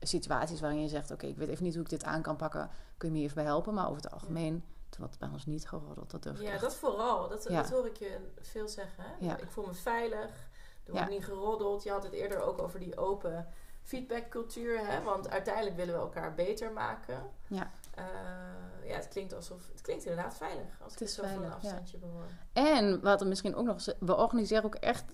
situaties 0.00 0.60
waarin 0.60 0.80
je 0.80 0.88
zegt... 0.88 1.10
oké, 1.10 1.26
ik 1.26 1.36
weet 1.36 1.48
even 1.48 1.64
niet 1.64 1.74
hoe 1.74 1.82
ik 1.82 1.88
dit 1.90 2.04
aan 2.04 2.22
kan 2.22 2.36
pakken. 2.36 2.70
Kun 2.96 3.08
je 3.08 3.14
me 3.18 3.22
even 3.22 3.34
bij 3.34 3.44
helpen? 3.44 3.74
Maar 3.74 3.84
over 3.88 4.02
het 4.02 4.10
algemeen 4.12 4.64
wordt 4.98 5.18
bij 5.18 5.28
ons 5.32 5.46
niet 5.46 5.68
geroddeld. 5.68 6.10
Dat 6.10 6.22
durf 6.22 6.40
Ja, 6.40 6.50
echt. 6.50 6.60
dat 6.60 6.74
vooral. 6.74 7.28
Dat, 7.28 7.46
Ja. 7.48 7.62
dat 7.62 7.70
hoor 7.70 7.86
ik 7.86 7.96
je 7.96 8.18
veel 8.40 8.68
zeggen. 8.68 9.04
Ja. 9.20 9.36
Ik 9.36 9.50
voel 9.50 9.66
me 9.66 9.74
veilig. 9.74 10.28
Er 10.84 10.92
wordt 10.92 11.08
Ja. 11.08 11.14
niet 11.14 11.24
geroddeld. 11.24 11.82
Je 11.82 11.90
had 11.90 12.02
het 12.02 12.12
eerder 12.12 12.40
ook 12.40 12.58
over 12.62 12.80
die 12.80 12.96
open 12.98 13.46
feedbackcultuur. 13.82 14.86
Hè? 14.86 15.02
Want 15.02 15.28
uiteindelijk 15.30 15.76
willen 15.76 15.94
we 15.94 16.00
elkaar 16.00 16.34
beter 16.34 16.72
maken. 16.72 17.22
Ja. 17.46 17.70
Eh, 17.96 18.04
ja, 18.88 18.94
het 18.94 19.08
klinkt 19.08 19.34
alsof... 19.34 19.68
Het 19.72 19.80
klinkt 19.80 20.04
inderdaad 20.04 20.36
veilig. 20.36 20.80
Als 20.82 20.92
Het 20.92 21.00
is 21.00 21.14
zo 21.14 21.22
van 21.22 21.42
een 21.42 21.48
ja. 21.48 21.54
afstandje 21.54 21.98
behoor. 21.98 22.26
En 22.52 23.00
wat 23.00 23.20
er 23.20 23.26
misschien 23.26 23.54
ook 23.54 23.64
nog... 23.66 23.76
is, 23.76 23.92
We 23.98 24.16
organiseren 24.16 24.64
ook 24.64 24.74
echt 24.74 25.04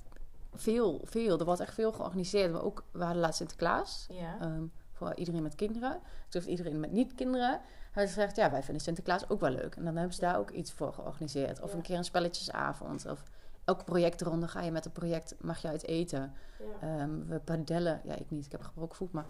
veel, 0.55 1.01
veel. 1.05 1.38
Er 1.38 1.45
wordt 1.45 1.61
echt 1.61 1.75
veel 1.75 1.93
georganiseerd. 1.93 2.53
We, 2.53 2.62
ook, 2.62 2.85
we 2.90 3.03
hadden 3.05 3.21
laatst 3.23 3.37
Sinterklaas. 3.37 4.07
Ja. 4.11 4.37
ehm, 4.40 4.64
voor 4.93 5.14
iedereen 5.14 5.43
met 5.43 5.55
kinderen. 5.55 5.90
Toen 5.93 6.01
heeft 6.43 6.47
iedereen 6.47 6.81
met 6.81 6.93
niet-kinderen. 6.93 7.61
Hij 7.93 8.07
zegt, 8.07 8.37
ja, 8.37 8.51
wij 8.51 8.62
vinden 8.62 8.83
Sinterklaas 8.83 9.29
ook 9.29 9.40
wel 9.40 9.51
leuk. 9.51 9.75
En 9.77 9.85
dan 9.85 9.97
hebben 9.97 10.14
ze 10.14 10.21
daar 10.21 10.38
ook 10.38 10.51
iets 10.51 10.73
voor 10.73 10.93
georganiseerd. 10.93 11.61
Of 11.61 11.71
Ja. 11.71 11.77
een 11.77 11.83
keer 11.83 11.97
een 11.97 12.05
spelletjesavond. 12.05 13.07
Of 13.07 13.23
elke 13.64 13.85
projectronde 13.85 14.49
ga 14.49 14.61
je 14.61 14.71
met 14.71 14.85
een 14.85 14.93
project, 14.93 15.35
mag 15.40 15.59
je 15.62 15.69
uit 15.69 15.87
eten. 15.87 16.33
ja. 16.59 16.64
Ehm, 17.01 17.27
we 17.27 17.38
padellen. 17.40 18.01
Ja, 18.05 18.14
ik 18.14 18.31
niet. 18.31 18.45
Ik 18.47 18.53
heb 18.53 18.62
gebroken 18.62 18.97
voet. 18.97 19.12
Maar 19.12 19.25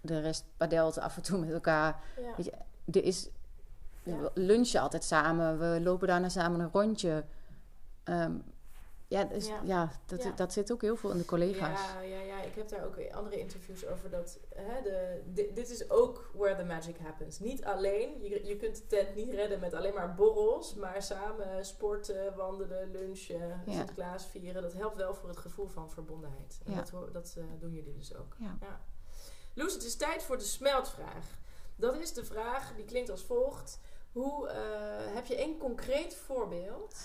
de 0.00 0.20
rest 0.20 0.44
padelt 0.56 0.98
af 0.98 1.16
en 1.16 1.22
toe 1.22 1.38
met 1.38 1.52
elkaar. 1.52 2.00
ja. 2.20 2.32
Weet 2.36 2.44
je, 2.46 2.52
er 2.92 3.04
is... 3.04 3.28
Ja. 4.02 4.18
We 4.18 4.30
lunchen 4.34 4.80
altijd 4.80 5.04
samen. 5.04 5.58
We 5.58 5.80
lopen 5.82 6.08
daarna 6.08 6.28
samen 6.28 6.60
een 6.60 6.70
rondje. 6.72 7.24
Ehm, 8.04 8.32
ja, 9.08 9.24
dus, 9.24 9.46
Ja. 9.46 9.60
ja. 9.64 9.90
dat, 10.06 10.22
Ja. 10.22 10.30
dat 10.30 10.52
zit 10.52 10.72
ook 10.72 10.80
heel 10.82 10.96
veel 10.96 11.10
in 11.10 11.18
de 11.18 11.24
collega's. 11.24 11.80
Ja, 11.80 12.00
ja, 12.00 12.20
ja, 12.20 12.40
ik 12.42 12.54
heb 12.54 12.68
daar 12.68 12.84
ook 12.84 12.94
weer 12.96 13.12
andere 13.14 13.38
interviews 13.38 13.86
over. 13.86 14.10
Dat, 14.10 14.38
hè, 14.54 14.82
de, 14.82 15.22
di- 15.32 15.52
dit 15.54 15.70
is 15.70 15.90
ook 15.90 16.30
where 16.34 16.56
the 16.56 16.64
magic 16.64 16.96
happens. 16.98 17.38
Niet 17.38 17.64
alleen, 17.64 18.22
je, 18.22 18.44
je 18.46 18.56
kunt 18.56 18.76
de 18.76 18.86
tent 18.86 19.14
niet 19.14 19.30
redden 19.30 19.60
met 19.60 19.74
alleen 19.74 19.94
maar 19.94 20.14
borrels, 20.14 20.74
maar 20.74 21.02
samen 21.02 21.64
sporten, 21.66 22.36
wandelen, 22.36 22.90
lunchen, 22.90 23.62
Ja. 23.66 23.72
Sinterklaas 23.72 24.26
vieren. 24.26 24.62
Dat 24.62 24.72
helpt 24.72 24.96
wel 24.96 25.14
voor 25.14 25.28
het 25.28 25.38
gevoel 25.38 25.66
van 25.66 25.90
verbondenheid. 25.90 26.60
En 26.64 26.74
dat, 26.74 26.92
dat 27.12 27.34
eh, 27.38 27.44
doen 27.58 27.72
jullie 27.72 27.94
dus 27.94 28.14
ook. 28.16 28.36
Ja. 28.38 28.56
Loes, 29.54 29.72
het 29.74 29.84
is 29.84 29.96
tijd 29.96 30.22
voor 30.22 30.38
de 30.38 30.44
smeltvraag. 30.44 31.26
Dat 31.76 32.00
is 32.00 32.12
de 32.12 32.24
vraag, 32.24 32.74
die 32.76 32.84
klinkt 32.84 33.10
als 33.10 33.24
volgt. 33.24 33.80
Hoe, 34.12 34.48
eh, 34.48 35.14
heb 35.14 35.26
je 35.26 35.36
één 35.36 35.58
concreet 35.58 36.14
voorbeeld? 36.14 36.96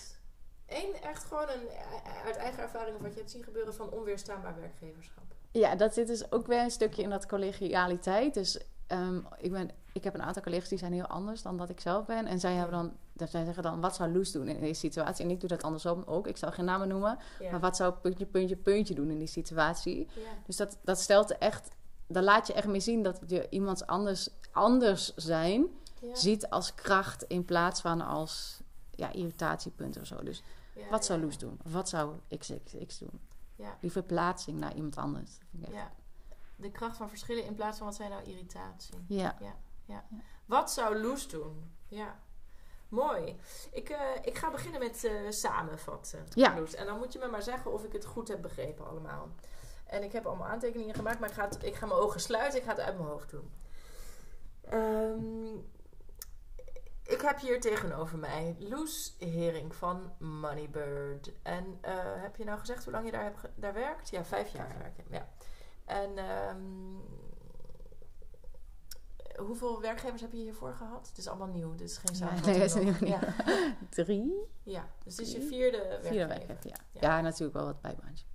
Eén 0.66 0.94
echt 1.02 1.24
gewoon 1.24 1.48
een, 1.48 1.68
eh, 1.68 2.24
uit 2.24 2.36
eigen 2.36 2.62
ervaring 2.62 2.96
of 2.96 3.02
wat 3.02 3.12
je 3.12 3.18
hebt 3.18 3.30
zien 3.30 3.42
gebeuren 3.42 3.74
van 3.74 3.90
onweerstaanbaar 3.90 4.54
werkgeverschap. 4.60 5.24
Ja, 5.50 5.74
dat 5.74 5.94
zit 5.94 6.06
dus 6.06 6.32
ook 6.32 6.46
weer 6.46 6.60
een 6.60 6.70
stukje 6.70 7.02
in 7.02 7.10
dat 7.10 7.26
collegialiteit. 7.26 8.34
Dus 8.34 8.60
ehm, 8.86 9.20
ik, 9.38 9.52
ben, 9.52 9.70
ik 9.92 10.04
heb 10.04 10.14
een 10.14 10.22
aantal 10.22 10.42
collega's 10.42 10.68
die 10.68 10.78
zijn 10.78 10.92
heel 10.92 11.06
anders 11.06 11.42
dan 11.42 11.56
dat 11.56 11.68
ik 11.68 11.80
zelf 11.80 12.06
ben. 12.06 12.26
En 12.26 12.40
zij, 12.40 12.54
hebben 12.54 12.76
dan, 12.76 12.96
dat 13.12 13.30
zij 13.30 13.44
zeggen 13.44 13.62
dan, 13.62 13.80
wat 13.80 13.94
zou 13.94 14.12
Loes 14.12 14.32
doen 14.32 14.48
in 14.48 14.60
deze 14.60 14.80
situatie? 14.80 15.24
En 15.24 15.30
ik 15.30 15.40
doe 15.40 15.48
dat 15.48 15.62
andersom 15.62 16.02
ook. 16.06 16.26
Ik 16.26 16.36
zal 16.36 16.52
geen 16.52 16.64
namen 16.64 16.88
noemen. 16.88 17.18
Ja. 17.38 17.50
Maar 17.50 17.60
wat 17.60 17.76
zou 17.76 17.92
puntje, 17.94 18.26
puntje, 18.26 18.56
puntje 18.56 18.94
doen 18.94 19.10
in 19.10 19.18
die 19.18 19.26
situatie? 19.26 20.08
Ja. 20.14 20.30
Dus 20.46 20.56
dat, 20.56 20.78
dat 20.82 21.00
stelt 21.00 21.38
echt 21.38 21.68
dan 22.12 22.24
laat 22.24 22.46
je 22.46 22.52
echt 22.52 22.66
mee 22.66 22.80
zien 22.80 23.02
dat 23.02 23.20
je 23.26 23.46
iemand 23.50 23.86
anders, 23.86 24.28
anders 24.52 25.14
zijn 25.14 25.66
Ja. 26.00 26.14
ziet 26.14 26.50
als 26.50 26.74
kracht 26.74 27.22
in 27.22 27.44
plaats 27.44 27.80
van 27.80 28.00
als 28.00 28.60
ja, 28.90 29.12
irritatiepunt 29.12 29.96
of 30.00 30.06
zo. 30.06 30.22
Dus 30.22 30.42
Ja, 30.74 30.88
wat 30.90 31.04
zou 31.04 31.18
ja. 31.18 31.24
Loes 31.24 31.38
doen? 31.38 31.58
Of 31.64 31.72
wat 31.72 31.88
zou 31.88 32.14
XXX 32.38 32.98
doen? 32.98 33.20
Ja. 33.56 33.76
Die 33.80 33.92
verplaatsing 33.92 34.58
naar 34.58 34.74
iemand 34.74 34.96
anders. 34.96 35.38
Ik 35.60 35.68
Ja. 35.72 35.92
De 36.56 36.70
kracht 36.70 36.96
van 36.96 37.08
verschillen 37.08 37.44
in 37.44 37.54
plaats 37.54 37.78
van 37.78 37.86
wat 37.86 37.96
zijn 37.96 38.10
nou 38.10 38.22
irritatie. 38.22 38.94
Ja. 39.06 39.36
Wat 40.44 40.70
zou 40.72 40.98
Loes 40.98 41.28
doen? 41.28 41.70
Ja. 41.88 42.20
Mooi. 42.88 43.36
Ik, 43.72 43.88
eh, 43.88 43.98
ik 44.22 44.38
ga 44.38 44.50
beginnen 44.50 44.80
met 44.80 45.04
eh, 45.04 45.12
samenvatten. 45.30 46.26
Ja. 46.34 46.54
Loes. 46.58 46.74
En 46.74 46.86
dan 46.86 46.98
moet 46.98 47.12
je 47.12 47.18
me 47.18 47.26
maar 47.26 47.42
zeggen 47.42 47.72
of 47.72 47.84
ik 47.84 47.92
het 47.92 48.04
goed 48.04 48.28
heb 48.28 48.42
begrepen 48.42 48.86
allemaal. 48.86 49.28
En 49.86 50.02
ik 50.02 50.12
heb 50.12 50.26
allemaal 50.26 50.48
aantekeningen 50.48 50.94
gemaakt, 50.94 51.20
maar 51.20 51.28
ik 51.28 51.34
ga, 51.34 51.44
het, 51.44 51.64
ik 51.64 51.74
ga 51.74 51.86
mijn 51.86 52.00
ogen 52.00 52.20
sluiten. 52.20 52.58
Ik 52.58 52.64
ga 52.64 52.70
het 52.70 52.80
uit 52.80 52.96
mijn 52.96 53.08
hoofd 53.08 53.30
doen. 53.30 53.50
Ehm, 54.62 55.54
ik 57.02 57.20
heb 57.20 57.40
hier 57.40 57.60
tegenover 57.60 58.18
mij 58.18 58.56
Loes 58.58 59.16
Hering 59.18 59.74
van 59.74 60.12
Moneybird. 60.18 61.32
En 61.42 61.78
eh, 61.80 61.94
heb 62.22 62.36
je 62.36 62.44
nou 62.44 62.58
gezegd 62.58 62.84
hoe 62.84 62.92
lang 62.92 63.04
je 63.06 63.12
daar, 63.12 63.22
hebt 63.22 63.48
daar 63.54 63.74
werkt? 63.74 64.10
Ja, 64.10 64.24
vijf 64.24 64.52
jaar 64.52 64.76
werk 64.78 64.96
je. 64.96 65.02
Ja. 65.10 65.28
En 65.84 66.18
ehm, 66.18 66.60
hoeveel 69.46 69.80
werkgevers 69.80 70.20
heb 70.20 70.32
je 70.32 70.38
hiervoor 70.38 70.74
gehad? 70.74 71.08
Het 71.08 71.18
is 71.18 71.28
allemaal 71.28 71.46
nieuw, 71.48 71.74
dit 71.74 71.88
is 71.90 71.96
geen 71.96 72.12
Ja, 72.12 72.18
samenvatting. 72.18 72.56
nee, 72.56 72.68
dat 72.68 72.76
is 72.76 72.84
nog. 72.84 73.00
nieuw, 73.00 73.08
Ja. 73.10 73.34
Drie? 74.04 74.34
ja, 74.62 74.86
dus 75.04 75.16
het 75.16 75.26
is 75.26 75.32
je 75.32 75.40
vierde 75.42 75.78
werkgever. 75.78 76.10
Vierde 76.10 76.26
werkgever, 76.26 76.68
ja. 76.68 76.76
Ja. 76.92 77.00
ja. 77.00 77.20
natuurlijk 77.20 77.56
wel 77.56 77.64
wat 77.66 77.80
bijbaantjes. 77.80 78.26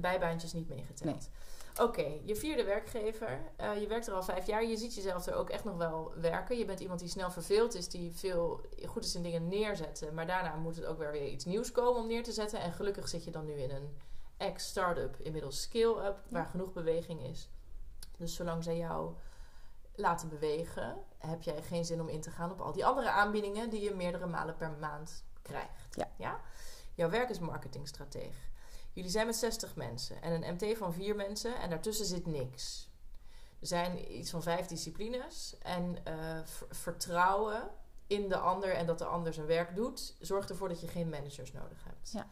Bijbaantjes 0.00 0.52
niet 0.52 0.68
meegeteld. 0.68 1.30
Oké, 1.80 2.20
je 2.24 2.36
vierde 2.36 2.64
werkgever. 2.64 3.40
Eh, 3.56 3.80
je 3.80 3.86
werkt 3.86 4.06
er 4.06 4.14
al 4.14 4.22
vijf 4.22 4.46
jaar. 4.46 4.64
Je 4.64 4.76
ziet 4.76 4.94
jezelf 4.94 5.26
er 5.26 5.34
ook 5.34 5.50
echt 5.50 5.64
nog 5.64 5.76
wel 5.76 6.12
werken. 6.20 6.58
Je 6.58 6.64
bent 6.64 6.80
iemand 6.80 7.00
die 7.00 7.08
snel 7.08 7.30
verveeld 7.30 7.74
is, 7.74 7.88
die 7.88 8.12
veel 8.12 8.60
goed 8.86 9.04
is 9.04 9.14
in 9.14 9.22
dingen 9.22 9.48
neerzetten. 9.48 10.14
Maar 10.14 10.26
daarna 10.26 10.56
moet 10.56 10.76
het 10.76 10.84
ook 10.84 10.98
weer 10.98 11.12
weer 11.12 11.28
iets 11.28 11.44
nieuws 11.44 11.72
komen 11.72 12.02
om 12.02 12.06
neer 12.06 12.22
te 12.22 12.32
zetten. 12.32 12.60
En 12.60 12.72
gelukkig 12.72 13.08
zit 13.08 13.24
je 13.24 13.30
dan 13.30 13.44
nu 13.44 13.52
in 13.52 13.70
een 13.70 13.96
ex-startup, 14.36 15.16
inmiddels 15.18 15.62
scale-up, 15.62 16.18
waar 16.28 16.46
genoeg 16.46 16.72
beweging 16.72 17.22
is. 17.22 17.48
Dus 18.16 18.34
zolang 18.34 18.64
zij 18.64 18.76
jou 18.76 19.14
laten 19.94 20.28
bewegen, 20.28 20.96
heb 21.18 21.42
jij 21.42 21.62
geen 21.62 21.84
zin 21.84 22.00
om 22.00 22.08
in 22.08 22.20
te 22.20 22.30
gaan 22.30 22.50
op 22.50 22.60
al 22.60 22.72
die 22.72 22.86
andere 22.86 23.10
aanbiedingen 23.10 23.70
die 23.70 23.82
je 23.82 23.94
meerdere 23.94 24.26
malen 24.26 24.56
per 24.56 24.70
maand 24.70 25.24
krijgt. 25.42 25.96
Ja. 26.16 26.40
Jouw 26.94 27.10
werk 27.10 27.28
is 27.28 27.38
marketingstrateeg. 27.38 28.48
Jullie 28.96 29.10
zijn 29.10 29.26
met 29.26 29.36
60 29.36 29.76
mensen 29.76 30.22
en 30.22 30.32
een 30.32 30.54
MT 30.54 30.78
van 30.78 30.92
vier 30.92 31.16
mensen 31.16 31.60
en 31.60 31.70
daartussen 31.70 32.06
zit 32.06 32.26
niks. 32.26 32.90
Er 33.60 33.66
zijn 33.66 34.16
iets 34.18 34.30
van 34.30 34.42
vijf 34.42 34.66
disciplines 34.66 35.56
en 35.62 35.98
eh, 36.04 36.14
ver- 36.44 36.66
vertrouwen 36.70 37.70
in 38.06 38.28
de 38.28 38.36
ander 38.36 38.74
en 38.74 38.86
dat 38.86 38.98
de 38.98 39.04
ander 39.04 39.32
zijn 39.32 39.46
werk 39.46 39.74
doet, 39.74 40.16
zorgt 40.20 40.50
ervoor 40.50 40.68
dat 40.68 40.80
je 40.80 40.88
geen 40.88 41.08
managers 41.08 41.52
nodig 41.52 41.84
hebt. 41.84 42.10
Ja. 42.12 42.30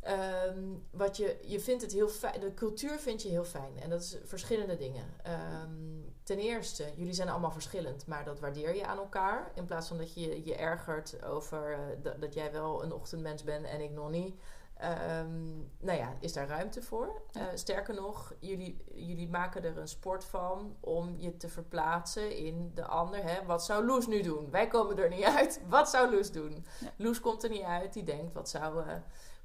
Ehm, 0.00 0.62
wat 0.90 1.16
je, 1.16 1.38
je 1.42 1.60
vindt 1.60 1.82
het 1.82 1.92
heel 1.92 2.08
fijn, 2.08 2.40
de 2.40 2.54
cultuur 2.54 2.98
vind 2.98 3.22
je 3.22 3.28
heel 3.28 3.44
fijn 3.44 3.80
en 3.80 3.90
dat 3.90 4.02
is 4.02 4.16
verschillende 4.24 4.76
dingen. 4.76 5.06
Ehm, 5.22 6.00
ten 6.22 6.38
eerste, 6.38 6.92
jullie 6.96 7.12
zijn 7.12 7.28
allemaal 7.28 7.50
verschillend, 7.52 8.06
maar 8.06 8.24
dat 8.24 8.40
waardeer 8.40 8.74
je 8.74 8.86
aan 8.86 8.98
elkaar. 8.98 9.52
In 9.54 9.64
plaats 9.64 9.88
van 9.88 9.98
dat 9.98 10.14
je 10.14 10.44
je 10.44 10.54
ergert 10.54 11.22
over 11.24 11.72
eh, 11.72 11.80
dat, 12.02 12.20
dat 12.20 12.34
jij 12.34 12.52
wel 12.52 12.82
een 12.82 12.92
ochtendmens 12.92 13.44
bent 13.44 13.66
en 13.66 13.80
ik 13.80 13.90
nog 13.90 14.10
niet. 14.10 14.34
Ehm, 14.78 15.56
nou 15.78 15.98
ja, 15.98 16.16
is 16.20 16.32
daar 16.32 16.48
ruimte 16.48 16.82
voor? 16.82 17.22
Eh, 17.32 17.42
sterker 17.54 17.94
nog, 17.94 18.34
jullie, 18.38 18.84
jullie 18.94 19.28
maken 19.28 19.64
er 19.64 19.78
een 19.78 19.88
sport 19.88 20.24
van 20.24 20.76
om 20.80 21.14
je 21.18 21.36
te 21.36 21.48
verplaatsen 21.48 22.36
in 22.36 22.70
de 22.74 22.84
ander. 22.84 23.22
Hè? 23.22 23.44
Wat 23.46 23.64
zou 23.64 23.84
Loes 23.86 24.06
nu 24.06 24.22
doen? 24.22 24.50
Wij 24.50 24.68
komen 24.68 24.98
er 24.98 25.08
niet 25.08 25.24
uit. 25.24 25.60
Wat 25.68 25.90
zou 25.90 26.10
Loes 26.14 26.30
doen? 26.32 26.66
Ja. 26.80 26.92
Loes 26.96 27.20
komt 27.20 27.42
er 27.44 27.50
niet 27.50 27.62
uit. 27.62 27.92
Die 27.92 28.02
denkt, 28.04 28.32
wat 28.32 28.48
zou 28.48 28.82
eh, 28.86 28.94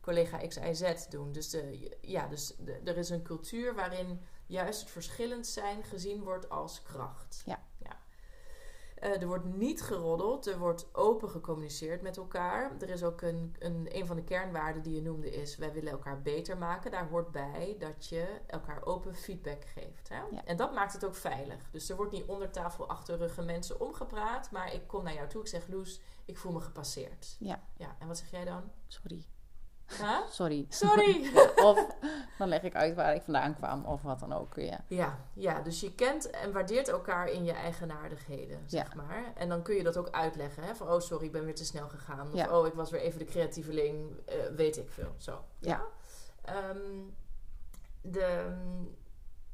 collega 0.01 0.37
X, 0.47 0.57
Y, 0.57 0.73
Z 0.73 1.07
doen? 1.09 1.31
Dus, 1.31 1.49
de, 1.49 1.91
ja, 2.01 2.27
dus 2.27 2.55
de- 2.59 2.81
er 2.83 2.97
is 2.97 3.09
een 3.09 3.23
cultuur 3.23 3.75
waarin 3.75 4.21
juist 4.45 4.79
het 4.81 4.89
verschillend 4.89 5.47
zijn 5.47 5.83
gezien 5.83 6.23
wordt 6.23 6.49
als 6.49 6.81
kracht. 6.83 7.41
Ja. 7.45 7.59
Eh, 9.03 9.21
er 9.21 9.27
wordt 9.27 9.55
niet 9.55 9.81
geroddeld, 9.81 10.47
er 10.47 10.57
wordt 10.57 10.87
open 10.91 11.29
gecommuniceerd 11.29 12.01
met 12.01 12.17
elkaar. 12.17 12.71
Er 12.79 12.89
is 12.89 13.03
ook 13.03 13.21
een, 13.21 13.55
een, 13.59 13.87
een 13.91 14.05
van 14.05 14.15
de 14.15 14.23
kernwaarden 14.23 14.83
die 14.83 14.95
je 14.95 15.01
noemde 15.01 15.29
is... 15.29 15.57
wij 15.57 15.73
willen 15.73 15.91
elkaar 15.91 16.21
beter 16.21 16.57
maken. 16.57 16.91
Daar 16.91 17.09
hoort 17.09 17.31
bij 17.31 17.75
dat 17.79 18.07
je 18.07 18.39
elkaar 18.47 18.85
open 18.85 19.15
feedback 19.15 19.65
geeft. 19.65 20.09
Hè? 20.09 20.15
Ja. 20.15 20.45
En 20.45 20.57
dat 20.57 20.73
maakt 20.73 20.93
het 20.93 21.05
ook 21.05 21.15
veilig. 21.15 21.69
Dus 21.71 21.89
er 21.89 21.95
wordt 21.95 22.11
niet 22.11 22.25
onder 22.25 22.51
tafel 22.51 22.89
achter 22.89 23.17
ruggen 23.17 23.45
mensen 23.45 23.79
omgepraat... 23.79 24.51
maar 24.51 24.73
ik 24.73 24.87
kom 24.87 25.03
naar 25.03 25.13
jou 25.13 25.29
toe, 25.29 25.41
ik 25.41 25.47
zeg... 25.47 25.67
Loes, 25.67 25.99
ik 26.25 26.37
voel 26.37 26.51
me 26.51 26.59
gepasseerd. 26.59 27.35
Ja. 27.39 27.63
ja 27.77 27.95
en 27.99 28.07
wat 28.07 28.17
zeg 28.17 28.31
jij 28.31 28.45
dan? 28.45 28.71
Sorry. 28.87 29.25
Huh? 29.87 30.17
Sorry. 30.29 30.65
Sorry! 30.69 31.29
of 31.69 31.87
dan 32.37 32.47
leg 32.47 32.63
ik 32.63 32.75
uit 32.75 32.95
waar 32.95 33.15
ik 33.15 33.21
vandaan 33.21 33.55
kwam 33.55 33.85
of 33.85 34.01
wat 34.01 34.19
dan 34.19 34.33
ook. 34.33 34.55
Ja. 34.55 34.83
Ja, 34.87 35.19
ja, 35.33 35.61
dus 35.61 35.79
je 35.79 35.95
kent 35.95 36.29
en 36.29 36.51
waardeert 36.51 36.87
elkaar 36.87 37.27
in 37.29 37.43
je 37.43 37.51
eigenaardigheden, 37.51 38.63
zeg 38.65 38.87
Ja. 38.93 38.95
maar. 39.03 39.23
En 39.35 39.49
dan 39.49 39.61
kun 39.61 39.75
je 39.75 39.83
dat 39.83 39.97
ook 39.97 40.09
uitleggen. 40.09 40.63
Hè? 40.63 40.75
Van, 40.75 40.89
oh 40.89 40.99
sorry, 40.99 41.25
ik 41.25 41.31
ben 41.31 41.45
weer 41.45 41.55
te 41.55 41.65
snel 41.65 41.87
gegaan. 41.89 42.27
Of, 42.27 42.33
Ja. 42.33 42.59
oh, 42.59 42.67
ik 42.67 42.73
was 42.73 42.89
weer 42.91 43.01
even 43.01 43.19
de 43.19 43.25
creatieveling. 43.25 44.11
eh, 44.25 44.35
weet 44.55 44.77
ik 44.77 44.89
veel. 44.91 45.13
Zo. 45.17 45.43
Ja. 45.59 45.81
Ehm, 46.41 47.01
de, 48.01 48.53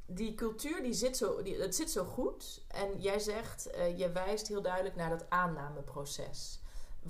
die 0.05 0.35
cultuur, 0.35 0.81
die 0.83 0.93
zit 0.93 1.17
zo, 1.17 1.41
die, 1.41 1.61
het 1.61 1.75
zit 1.75 1.91
zo 1.91 2.03
goed. 2.03 2.61
En 2.67 2.99
jij 3.01 3.19
zegt, 3.19 3.69
eh, 3.69 3.97
je 3.97 4.11
wijst 4.11 4.47
heel 4.47 4.61
duidelijk 4.61 4.95
naar 4.95 5.09
dat 5.09 5.25
aannameproces. 5.29 6.59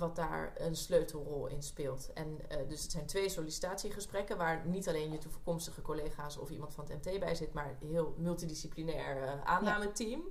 Wat 0.00 0.16
daar 0.16 0.52
een 0.56 0.76
sleutelrol 0.76 1.46
in 1.46 1.62
speelt. 1.62 2.12
En 2.12 2.40
eh, 2.48 2.68
dus 2.68 2.82
het 2.82 2.90
zijn 2.90 3.06
twee 3.06 3.28
sollicitatiegesprekken 3.28 4.36
waar 4.36 4.66
niet 4.66 4.88
alleen 4.88 5.12
je 5.12 5.18
toekomstige 5.18 5.82
collega's 5.82 6.36
of 6.36 6.50
iemand 6.50 6.74
van 6.74 6.84
het 6.88 7.04
MT 7.04 7.20
bij 7.20 7.34
zit, 7.34 7.52
maar 7.52 7.76
een 7.80 7.88
heel 7.88 8.14
multidisciplinair 8.16 9.22
eh, 9.22 9.44
aannameteam. 9.44 10.22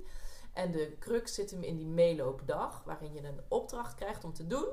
En 0.54 0.72
de 0.72 0.96
crux 1.00 1.34
zit 1.34 1.52
hem 1.52 1.64
in 1.64 1.76
die 1.76 1.88
meeloopdag, 1.88 2.84
waarin 2.84 3.14
je 3.14 3.24
een 3.24 3.42
opdracht 3.48 3.96
krijgt 3.96 4.24
om 4.24 4.34
te 4.34 4.48
doen. 4.48 4.68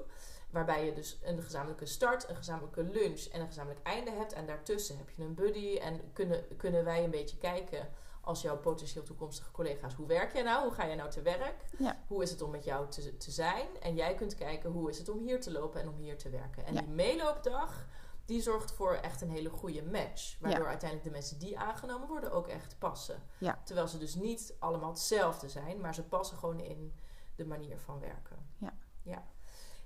Waarbij 0.51 0.85
je 0.85 0.93
dus 0.93 1.19
een 1.23 1.43
gezamenlijke 1.43 1.87
start, 1.87 2.29
een 2.29 2.37
gezamenlijke 2.37 2.83
lunch 2.83 3.25
en 3.25 3.41
een 3.41 3.47
gezamenlijk 3.47 3.87
einde 3.87 4.11
hebt. 4.11 4.33
En 4.33 4.47
daartussen 4.47 4.97
heb 4.97 5.11
je 5.11 5.23
een 5.23 5.35
buddy. 5.35 5.77
En 5.77 6.13
kunnen, 6.13 6.57
kunnen 6.57 6.85
wij 6.85 7.05
een 7.05 7.11
beetje 7.11 7.39
kijken 7.39 7.89
als 8.27 8.43
jouw 8.43 8.57
potentieel 8.59 9.05
toekomstige 9.05 9.51
collega's. 9.51 9.95
Hoe 9.95 10.07
werk 10.07 10.33
jij 10.33 10.43
nou? 10.43 10.63
Hoe 10.65 10.73
ga 10.73 10.85
je 10.85 10.97
nou 10.97 11.11
te 11.11 11.23
werk? 11.23 11.65
Ja. 11.79 12.03
Hoe 12.07 12.23
is 12.23 12.31
het 12.31 12.43
om 12.43 12.51
met 12.51 12.65
jou 12.65 12.89
te, 12.89 13.17
te 13.17 13.31
zijn? 13.31 13.67
En 13.81 13.95
jij 13.95 14.15
kunt 14.15 14.35
kijken 14.35 14.71
hoe 14.71 14.91
is 14.91 14.99
het 14.99 15.09
om 15.09 15.19
hier 15.19 15.41
te 15.41 15.53
lopen 15.53 15.81
en 15.81 15.89
om 15.89 15.97
hier 15.97 16.19
te 16.19 16.31
werken. 16.31 16.65
En 16.67 16.75
Ja. 16.75 16.81
die 16.81 16.89
meeloopdag, 16.91 17.87
die 18.25 18.43
zorgt 18.43 18.73
voor 18.73 18.93
echt 18.95 19.21
een 19.21 19.31
hele 19.31 19.51
goede 19.51 19.83
match. 19.83 20.39
Waardoor 20.41 20.67
uiteindelijk 20.67 21.09
de 21.09 21.15
mensen 21.15 21.39
die 21.39 21.59
aangenomen 21.59 22.09
worden 22.09 22.33
ook 22.33 22.49
echt 22.49 22.79
passen. 22.79 23.23
Terwijl 23.65 23.89
ze 23.89 23.99
dus 23.99 24.15
niet 24.15 24.55
allemaal 24.59 24.91
hetzelfde 24.91 25.49
zijn, 25.49 25.81
maar 25.81 25.95
ze 25.95 26.03
passen 26.05 26.37
gewoon 26.37 26.61
in 26.61 26.95
de 27.35 27.45
manier 27.45 27.79
van 27.79 28.01
werken. 28.01 28.47
Ja. 28.59 28.73
ja. 29.03 29.27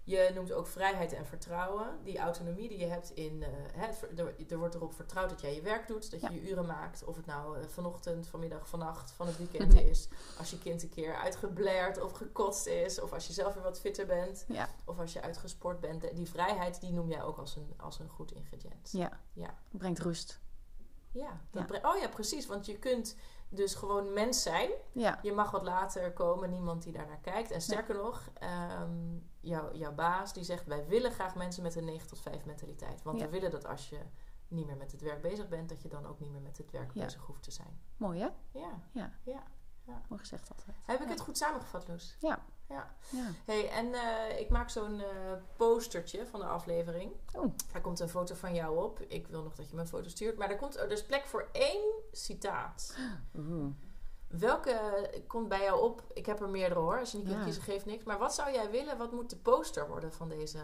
Je 0.05 0.31
noemt 0.35 0.53
ook 0.53 0.67
vrijheid 0.67 1.13
en 1.13 1.27
vertrouwen. 1.27 1.99
Die 2.05 2.19
autonomie 2.19 2.69
die 2.69 2.79
je 2.79 2.87
hebt 2.87 3.11
in... 3.11 3.43
hè, 3.73 3.87
het 3.87 4.19
er, 4.19 4.35
er 4.49 4.59
wordt 4.59 4.75
erop 4.75 4.93
vertrouwd 4.95 5.29
dat 5.31 5.41
jij 5.41 5.55
je 5.55 5.63
werk 5.63 5.87
doet. 5.87 6.11
Dat 6.11 6.21
je 6.21 6.27
Ja. 6.27 6.33
je 6.35 6.49
uren 6.51 6.67
maakt. 6.67 7.05
Of 7.05 7.17
het 7.17 7.27
nou 7.27 7.59
eh, 7.59 7.67
vanochtend, 7.69 8.27
vanmiddag, 8.29 8.69
vannacht, 8.69 9.11
van 9.11 9.27
het 9.27 9.37
weekend 9.39 9.75
is. 9.91 10.09
Als 10.39 10.51
je 10.51 10.59
kind 10.59 10.83
een 10.83 10.89
keer 10.89 11.15
uitgeblaerd 11.17 12.01
of 12.03 12.13
gekotst 12.13 12.67
is. 12.67 13.01
Of 13.01 13.13
als 13.13 13.27
je 13.27 13.33
zelf 13.33 13.55
weer 13.55 13.63
wat 13.63 13.81
fitter 13.81 14.07
bent. 14.07 14.45
Ja. 14.49 14.69
Of 14.85 14.99
als 14.99 15.13
je 15.13 15.23
uitgesport 15.23 15.81
bent. 15.81 16.17
Die 16.17 16.29
vrijheid 16.29 16.81
die 16.81 16.93
noem 16.93 17.09
jij 17.09 17.23
ook 17.23 17.39
als 17.39 17.57
een, 17.57 17.75
als 17.77 17.99
een 17.99 18.09
goed 18.09 18.33
ingrediënt. 18.33 18.89
Ja. 18.93 19.21
Ja. 19.33 19.55
Brengt 19.71 19.99
rust. 19.99 20.41
Ja, 21.13 21.41
dat 21.51 21.63
Ja. 21.69 21.79
bre- 21.79 21.89
oh 21.89 21.97
ja, 22.01 22.09
precies. 22.09 22.47
Want 22.47 22.67
je 22.67 22.79
kunt 22.79 23.17
dus 23.49 23.75
gewoon 23.75 24.13
mens 24.13 24.43
zijn. 24.43 24.71
Ja. 24.93 25.19
Je 25.23 25.33
mag 25.33 25.51
wat 25.51 25.63
later 25.63 26.13
komen, 26.13 26.51
niemand 26.51 26.83
die 26.83 26.93
daarnaar 26.93 27.21
kijkt. 27.21 27.51
En 27.51 27.61
sterker 27.61 27.95
nog, 27.95 28.29
ehm, 28.39 29.17
jouw, 29.41 29.75
jouw 29.75 29.93
baas 29.95 30.33
die 30.33 30.45
zegt... 30.45 30.67
wij 30.67 30.87
willen 30.87 31.11
graag 31.13 31.35
mensen 31.35 31.63
met 31.63 31.75
een 31.77 31.85
9 31.85 32.09
tot 32.09 32.19
5 32.21 32.45
mentaliteit. 32.45 33.03
Want 33.03 33.19
Ja. 33.19 33.25
we 33.25 33.31
willen 33.31 33.51
dat 33.51 33.67
als 33.67 33.89
je 33.89 33.99
niet 34.49 34.67
meer 34.67 34.77
met 34.77 34.93
het 34.93 35.01
werk 35.01 35.23
bezig 35.23 35.49
bent... 35.49 35.69
dat 35.69 35.83
je 35.83 35.89
dan 35.89 36.07
ook 36.07 36.21
niet 36.21 36.31
meer 36.31 36.41
met 36.41 36.59
het 36.59 36.71
werk 36.71 36.91
Ja. 36.95 37.05
bezig 37.05 37.23
hoeft 37.23 37.43
te 37.43 37.51
zijn. 37.51 37.81
Mooi 37.97 38.21
hè? 38.21 38.29
Ja, 38.59 38.81
Ja. 38.93 39.13
ja. 39.23 39.43
Mooi 40.09 40.21
gezegd 40.21 40.51
altijd. 40.51 40.77
Heb 40.85 40.99
ik 41.01 41.05
Ja. 41.07 41.11
het 41.11 41.21
goed 41.21 41.37
samengevat, 41.37 41.89
Loes? 41.89 42.17
Ja. 42.21 42.45
Ja. 42.69 42.95
Ja. 43.11 43.27
hey, 43.45 43.71
en 43.71 43.95
eh, 43.95 44.41
ik 44.41 44.51
maak 44.51 44.69
zo'n 44.71 45.01
eh, 45.01 45.33
postertje 45.57 46.27
van 46.27 46.41
de 46.41 46.47
aflevering. 46.47 47.13
Oh. 47.35 47.55
Daar 47.73 47.81
komt 47.83 48.01
een 48.01 48.09
foto 48.09 48.35
van 48.35 48.55
jou 48.55 48.85
op. 48.85 49.01
Ik 49.01 49.27
wil 49.27 49.43
nog 49.43 49.55
dat 49.55 49.69
je 49.69 49.75
me 49.75 49.81
een 49.81 49.89
foto 49.89 50.09
stuurt. 50.09 50.39
Maar 50.39 50.51
er, 50.51 50.57
komt, 50.57 50.77
er 50.77 50.91
is 50.91 51.07
plek 51.07 51.27
voor 51.27 51.49
één 51.53 51.93
citaat. 52.13 52.97
Oeh. 53.37 53.75
Welke 54.31 55.11
komt 55.27 55.49
bij 55.49 55.63
jou 55.63 55.81
op? 55.83 56.03
Ik 56.13 56.27
heb 56.27 56.41
er 56.41 56.49
meerdere 56.49 56.81
hoor. 56.81 56.99
Als 56.99 57.11
je 57.11 57.17
niet 57.17 57.27
kunt 57.27 57.39
Ja. 57.39 57.45
kiezen, 57.45 57.63
geeft 57.63 57.87
niks. 57.87 58.05
Maar 58.05 58.19
wat 58.19 58.35
zou 58.35 58.53
jij 58.53 58.71
willen? 58.71 58.99
Wat 58.99 59.13
moet 59.13 59.31
de 59.31 59.37
poster 59.37 59.89
worden 59.89 60.13
van, 60.13 60.29
deze, 60.29 60.59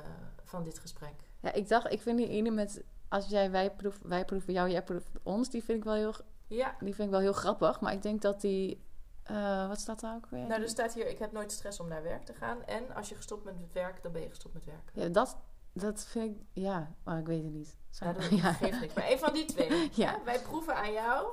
van 0.44 0.62
dit 0.64 0.79
gesprek? 0.79 1.14
Ja, 1.40 1.52
ik 1.52 1.68
dacht, 1.68 1.92
ik 1.92 2.00
vind 2.02 2.18
die 2.18 2.29
ene 2.29 2.50
met... 2.50 2.83
Als 3.09 3.26
jij 3.29 3.50
wij 3.50 3.70
proef, 3.70 3.98
wij 4.02 4.24
proeven 4.24 4.52
jou, 4.52 4.70
jij 4.70 4.83
proeft 4.83 5.11
ons. 5.22 5.50
Die 5.50 5.64
vind 5.64 5.79
ik 5.79 5.85
wel 5.85 5.94
heel 5.94 6.14
Ja. 6.46 6.76
Die 6.81 6.94
vind 6.94 7.07
ik 7.07 7.11
wel 7.11 7.20
heel 7.20 7.33
grappig, 7.33 7.81
maar 7.81 7.92
ik 7.92 8.02
denk 8.02 8.22
dat 8.22 8.40
die... 8.40 8.85
eh, 9.22 9.68
wat 9.68 9.79
staat 9.81 10.00
daar 10.00 10.14
ook 10.14 10.26
weer? 10.31 10.46
Nou, 10.46 10.62
er 10.62 10.68
staat 10.68 10.94
hier, 10.94 11.07
ik 11.07 11.18
heb 11.18 11.33
nooit 11.33 11.52
stress 11.52 11.81
om 11.81 11.88
naar 11.88 12.02
werk 12.02 12.24
te 12.24 12.35
gaan. 12.35 12.64
En 12.64 12.94
als 12.94 13.09
je 13.09 13.14
gestopt 13.14 13.44
bent 13.44 13.61
met 13.61 13.72
werk, 13.72 14.02
dan 14.02 14.12
ben 14.12 14.22
je 14.22 14.29
gestopt 14.29 14.55
met 14.55 14.64
werk. 14.64 14.90
Ja, 14.92 15.09
dat, 15.09 15.37
dat 15.72 16.05
vind 16.05 16.37
ik... 16.37 16.42
Ja, 16.52 16.94
maar 17.05 17.18
ik 17.18 17.26
weet 17.26 17.42
het 17.44 17.52
niet. 17.52 17.76
Ja, 17.90 17.90
Zou- 17.90 18.14
dat 18.14 18.24
ja. 18.40 18.52
geeft 18.52 18.81
niks. 18.81 18.94
Maar 18.94 19.11
een 19.11 19.18
van 19.18 19.33
die 19.33 19.44
twee. 19.44 19.88
Ja. 20.05 20.18
Wij 20.24 20.40
proeven 20.40 20.74
aan 20.76 20.92
jou. 20.92 21.26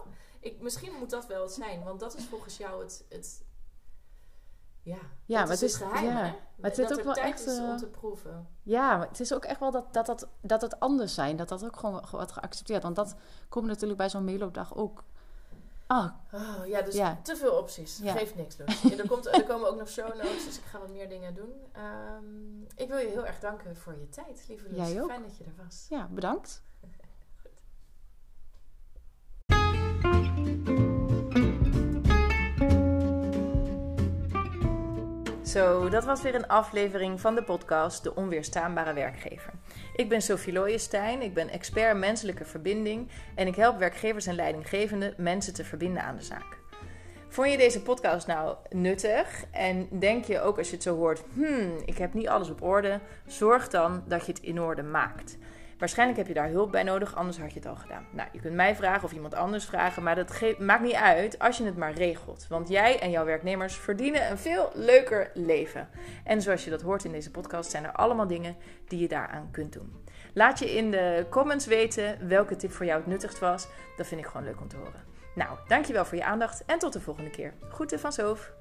Ik, 0.44 0.62
misschien 0.62 0.94
moet 1.00 1.10
dat 1.10 1.28
wel 1.28 1.42
het 1.42 1.52
zijn. 1.52 1.84
Want 1.84 2.00
dat 2.00 2.16
is 2.18 2.26
volgens 2.26 2.58
jou 2.58 2.84
het... 2.84 3.06
het 3.10 3.44
ja, 4.82 4.98
Ja, 5.26 5.44
maar 5.44 5.52
is 5.52 5.62
het 5.62 5.70
is- 5.70 5.76
geheim, 5.76 6.06
ja. 6.06 6.12
hè? 6.24 6.32
Maar 6.32 6.70
het 6.72 6.76
zit 6.76 6.84
dat 6.90 6.92
ook 6.94 7.00
er 7.00 7.06
wel 7.06 7.14
tijd 7.14 7.28
echt, 7.34 7.46
is 7.48 7.58
om 7.60 7.70
eh, 7.70 7.76
te 7.76 7.88
proeven. 7.88 8.48
Ja, 8.64 8.98
maar 8.98 9.08
het 9.08 9.20
is 9.20 9.34
ook 9.34 9.46
echt 9.46 9.60
wel 9.60 9.72
dat, 9.72 9.94
dat, 9.94 10.06
dat, 10.06 10.28
dat 10.42 10.62
het 10.62 10.80
anders 10.80 11.14
zijn. 11.14 11.36
Dat 11.36 11.50
dat 11.50 11.64
ook 11.66 11.76
gewoon 11.76 12.06
wordt 12.12 12.32
geaccepteerd. 12.32 12.84
Want 12.84 12.96
dat 12.96 13.16
komt 13.50 13.66
natuurlijk 13.66 13.98
bij 13.98 14.10
zo'n 14.10 14.24
melodag 14.24 14.76
ook. 14.76 15.04
Ah, 15.88 16.12
Oh, 16.34 16.66
ja, 16.68 16.82
dus 16.82 16.96
Ja. 16.96 17.20
te 17.24 17.36
veel 17.36 17.52
opties. 17.58 17.98
Ja. 17.98 18.12
Geeft 18.14 18.36
niks. 18.36 18.56
Ja, 18.56 18.66
er, 18.98 19.08
komt, 19.08 19.26
er 19.36 19.44
komen 19.44 19.68
ook 19.70 19.78
nog 19.78 19.90
show 19.90 20.08
notes, 20.08 20.46
dus 20.46 20.58
ik 20.58 20.64
ga 20.64 20.80
wat 20.80 20.90
meer 20.90 21.10
dingen 21.10 21.34
doen. 21.34 21.52
Ehm, 21.72 22.62
ik 22.76 22.88
wil 22.88 22.98
je 22.98 23.08
heel 23.08 23.26
erg 23.26 23.40
danken 23.40 23.78
voor 23.78 23.94
je 24.00 24.10
tijd, 24.10 24.46
lieve 24.48 25.02
ook. 25.02 25.10
Fijn 25.10 25.22
dat 25.24 25.38
je 25.38 25.44
er 25.44 25.64
was. 25.64 25.86
ja, 25.90 26.08
bedankt. 26.12 26.62
Zo, 35.54 35.90
dat 35.90 36.06
was 36.06 36.22
weer 36.22 36.36
een 36.36 36.48
aflevering 36.48 37.22
van 37.22 37.36
de 37.36 37.44
podcast 37.44 38.04
De 38.04 38.16
Onweerstaanbare 38.16 38.94
Werkgever. 38.94 39.54
Ik 39.96 40.10
ben 40.10 40.22
Sophie 40.22 40.54
Looijenstein, 40.54 41.22
ik 41.22 41.34
ben 41.34 41.50
expert 41.50 41.98
menselijke 41.98 42.46
verbinding 42.46 43.10
en 43.36 43.48
ik 43.48 43.56
help 43.56 43.78
werkgevers 43.80 44.26
en 44.26 44.36
leidinggevenden 44.36 45.14
mensen 45.18 45.54
te 45.54 45.64
verbinden 45.64 46.04
aan 46.04 46.16
de 46.16 46.24
zaak. 46.24 46.58
Vond 47.28 47.52
je 47.52 47.58
deze 47.58 47.82
podcast 47.82 48.28
nou 48.28 48.56
nuttig 48.70 49.46
en 49.52 49.88
denk 50.00 50.26
je 50.26 50.42
ook 50.42 50.58
als 50.58 50.68
je 50.68 50.74
het 50.74 50.84
zo 50.84 50.96
hoort, 50.96 51.24
hmm, 51.34 51.72
ik 51.86 51.98
heb 51.98 52.14
niet 52.14 52.28
alles 52.28 52.50
op 52.50 52.62
orde, 52.62 53.00
zorg 53.26 53.70
dan 53.70 54.04
dat 54.08 54.26
je 54.26 54.32
het 54.32 54.42
in 54.42 54.62
orde 54.62 54.84
maakt. 54.84 55.38
Waarschijnlijk 55.78 56.18
heb 56.18 56.28
je 56.28 56.34
daar 56.34 56.50
hulp 56.50 56.72
bij 56.72 56.84
nodig, 56.84 57.16
anders 57.16 57.40
had 57.40 57.54
je 57.54 57.60
het 57.60 57.68
al 57.68 57.76
gedaan. 57.76 58.06
Nou, 58.12 58.30
je 58.32 58.40
kunt 58.40 58.54
mij 58.54 58.76
vragen 58.76 59.04
of 59.04 59.12
iemand 59.12 59.36
anders 59.36 59.66
vragen, 59.66 60.04
maar 60.04 60.16
dat 60.16 60.42
maakt 60.58 60.84
niet 60.84 60.94
uit 60.94 61.40
als 61.40 61.58
je 61.58 61.66
het 61.66 61.78
maar 61.78 61.94
regelt. 61.94 62.46
Want 62.50 62.70
jij 62.70 63.00
en 63.00 63.10
jouw 63.10 63.26
werknemers 63.26 63.76
verdienen 63.76 64.32
een 64.32 64.38
veel 64.38 64.72
leuker 64.74 65.32
leven. 65.34 65.90
En 66.24 66.42
zoals 66.42 66.64
je 66.64 66.70
dat 66.70 66.82
hoort 66.82 67.04
in 67.04 67.12
deze 67.12 67.32
podcast, 67.32 67.72
zijn 67.72 67.84
er 67.84 67.92
allemaal 67.92 68.28
dingen 68.28 68.56
die 68.88 69.00
je 69.00 69.08
daaraan 69.08 69.52
kunt 69.52 69.74
doen. 69.74 70.06
Laat 70.34 70.60
je 70.60 70.76
in 70.76 70.92
de 70.92 71.26
comments 71.30 71.66
weten 71.66 72.28
welke 72.28 72.56
tip 72.56 72.72
voor 72.72 72.86
jou 72.86 73.00
het 73.00 73.10
nuttigst 73.10 73.40
was. 73.40 73.68
Dat 73.98 74.08
vind 74.08 74.22
ik 74.22 74.28
gewoon 74.28 74.46
leuk 74.46 74.62
om 74.62 74.68
te 74.68 74.78
horen. 74.78 75.04
Nou, 75.36 75.58
dankjewel 75.68 76.06
voor 76.06 76.18
je 76.18 76.24
aandacht 76.24 76.66
en 76.66 76.80
tot 76.80 76.94
de 76.94 77.02
volgende 77.02 77.30
keer. 77.30 77.54
Groeten 77.70 78.00
van 78.00 78.12
Soof. 78.12 78.54